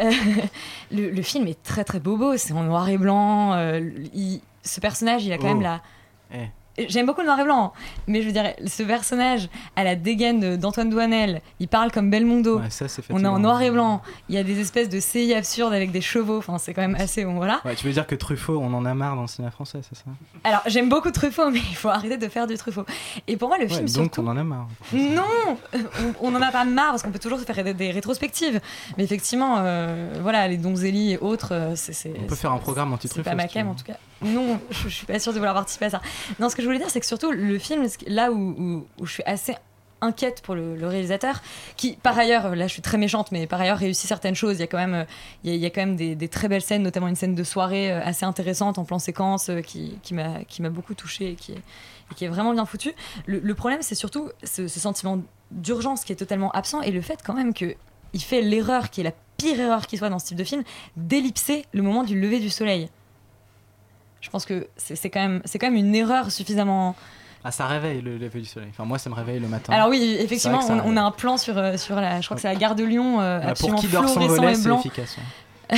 Euh, 0.00 0.10
le, 0.92 1.10
le 1.10 1.22
film 1.22 1.46
est 1.46 1.62
très 1.62 1.84
très 1.84 2.00
bobo. 2.00 2.36
C'est 2.36 2.52
en 2.52 2.62
noir 2.62 2.88
et 2.88 2.98
blanc. 2.98 3.52
euh, 3.54 3.80
il- 4.14 4.40
ce 4.62 4.80
personnage, 4.80 5.24
il 5.24 5.32
a 5.32 5.38
quand 5.38 5.44
Oh. 5.50 5.54
même 5.54 5.62
la. 5.62 5.80
Eh. 6.34 6.46
J'aime 6.88 7.06
beaucoup 7.06 7.20
le 7.20 7.26
noir 7.26 7.40
et 7.40 7.44
blanc, 7.44 7.72
hein. 7.74 7.78
mais 8.06 8.22
je 8.22 8.26
veux 8.26 8.32
dire, 8.32 8.52
ce 8.66 8.82
personnage 8.82 9.48
a 9.76 9.84
la 9.84 9.96
dégaine 9.96 10.56
d'Antoine 10.56 10.90
Douanel. 10.90 11.40
Il 11.60 11.68
parle 11.68 11.90
comme 11.90 12.10
Belmondo. 12.10 12.60
Ouais, 12.60 12.70
ça, 12.70 12.86
c'est 12.88 13.02
On 13.10 13.24
est 13.24 13.26
en 13.26 13.38
noir 13.38 13.60
et 13.62 13.70
blanc. 13.70 14.00
Il 14.28 14.34
y 14.34 14.38
a 14.38 14.44
des 14.44 14.60
espèces 14.60 14.88
de 14.88 15.00
CI 15.00 15.34
absurdes 15.34 15.72
avec 15.72 15.90
des 15.90 16.00
chevaux. 16.00 16.38
Enfin, 16.38 16.58
c'est 16.58 16.74
quand 16.74 16.82
même 16.82 16.94
assez 16.96 17.24
bon. 17.24 17.34
Voilà. 17.34 17.60
Ouais, 17.64 17.74
tu 17.74 17.86
veux 17.86 17.92
dire 17.92 18.06
que 18.06 18.14
Truffaut, 18.14 18.58
on 18.58 18.72
en 18.74 18.84
a 18.84 18.94
marre 18.94 19.16
dans 19.16 19.22
le 19.22 19.28
cinéma 19.28 19.50
français, 19.50 19.80
c'est 19.88 19.96
ça? 19.96 20.04
Alors, 20.44 20.60
j'aime 20.66 20.88
beaucoup 20.88 21.10
Truffaut, 21.10 21.50
mais 21.50 21.58
il 21.58 21.76
faut 21.76 21.88
arrêter 21.88 22.16
de 22.16 22.28
faire 22.28 22.46
du 22.46 22.56
Truffaut. 22.56 22.84
Et 23.26 23.36
pour 23.36 23.48
moi, 23.48 23.58
le 23.58 23.64
Ouais, 23.64 23.68
film 23.70 23.86
Donc 23.86 24.14
surtout. 24.14 24.20
on 24.22 24.28
en 24.28 24.36
a 24.36 24.44
marre. 24.44 24.68
Non 24.92 25.22
on, 25.72 26.28
on 26.30 26.34
en 26.34 26.42
a 26.42 26.50
pas 26.50 26.64
marre 26.64 26.90
parce 26.90 27.02
qu'on 27.02 27.10
peut 27.10 27.18
toujours 27.18 27.38
se 27.40 27.44
faire 27.44 27.62
des, 27.64 27.74
des 27.74 27.90
rétrospectives. 27.90 28.60
Mais 28.96 29.04
effectivement, 29.04 29.56
euh, 29.58 30.14
voilà, 30.22 30.46
les 30.48 30.56
Donzelli 30.56 31.12
et 31.12 31.18
autres, 31.18 31.52
euh, 31.52 31.72
c'est. 31.76 31.92
c'est- 31.92 32.12
On 32.22 32.26
peut 32.26 32.34
faire 32.34 32.52
un 32.52 32.58
programme 32.58 32.88
C'est 32.90 32.94
anti-Truffaut. 32.94 33.24
pas 33.30 33.34
ma 33.34 33.48
cam 33.48 33.68
en 33.68 33.74
tout 33.74 33.84
cas. 33.84 33.96
Non, 34.22 34.58
je, 34.70 34.88
je 34.88 34.94
suis 34.94 35.06
pas 35.06 35.18
sûre 35.20 35.32
de 35.32 35.38
vouloir 35.38 35.54
participer 35.54 35.84
à 35.86 35.90
ça. 35.90 36.00
Non, 36.40 36.48
ce 36.48 36.56
que 36.56 36.62
je 36.62 36.67
voulais 36.68 36.78
dire, 36.78 36.90
c'est 36.90 37.00
que 37.00 37.06
surtout 37.06 37.30
le 37.30 37.58
film, 37.58 37.86
là 38.06 38.30
où, 38.32 38.86
je 39.02 39.10
suis 39.10 39.22
assez 39.24 39.54
inquiète 40.00 40.42
pour 40.42 40.54
le, 40.54 40.86
réalisateur, 40.86 41.42
qui 41.76 41.94
par 41.96 42.16
ailleurs, 42.18 42.54
là 42.54 42.66
je 42.66 42.72
suis 42.72 42.82
très 42.82 42.98
méchante, 42.98 43.32
mais 43.32 43.46
par 43.46 43.60
ailleurs 43.60 43.78
réussit 43.78 44.06
certaines 44.06 44.34
choses. 44.34 44.56
Il 44.56 44.60
y 44.60 44.64
a 44.64 44.66
quand 44.66 44.78
même, 44.78 44.94
euh, 44.94 45.04
il 45.44 45.56
y 45.56 45.66
a, 45.66 45.70
quand 45.70 45.80
même 45.80 45.96
des, 45.96 46.28
très 46.28 46.48
belles 46.48 46.62
scènes, 46.62 46.82
notamment 46.82 47.08
une 47.08 47.16
scène 47.16 47.34
de 47.34 47.44
soirée 47.44 47.90
euh, 47.90 48.00
assez 48.02 48.24
intéressante 48.24 48.78
en 48.78 48.84
plan 48.84 48.98
séquence 48.98 49.48
euh, 49.48 49.60
qui, 49.60 49.98
m'a 50.12 50.70
beaucoup 50.70 50.94
touchée 50.94 51.32
et 51.32 51.34
qui 51.34 51.52
est, 52.24 52.28
vraiment 52.28 52.52
bien 52.52 52.64
foutue. 52.64 52.94
Le, 53.26 53.54
problème, 53.54 53.82
c'est 53.82 53.94
surtout 53.94 54.30
ce, 54.44 54.68
sentiment 54.68 55.20
d'urgence 55.50 56.04
qui 56.04 56.12
est 56.12 56.16
totalement 56.16 56.50
absent 56.52 56.82
et 56.82 56.90
le 56.90 57.00
fait 57.00 57.20
quand 57.24 57.34
même 57.34 57.52
que 57.52 57.74
il 58.14 58.22
fait 58.22 58.40
l'erreur 58.40 58.90
qui 58.90 59.00
est 59.00 59.04
la 59.04 59.12
pire 59.36 59.60
erreur 59.60 59.86
qui 59.86 59.98
soit 59.98 60.08
dans 60.08 60.18
ce 60.18 60.26
type 60.26 60.38
de 60.38 60.44
film, 60.44 60.62
d'ellipser 60.96 61.64
le 61.72 61.82
moment 61.82 62.04
du 62.04 62.18
lever 62.18 62.40
du 62.40 62.50
soleil. 62.50 62.88
Je 64.20 64.30
pense 64.30 64.44
que 64.46 64.68
c'est 64.76 65.10
quand, 65.10 65.20
même- 65.20 65.42
c'est 65.44 65.58
quand 65.58 65.68
même 65.68 65.76
une 65.76 65.94
erreur 65.94 66.30
suffisamment. 66.30 66.96
Ah, 67.44 67.52
ça 67.52 67.66
réveille 67.66 68.00
le 68.02 68.18
lever 68.18 68.40
du 68.40 68.46
soleil. 68.46 68.68
Enfin, 68.70 68.84
moi, 68.84 68.98
ça 68.98 69.08
me 69.10 69.14
réveille 69.14 69.38
le 69.38 69.48
matin. 69.48 69.72
Alors 69.72 69.88
oui, 69.88 70.16
effectivement, 70.18 70.60
on, 70.84 70.96
a 70.96 71.02
un 71.02 71.10
plan 71.12 71.36
sur, 71.36 71.56
euh, 71.56 71.76
sur 71.76 71.96
la, 71.96 72.20
je 72.20 72.26
crois 72.26 72.34
que 72.34 72.40
c'est 72.40 72.48
la 72.48 72.56
gare 72.56 72.74
de 72.74 72.84
Lyon, 72.84 73.20
euh, 73.20 73.40
pour 73.60 73.74
qui 73.76 73.86
dort 73.86 74.08
sans 74.08 74.26
volet, 74.26 74.52
et 74.52 74.54
c'est 74.56 74.74
efficace. 74.74 75.16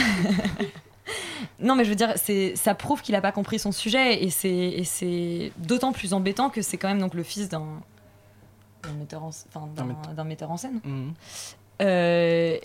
Non, 1.58 1.74
mais 1.74 1.84
je 1.84 1.90
veux 1.90 1.96
dire, 1.96 2.14
ça 2.54 2.74
prouve 2.74 3.02
qu'il 3.02 3.14
n'a 3.14 3.20
pas 3.20 3.32
compris 3.32 3.58
son 3.58 3.72
sujet 3.72 4.24
et 4.24 4.30
c'est, 4.30 5.52
d'autant 5.58 5.92
plus 5.92 6.14
embêtant 6.14 6.48
que 6.48 6.62
c'est 6.62 6.78
quand 6.78 6.88
même 6.88 7.00
donc 7.00 7.14
le 7.14 7.22
fils 7.22 7.48
d'un, 7.48 7.66
metteur, 8.98 9.24
en, 9.24 9.28
enfin, 9.28 9.68
metteur. 9.84 10.24
metteur 10.24 10.50
en 10.50 10.56
scène. 10.56 10.80
Euh, 11.82 12.56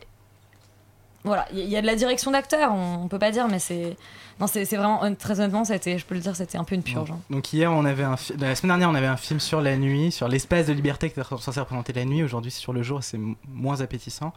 voilà, 1.25 1.45
il 1.51 1.59
y, 1.59 1.75
a 1.75 1.81
de 1.81 1.85
la 1.87 1.95
direction 1.95 2.31
d'acteur, 2.31 2.71
on, 2.71 3.03
on 3.03 3.07
peut 3.07 3.19
pas 3.19 3.31
dire, 3.31 3.47
mais 3.49 3.59
c'est, 3.59 3.97
non, 4.39 4.47
c'est, 4.47 4.63
vraiment 4.75 5.01
très 5.15 5.39
honnêtement, 5.39 5.65
c'était, 5.65 5.97
je 5.97 6.05
peux 6.05 6.15
le 6.15 6.21
dire, 6.21 6.35
c'était 6.35 6.57
un 6.57 6.63
peu 6.63 6.75
une 6.75 6.83
purge. 6.83 7.11
hein. 7.11 7.19
Donc 7.29 7.51
hier, 7.51 7.71
on 7.71 7.83
avait 7.85 8.03
un 8.03 8.15
la 8.39 8.55
semaine 8.55 8.69
dernière, 8.69 8.89
on 8.89 8.95
avait 8.95 9.05
un 9.07 9.17
film 9.17 9.39
sur 9.39 9.59
la 9.61 9.75
nuit, 9.75 10.11
sur 10.11 10.27
l'espace 10.27 10.67
de 10.67 10.73
liberté 10.73 11.09
qui 11.11 11.19
était 11.19 11.27
censé 11.37 11.59
représenter 11.59 11.91
la 11.93 12.05
nuit. 12.05 12.23
Aujourd'hui, 12.23 12.51
c'est 12.51 12.59
sur 12.61 12.73
le 12.73 12.83
jour, 12.83 13.03
c'est 13.03 13.19
moins 13.47 13.81
appétissant. 13.81 14.33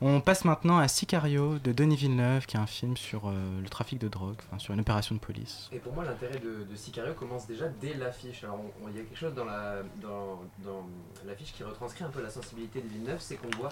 On 0.00 0.20
passe 0.20 0.44
maintenant 0.44 0.78
à 0.78 0.88
Sicario 0.88 1.58
de 1.60 1.70
Denis 1.72 1.96
Villeneuve, 1.96 2.46
qui 2.46 2.56
est 2.56 2.60
un 2.60 2.66
film 2.66 2.96
sur 2.96 3.28
euh, 3.28 3.32
le 3.62 3.68
trafic 3.68 3.98
de 4.00 4.08
drogue, 4.08 4.36
sur 4.58 4.74
une 4.74 4.80
opération 4.80 5.14
de 5.14 5.20
police. 5.20 5.70
Et 5.72 5.78
pour 5.78 5.94
moi, 5.94 6.04
l'intérêt 6.04 6.40
de, 6.40 6.66
de 6.68 6.76
Sicario 6.76 7.14
commence 7.14 7.46
déjà 7.46 7.66
dès 7.80 7.94
l'affiche. 7.94 8.42
Alors, 8.42 8.58
il 8.90 8.96
y 8.96 9.00
a 9.00 9.02
quelque 9.04 9.16
chose 9.18 9.34
dans 9.34 9.44
la- 9.44 9.82
dans- 10.02 10.40
dans 10.64 10.84
l'affiche 11.26 11.52
qui 11.56 11.62
retranscrit 11.62 12.02
un 12.04 12.08
peu 12.10 12.20
la 12.22 12.28
sensibilité 12.28 12.80
de 12.80 12.88
Villeneuve, 12.88 13.18
c'est 13.20 13.36
qu'on 13.36 13.56
voit, 13.56 13.70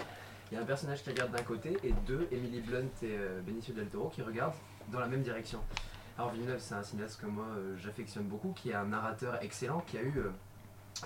il 0.53 0.57
y 0.57 0.59
a 0.59 0.61
un 0.61 0.67
personnage 0.67 1.01
qui 1.01 1.09
regarde 1.09 1.31
d'un 1.31 1.41
côté 1.41 1.79
et 1.83 1.91
deux, 2.05 2.27
Emily 2.31 2.59
Blunt 2.59 2.85
et 3.01 3.17
euh, 3.17 3.41
Benicio 3.41 3.73
del 3.73 3.87
Toro, 3.87 4.09
qui 4.09 4.21
regardent 4.21 4.53
dans 4.91 4.99
la 4.99 5.07
même 5.07 5.23
direction. 5.23 5.59
Alors, 6.15 6.31
Villeneuve, 6.31 6.59
c'est 6.59 6.75
un 6.75 6.83
cinéaste 6.83 7.19
que 7.19 7.25
moi, 7.25 7.47
euh, 7.57 7.75
j'affectionne 7.81 8.25
beaucoup, 8.25 8.53
qui 8.55 8.69
est 8.69 8.75
un 8.75 8.85
narrateur 8.85 9.41
excellent, 9.41 9.79
qui 9.87 9.97
a 9.97 10.03
eu... 10.03 10.13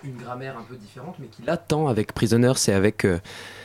une 0.03 0.17
grammaire 0.17 0.55
un 0.57 0.63
peu 0.63 0.75
différente, 0.75 1.15
mais 1.19 1.27
qui 1.27 1.41
là 1.45 1.57
tend 1.57 1.88
avec 1.88 2.13
Prisoners 2.13 2.53
et 2.67 2.71
avec, 2.71 3.03
euh, 3.03 3.19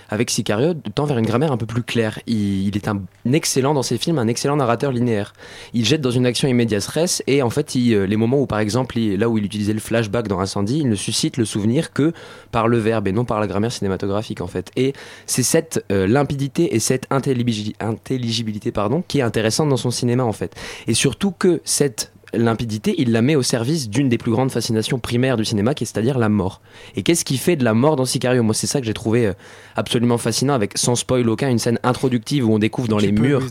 avec 0.08 0.30
Sicario, 0.30 0.74
tend 0.94 1.04
vers 1.04 1.18
une 1.18 1.26
grammaire 1.26 1.52
un 1.52 1.56
peu 1.56 1.66
plus 1.66 1.82
claire. 1.82 2.18
Il, 2.26 2.68
il 2.68 2.76
est 2.76 2.88
un 2.88 3.02
excellent 3.32 3.74
dans 3.74 3.82
ses 3.82 3.98
films, 3.98 4.18
un 4.18 4.28
excellent 4.28 4.56
narrateur 4.56 4.92
linéaire. 4.92 5.34
Il 5.74 5.84
jette 5.84 6.00
dans 6.00 6.10
une 6.10 6.24
action 6.24 6.48
immédiate 6.48 6.80
stress 6.82 7.22
et 7.26 7.42
en 7.42 7.50
fait, 7.50 7.74
il, 7.74 7.94
euh, 7.94 8.06
les 8.06 8.16
moments 8.16 8.40
où 8.40 8.46
par 8.46 8.60
exemple, 8.60 8.98
là 8.98 9.28
où 9.28 9.36
il 9.36 9.44
utilisait 9.44 9.74
le 9.74 9.80
flashback 9.80 10.28
dans 10.28 10.40
Incendie, 10.40 10.78
il 10.78 10.88
ne 10.88 10.94
suscite 10.94 11.36
le 11.36 11.44
souvenir 11.44 11.92
que 11.92 12.12
par 12.50 12.68
le 12.68 12.78
verbe 12.78 13.08
et 13.08 13.12
non 13.12 13.24
par 13.24 13.40
la 13.40 13.46
grammaire 13.46 13.72
cinématographique 13.72 14.40
en 14.40 14.46
fait. 14.46 14.70
Et 14.76 14.94
c'est 15.26 15.42
cette 15.42 15.84
euh, 15.92 16.06
limpidité 16.06 16.74
et 16.74 16.78
cette 16.78 17.08
intelligibili- 17.10 17.74
intelligibilité 17.80 18.72
pardon, 18.72 19.02
qui 19.06 19.18
est 19.18 19.22
intéressante 19.22 19.68
dans 19.68 19.76
son 19.76 19.90
cinéma 19.90 20.24
en 20.24 20.32
fait. 20.32 20.54
Et 20.86 20.94
surtout 20.94 21.32
que 21.32 21.60
cette 21.64 22.11
limpidité, 22.32 22.94
il 22.98 23.12
la 23.12 23.22
met 23.22 23.36
au 23.36 23.42
service 23.42 23.88
d'une 23.88 24.08
des 24.08 24.18
plus 24.18 24.30
grandes 24.30 24.50
fascinations 24.50 24.98
primaires 24.98 25.36
du 25.36 25.44
cinéma, 25.44 25.74
qui 25.74 25.84
est 25.84 25.86
c'est-à-dire 25.86 26.18
la 26.18 26.28
mort. 26.28 26.60
Et 26.96 27.02
qu'est-ce 27.02 27.24
qui 27.24 27.36
fait 27.36 27.56
de 27.56 27.64
la 27.64 27.74
mort 27.74 27.96
dans 27.96 28.04
Sicario? 28.04 28.42
Moi, 28.42 28.54
c'est 28.54 28.66
ça 28.66 28.80
que 28.80 28.86
j'ai 28.86 28.94
trouvé 28.94 29.26
euh, 29.26 29.32
absolument 29.76 30.18
fascinant, 30.18 30.54
avec 30.54 30.76
sans 30.76 30.94
spoil 30.94 31.28
aucun, 31.28 31.50
une 31.50 31.58
scène 31.58 31.78
introductive 31.82 32.48
où 32.48 32.52
on 32.52 32.58
découvre 32.58 32.88
dans 32.88 32.98
les 32.98 33.12
murs, 33.12 33.42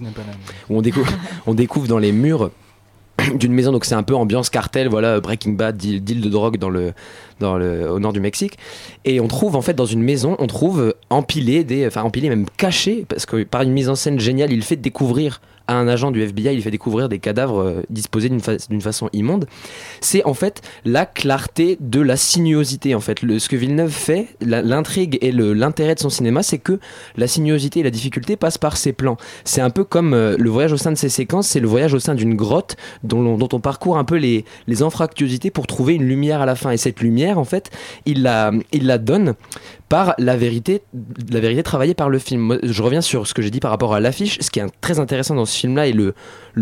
où 0.69 0.77
on 0.77 0.81
découvre, 0.81 1.11
on 1.47 1.53
découvre 1.53 1.87
dans 1.87 1.99
les 1.99 2.11
murs 2.11 2.51
d'une 3.35 3.53
maison, 3.53 3.71
donc 3.71 3.85
c'est 3.85 3.95
un 3.95 4.03
peu 4.03 4.15
ambiance 4.15 4.49
cartel, 4.49 4.87
voilà, 4.87 5.19
Breaking 5.19 5.51
Bad, 5.51 5.77
deal, 5.77 6.03
deal 6.03 6.21
de 6.21 6.29
drogue 6.29 6.57
dans 6.57 6.69
le, 6.69 6.93
dans 7.41 7.57
le, 7.57 7.91
au 7.91 7.99
nord 7.99 8.13
du 8.13 8.21
Mexique. 8.21 8.57
Et 9.03 9.19
on 9.19 9.27
trouve 9.27 9.55
en 9.55 9.61
fait 9.61 9.73
dans 9.73 9.85
une 9.85 10.01
maison, 10.01 10.35
on 10.39 10.47
trouve 10.47 10.95
empilé 11.09 11.63
des, 11.63 11.85
enfin 11.87 12.03
empilé 12.03 12.29
même 12.29 12.45
caché, 12.57 13.05
parce 13.09 13.25
que 13.25 13.43
par 13.43 13.63
une 13.63 13.71
mise 13.71 13.89
en 13.89 13.95
scène 13.95 14.19
géniale, 14.19 14.51
il 14.53 14.63
fait 14.63 14.77
découvrir 14.77 15.41
à 15.67 15.75
un 15.75 15.87
agent 15.87 16.11
du 16.11 16.21
FBI, 16.21 16.53
il 16.53 16.61
fait 16.61 16.71
découvrir 16.71 17.07
des 17.07 17.19
cadavres 17.19 17.61
euh, 17.61 17.81
disposés 17.89 18.27
d'une 18.29 18.41
fa- 18.41 18.57
d'une 18.69 18.81
façon 18.81 19.09
immonde. 19.13 19.45
C'est 20.01 20.23
en 20.25 20.33
fait 20.33 20.61
la 20.85 21.05
clarté 21.05 21.77
de 21.79 22.01
la 22.01 22.17
sinuosité. 22.17 22.93
En 22.95 22.99
fait, 22.99 23.19
ce 23.21 23.47
que 23.47 23.55
Villeneuve 23.55 23.91
fait, 23.91 24.27
l'intrigue 24.41 25.17
et 25.21 25.31
l'intérêt 25.31 25.95
de 25.95 25.99
son 25.99 26.09
cinéma, 26.09 26.43
c'est 26.43 26.57
que 26.57 26.79
la 27.15 27.27
sinuosité 27.27 27.79
et 27.81 27.83
la 27.83 27.89
difficulté 27.91 28.35
passent 28.35 28.57
par 28.57 28.75
ses 28.75 28.91
plans. 28.91 29.17
C'est 29.45 29.61
un 29.61 29.69
peu 29.69 29.83
comme 29.83 30.13
euh, 30.13 30.35
le 30.37 30.49
voyage 30.49 30.73
au 30.73 30.77
sein 30.77 30.91
de 30.91 30.97
ces 30.97 31.09
séquences, 31.09 31.47
c'est 31.47 31.59
le 31.61 31.67
voyage 31.67 31.93
au 31.93 31.99
sein 31.99 32.15
d'une 32.15 32.35
grotte 32.35 32.75
dont, 33.03 33.37
on 33.53 33.59
parcourt 33.59 33.97
un 33.97 34.03
peu 34.03 34.15
les, 34.17 34.43
les 34.67 34.81
pour 35.51 35.67
trouver 35.67 35.93
une 35.93 36.03
lumière 36.07 36.41
à 36.41 36.45
la 36.45 36.55
fin. 36.55 36.71
Et 36.71 36.77
cette 36.77 36.99
lumière, 36.99 37.30
en 37.37 37.43
fait, 37.43 37.69
il 38.05 38.23
la, 38.23 38.51
donne 38.97 39.35
par 39.89 40.13
la 40.17 40.37
vérité, 40.37 40.81
la 41.29 41.39
vérité 41.39 41.63
travaillée 41.63 41.93
par 41.93 42.09
le 42.09 42.19
film. 42.19 42.59
Je 42.63 42.81
reviens 42.81 43.01
sur 43.01 43.27
ce 43.27 43.33
que 43.33 43.41
j'ai 43.41 43.49
dit 43.49 43.59
par 43.59 43.71
rapport 43.71 43.93
à 43.93 43.99
l'affiche. 43.99 44.37
Ce 44.39 44.49
qui 44.49 44.59
est 44.59 44.65
très 44.81 44.99
intéressant 44.99 45.35
dans 45.35 45.45
ce 45.45 45.57
film-là 45.57 45.87
et 45.87 45.93
le, 45.93 46.13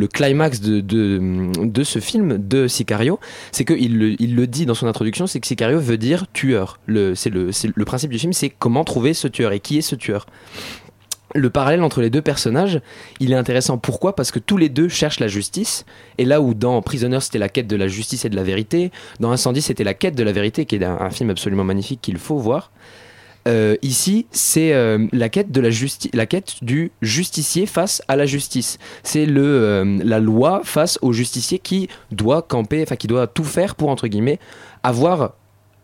climax 0.08 0.62
de, 0.62 1.84
ce 1.84 2.00
film, 2.00 2.38
de 2.38 2.68
Sicario, 2.68 3.20
c'est 3.52 3.66
qu'il 3.66 3.98
le, 3.98 4.48
dit 4.48 4.66
dans 4.66 4.76
son 4.76 4.88
introduction, 4.88 5.28
c'est 5.28 5.40
que 5.40 5.48
Sicario 5.48 5.80
veut 5.80 5.98
dire 5.98 6.26
tueur. 6.32 6.80
C'est 7.16 7.30
le 7.30 7.86
principe 7.86 8.12
du 8.12 8.20
film, 8.20 8.34
c'est 8.34 8.50
comment 8.50 8.84
trouver 8.84 9.14
ce 9.14 9.28
tueur 9.28 9.52
et 9.52 9.60
qui 9.60 9.78
est 9.78 9.82
ce 9.82 9.96
tueur. 9.96 10.26
Le 11.36 11.50
parallèle 11.50 11.84
entre 11.84 12.02
les 12.02 12.10
deux 12.10 12.22
personnages, 12.22 12.82
il 13.20 13.32
est 13.32 13.36
intéressant. 13.36 13.78
Pourquoi? 13.78 14.16
Parce 14.16 14.32
que 14.32 14.40
tous 14.40 14.58
les 14.58 14.70
deux 14.70 14.90
cherchent 14.90 15.20
la 15.20 15.28
justice. 15.28 15.86
Et 16.18 16.26
là 16.26 16.42
où 16.42 16.54
dans 16.54 16.82
Prisoner 16.82 17.20
c'était 17.20 17.38
la 17.38 17.50
quête 17.50 17.68
de 17.68 17.76
la 17.76 17.88
justice 17.88 18.26
et 18.26 18.30
de 18.30 18.36
la 18.36 18.44
vérité, 18.44 18.92
dans 19.20 19.32
Incendie 19.32 19.62
c'était 19.62 19.84
la 19.84 19.94
quête 19.94 20.16
de 20.16 20.24
la 20.24 20.32
vérité, 20.32 20.66
qui 20.66 20.76
est 20.76 20.84
un, 20.84 21.10
film 21.12 21.30
absolument 21.30 21.64
magnifique 21.64 22.02
qu'il 22.02 22.18
faut 22.18 22.38
voir. 22.38 22.72
Euh, 23.48 23.78
ici, 23.82 24.28
c'est 24.32 24.74
euh, 24.74 25.08
la 25.12 25.30
quête 25.30 25.52
du 26.62 26.92
justicier 27.02 27.66
face 27.66 28.02
à 28.08 28.16
la 28.16 28.26
justice. 28.26 28.78
C'est 29.04 29.26
euh, 29.28 30.00
la 30.04 30.20
loi 30.20 30.62
face 30.64 31.00
au 31.02 31.14
justicier 31.14 31.58
qui 31.58 31.90
doit 32.12 32.42
camper, 32.42 32.84
enfin 32.84 32.96
qui 32.96 33.08
doit 33.08 33.28
tout 33.28 33.44
faire 33.44 33.76
pour 33.76 33.90
entre 33.90 34.08
guillemets 34.08 34.40
avoir 34.84 35.34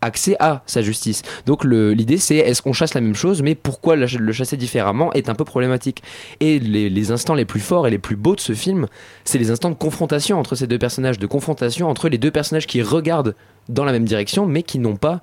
accès 0.06 0.36
à 0.40 0.62
sa 0.66 0.80
justice. 0.80 1.20
Donc 1.44 1.64
l'idée 1.64 2.18
c'est 2.18 2.36
est-ce 2.36 2.62
qu'on 2.62 2.72
chasse 2.72 2.94
la 2.94 3.00
même 3.02 3.14
chose, 3.14 3.42
mais 3.42 3.54
pourquoi 3.54 3.94
le 3.96 4.32
chasser 4.32 4.56
différemment 4.56 5.12
est 5.12 5.28
un 5.28 5.34
peu 5.34 5.44
problématique. 5.44 6.02
Et 6.40 6.58
les, 6.58 7.10
instants 7.10 7.34
les 7.34 7.44
plus 7.44 7.60
forts 7.60 7.86
et 7.86 7.90
les 7.90 7.98
plus 7.98 8.16
beaux 8.16 8.34
de 8.34 8.40
ce 8.40 8.54
film, 8.54 8.86
c'est 9.24 9.38
les 9.38 9.50
instants 9.50 9.70
de 9.70 9.74
confrontation 9.74 10.38
entre 10.38 10.54
ces 10.54 10.66
deux 10.66 10.78
personnages, 10.78 11.18
de 11.18 11.26
confrontation 11.26 11.88
entre 11.90 12.08
les 12.08 12.18
deux 12.18 12.30
personnages 12.30 12.66
qui 12.66 12.80
regardent 12.82 13.34
dans 13.68 13.84
la 13.84 13.92
même 13.92 14.04
direction, 14.04 14.46
mais 14.46 14.62
qui 14.62 14.78
n'ont 14.78 14.96
pas 14.96 15.20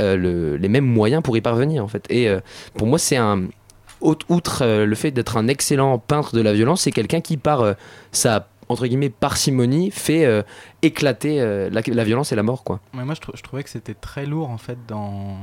euh, 0.00 0.16
le- 0.16 0.56
les 0.56 0.68
mêmes 0.68 0.86
moyens 0.86 1.22
pour 1.22 1.36
y 1.36 1.40
parvenir 1.40 1.84
en 1.84 1.88
fait. 1.88 2.04
Et 2.10 2.28
euh, 2.28 2.40
pour 2.76 2.86
moi 2.86 2.98
c'est 2.98 3.16
un 3.18 3.44
out- 4.00 4.24
outre 4.28 4.62
euh, 4.62 4.86
le 4.86 4.94
fait 4.94 5.10
d'être 5.10 5.36
un 5.36 5.46
excellent 5.48 5.98
peintre 5.98 6.34
de 6.34 6.40
la 6.40 6.52
violence, 6.54 6.82
c'est 6.82 6.90
quelqu'un 6.92 7.20
qui 7.20 7.36
par 7.36 7.74
sa 8.10 8.48
entre 8.68 8.86
guillemets 8.86 9.10
parcimonie 9.10 9.90
fait 9.90 10.24
euh, 10.24 10.42
éclater 10.82 11.40
euh, 11.40 11.68
la, 11.70 11.82
la 11.86 12.04
violence 12.04 12.32
et 12.32 12.36
la 12.36 12.42
mort 12.42 12.64
quoi. 12.64 12.80
Ouais, 12.94 13.04
moi, 13.04 13.14
je, 13.14 13.20
trou- 13.20 13.32
je 13.34 13.42
trouvais 13.42 13.62
que 13.62 13.70
c'était 13.70 13.94
très 13.94 14.26
lourd 14.26 14.50
en 14.50 14.58
fait 14.58 14.78
dans, 14.88 15.36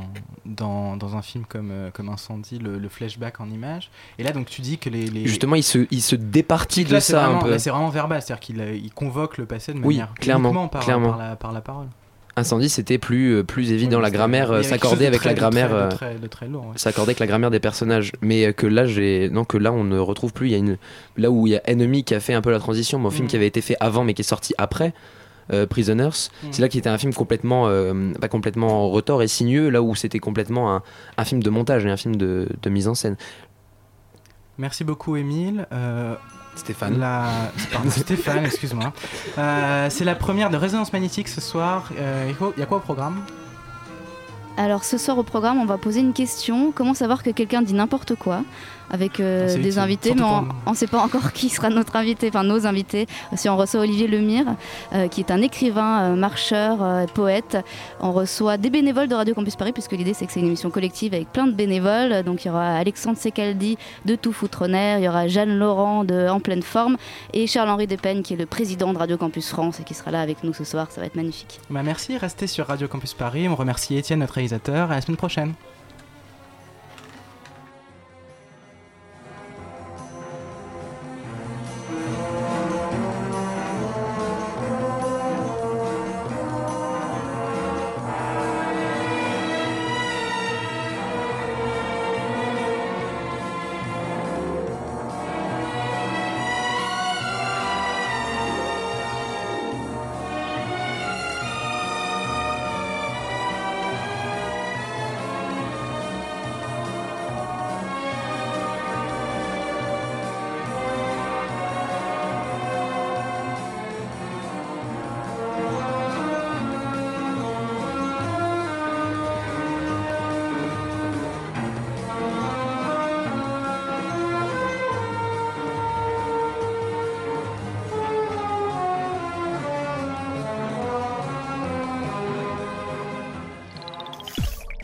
dans, 0.45 0.97
dans 0.97 1.15
un 1.15 1.22
film 1.22 1.45
comme, 1.45 1.72
euh, 1.72 1.91
comme 1.91 2.09
Incendie, 2.09 2.59
le, 2.59 2.78
le 2.78 2.89
flashback 2.89 3.39
en 3.39 3.49
images. 3.49 3.89
Et 4.17 4.24
là, 4.24 4.32
donc, 4.32 4.47
tu 4.47 4.61
dis 4.61 4.78
que 4.78 4.89
les. 4.89 5.05
les... 5.07 5.26
Justement, 5.28 5.55
il 5.55 5.63
se, 5.63 5.88
il 5.91 6.01
se 6.01 6.15
départit 6.15 6.86
de 6.86 6.93
Là, 6.93 7.01
ça 7.01 7.24
vraiment, 7.26 7.39
un 7.39 7.43
peu. 7.43 7.57
c'est 7.59 7.70
vraiment 7.70 7.89
verbal, 7.89 8.22
c'est-à-dire 8.22 8.39
qu'il 8.39 8.59
il 8.84 8.91
convoque 8.93 9.38
le 9.38 9.45
passé 9.45 9.74
de 9.74 9.80
Oui, 9.80 9.97
manière 9.97 10.13
clairement, 10.15 10.67
par, 10.67 10.84
clairement. 10.84 11.09
par 11.09 11.17
la, 11.17 11.36
par 11.36 11.51
la 11.51 11.61
parole. 11.61 11.88
Incendie, 12.36 12.69
c'était 12.69 12.97
plus, 12.97 13.36
euh, 13.36 13.43
plus 13.43 13.71
évident. 13.71 13.99
la 13.99 14.11
grammaire 14.11 14.51
euh, 14.51 14.63
s'accordait 14.63 15.07
avec 15.07 15.19
très- 15.19 15.30
la 15.30 15.36
grammaire. 15.36 15.73
euh, 15.75 15.89
ouais. 15.89 16.55
S'accordait 16.75 17.09
avec 17.09 17.19
la 17.19 17.27
grammaire 17.27 17.51
des 17.51 17.59
personnages. 17.59 18.11
Mais 18.21 18.53
que 18.53 18.65
là, 18.67 18.86
j'ai, 18.86 19.30
non, 19.30 19.43
que 19.45 19.57
là, 19.57 19.73
on 19.73 19.84
ne 19.84 19.99
retrouve 19.99 20.32
plus. 20.32 20.47
Il 20.47 20.51
y 20.51 20.55
a 20.55 20.59
une, 20.59 20.77
là 21.17 21.32
où 21.32 21.47
il 21.47 21.53
y 21.53 21.55
a 21.57 21.61
Enemy 21.69 22.03
qui 22.03 22.15
a 22.15 22.19
fait 22.19 22.34
un 22.34 22.41
peu 22.41 22.51
la 22.51 22.59
transition, 22.59 22.97
mais 22.99 23.07
un 23.07 23.11
film 23.11 23.23
Mhm. 23.25 23.30
qui 23.30 23.36
avait 23.36 23.47
été 23.47 23.61
fait 23.61 23.75
avant, 23.80 24.03
mais 24.03 24.13
qui 24.13 24.21
est 24.21 24.23
sorti 24.23 24.53
après. 24.57 24.93
euh, 25.51 25.65
Prisoners, 25.65 26.09
Mhm. 26.43 26.49
c'est 26.51 26.61
là 26.61 26.69
qui 26.69 26.77
était 26.77 26.89
un 26.91 26.99
film 26.99 27.11
complètement, 27.11 27.67
euh, 27.67 28.13
pas 28.21 28.27
complètement 28.27 28.86
en 28.86 28.89
retors 28.91 29.23
et 29.23 29.27
sinueux, 29.27 29.69
là 29.69 29.82
où 29.82 29.95
c'était 29.95 30.19
complètement 30.19 30.75
un, 30.75 30.84
un 31.17 31.25
film 31.25 31.41
de 31.41 31.49
montage 31.49 31.84
et 31.88 31.89
un 31.89 31.97
film 31.97 32.15
de, 32.17 32.47
de 32.61 32.69
mise 32.69 32.88
en 32.88 32.93
scène. 32.93 33.17
Merci 34.59 34.84
beaucoup, 34.84 35.15
Émile. 35.15 35.65
Euh, 35.71 36.13
Stéphane. 36.56 37.00
la- 37.00 37.52
pardon, 37.72 37.89
Stéphane, 37.89 38.45
excuse-moi. 38.45 38.91
Euh, 39.38 39.88
c'est 39.89 40.04
la 40.06 40.16
première 40.16 40.50
de 40.50 40.58
Résonance 40.58 40.91
Magnétique 40.93 41.28
ce 41.28 41.41
soir. 41.41 41.89
Euh, 41.97 42.32
Il 42.56 42.60
y 42.60 42.64
a 42.64 42.66
quoi 42.66 42.78
au 42.78 42.82
programme? 42.82 43.22
Alors 44.58 44.84
ce 44.84 44.97
soir 44.97 45.18
au 45.18 45.24
programme, 45.24 45.58
on 45.60 45.66
va 45.66 45.78
poser 45.78 46.02
une 46.02 46.12
question. 46.12 46.74
Comment 46.74 46.93
savoir 46.93 47.24
que 47.24 47.30
quelqu'un 47.30 47.62
dit 47.62 47.74
n'importe 47.74 48.16
quoi? 48.16 48.41
Avec 48.90 49.20
euh, 49.20 49.56
des 49.58 49.78
invités, 49.80 50.14
mais 50.16 50.22
on- 50.24 50.72
ne 50.72 50.76
sait 50.76 50.88
pas 50.88 51.00
encore 51.02 51.32
qui 51.34 51.50
sera 51.50 51.70
notre 51.70 51.96
invité, 51.96 52.30
enfin 52.30 52.44
nos 52.44 52.66
invités. 52.66 53.08
Si 53.36 53.48
on 53.50 53.58
reçoit 53.58 53.82
Olivier 53.82 54.08
Lemire, 54.08 54.46
euh, 54.94 55.08
qui 55.08 55.22
est 55.22 55.32
un 55.32 55.42
écrivain, 55.42 56.02
euh, 56.02 56.16
marcheur, 56.16 56.78
poète. 57.14 57.58
On 58.02 58.12
reçoit 58.12 58.58
des 58.58 58.70
bénévoles 58.70 59.08
de 59.08 59.16
Radio 59.16 59.34
Campus 59.34 59.56
Paris, 59.56 59.72
puisque 59.74 59.92
l'idée 59.94 60.14
c'est 60.14 60.26
que 60.26 60.32
c'est 60.32 60.40
une 60.40 60.48
émission 60.48 60.70
collective 60.70 61.14
avec 61.14 61.32
plein 61.32 61.48
de 61.48 61.54
bénévoles. 61.54 62.24
Donc 62.24 62.46
il 62.46 62.48
y 62.48 62.52
aura 62.52 62.76
Alexandre 62.78 63.18
Secaldi 63.18 63.78
de 64.06 64.16
Tout 64.16 64.34
Foutrener, 64.34 64.96
il 65.00 65.04
y 65.04 65.08
aura 65.08 65.28
Jeanne 65.28 65.58
Laurent 65.58 66.04
de 66.04 66.28
En 66.30 66.40
pleine 66.40 66.64
forme 66.64 66.98
et 67.34 67.48
Charles-Henri 67.48 67.88
Despeignes 67.88 68.22
qui 68.24 68.34
est 68.34 68.38
le 68.38 68.46
président 68.46 68.94
de 68.94 68.98
Radio 68.98 69.18
Campus 69.18 69.50
France 69.50 69.80
et 69.80 69.84
qui 69.84 69.94
sera 69.94 70.12
là 70.12 70.22
avec 70.22 70.44
nous 70.44 70.54
ce 70.54 70.64
soir. 70.64 70.88
Ça 70.90 71.02
va 71.02 71.08
être 71.08 71.16
magnifique. 71.16 71.60
Bah, 71.70 71.82
Merci, 71.84 72.18
restez 72.18 72.48
sur 72.48 72.68
Radio 72.68 72.88
Campus 72.88 73.14
Paris. 73.14 73.48
On 73.48 73.56
remercie 73.56 73.96
Étienne, 73.98 74.20
notre 74.20 74.34
réalisateur. 74.36 74.92
À 74.92 74.96
la 74.96 75.02
semaine 75.02 75.18
prochaine. 75.18 75.54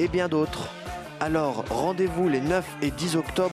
Et 0.06 0.08
bien 0.08 0.28
d'autres. 0.28 0.70
Alors 1.20 1.66
rendez-vous 1.70 2.30
les 2.30 2.40
9 2.42 2.64
et 2.84 2.92
10 2.92 3.16
octobre 3.16 3.44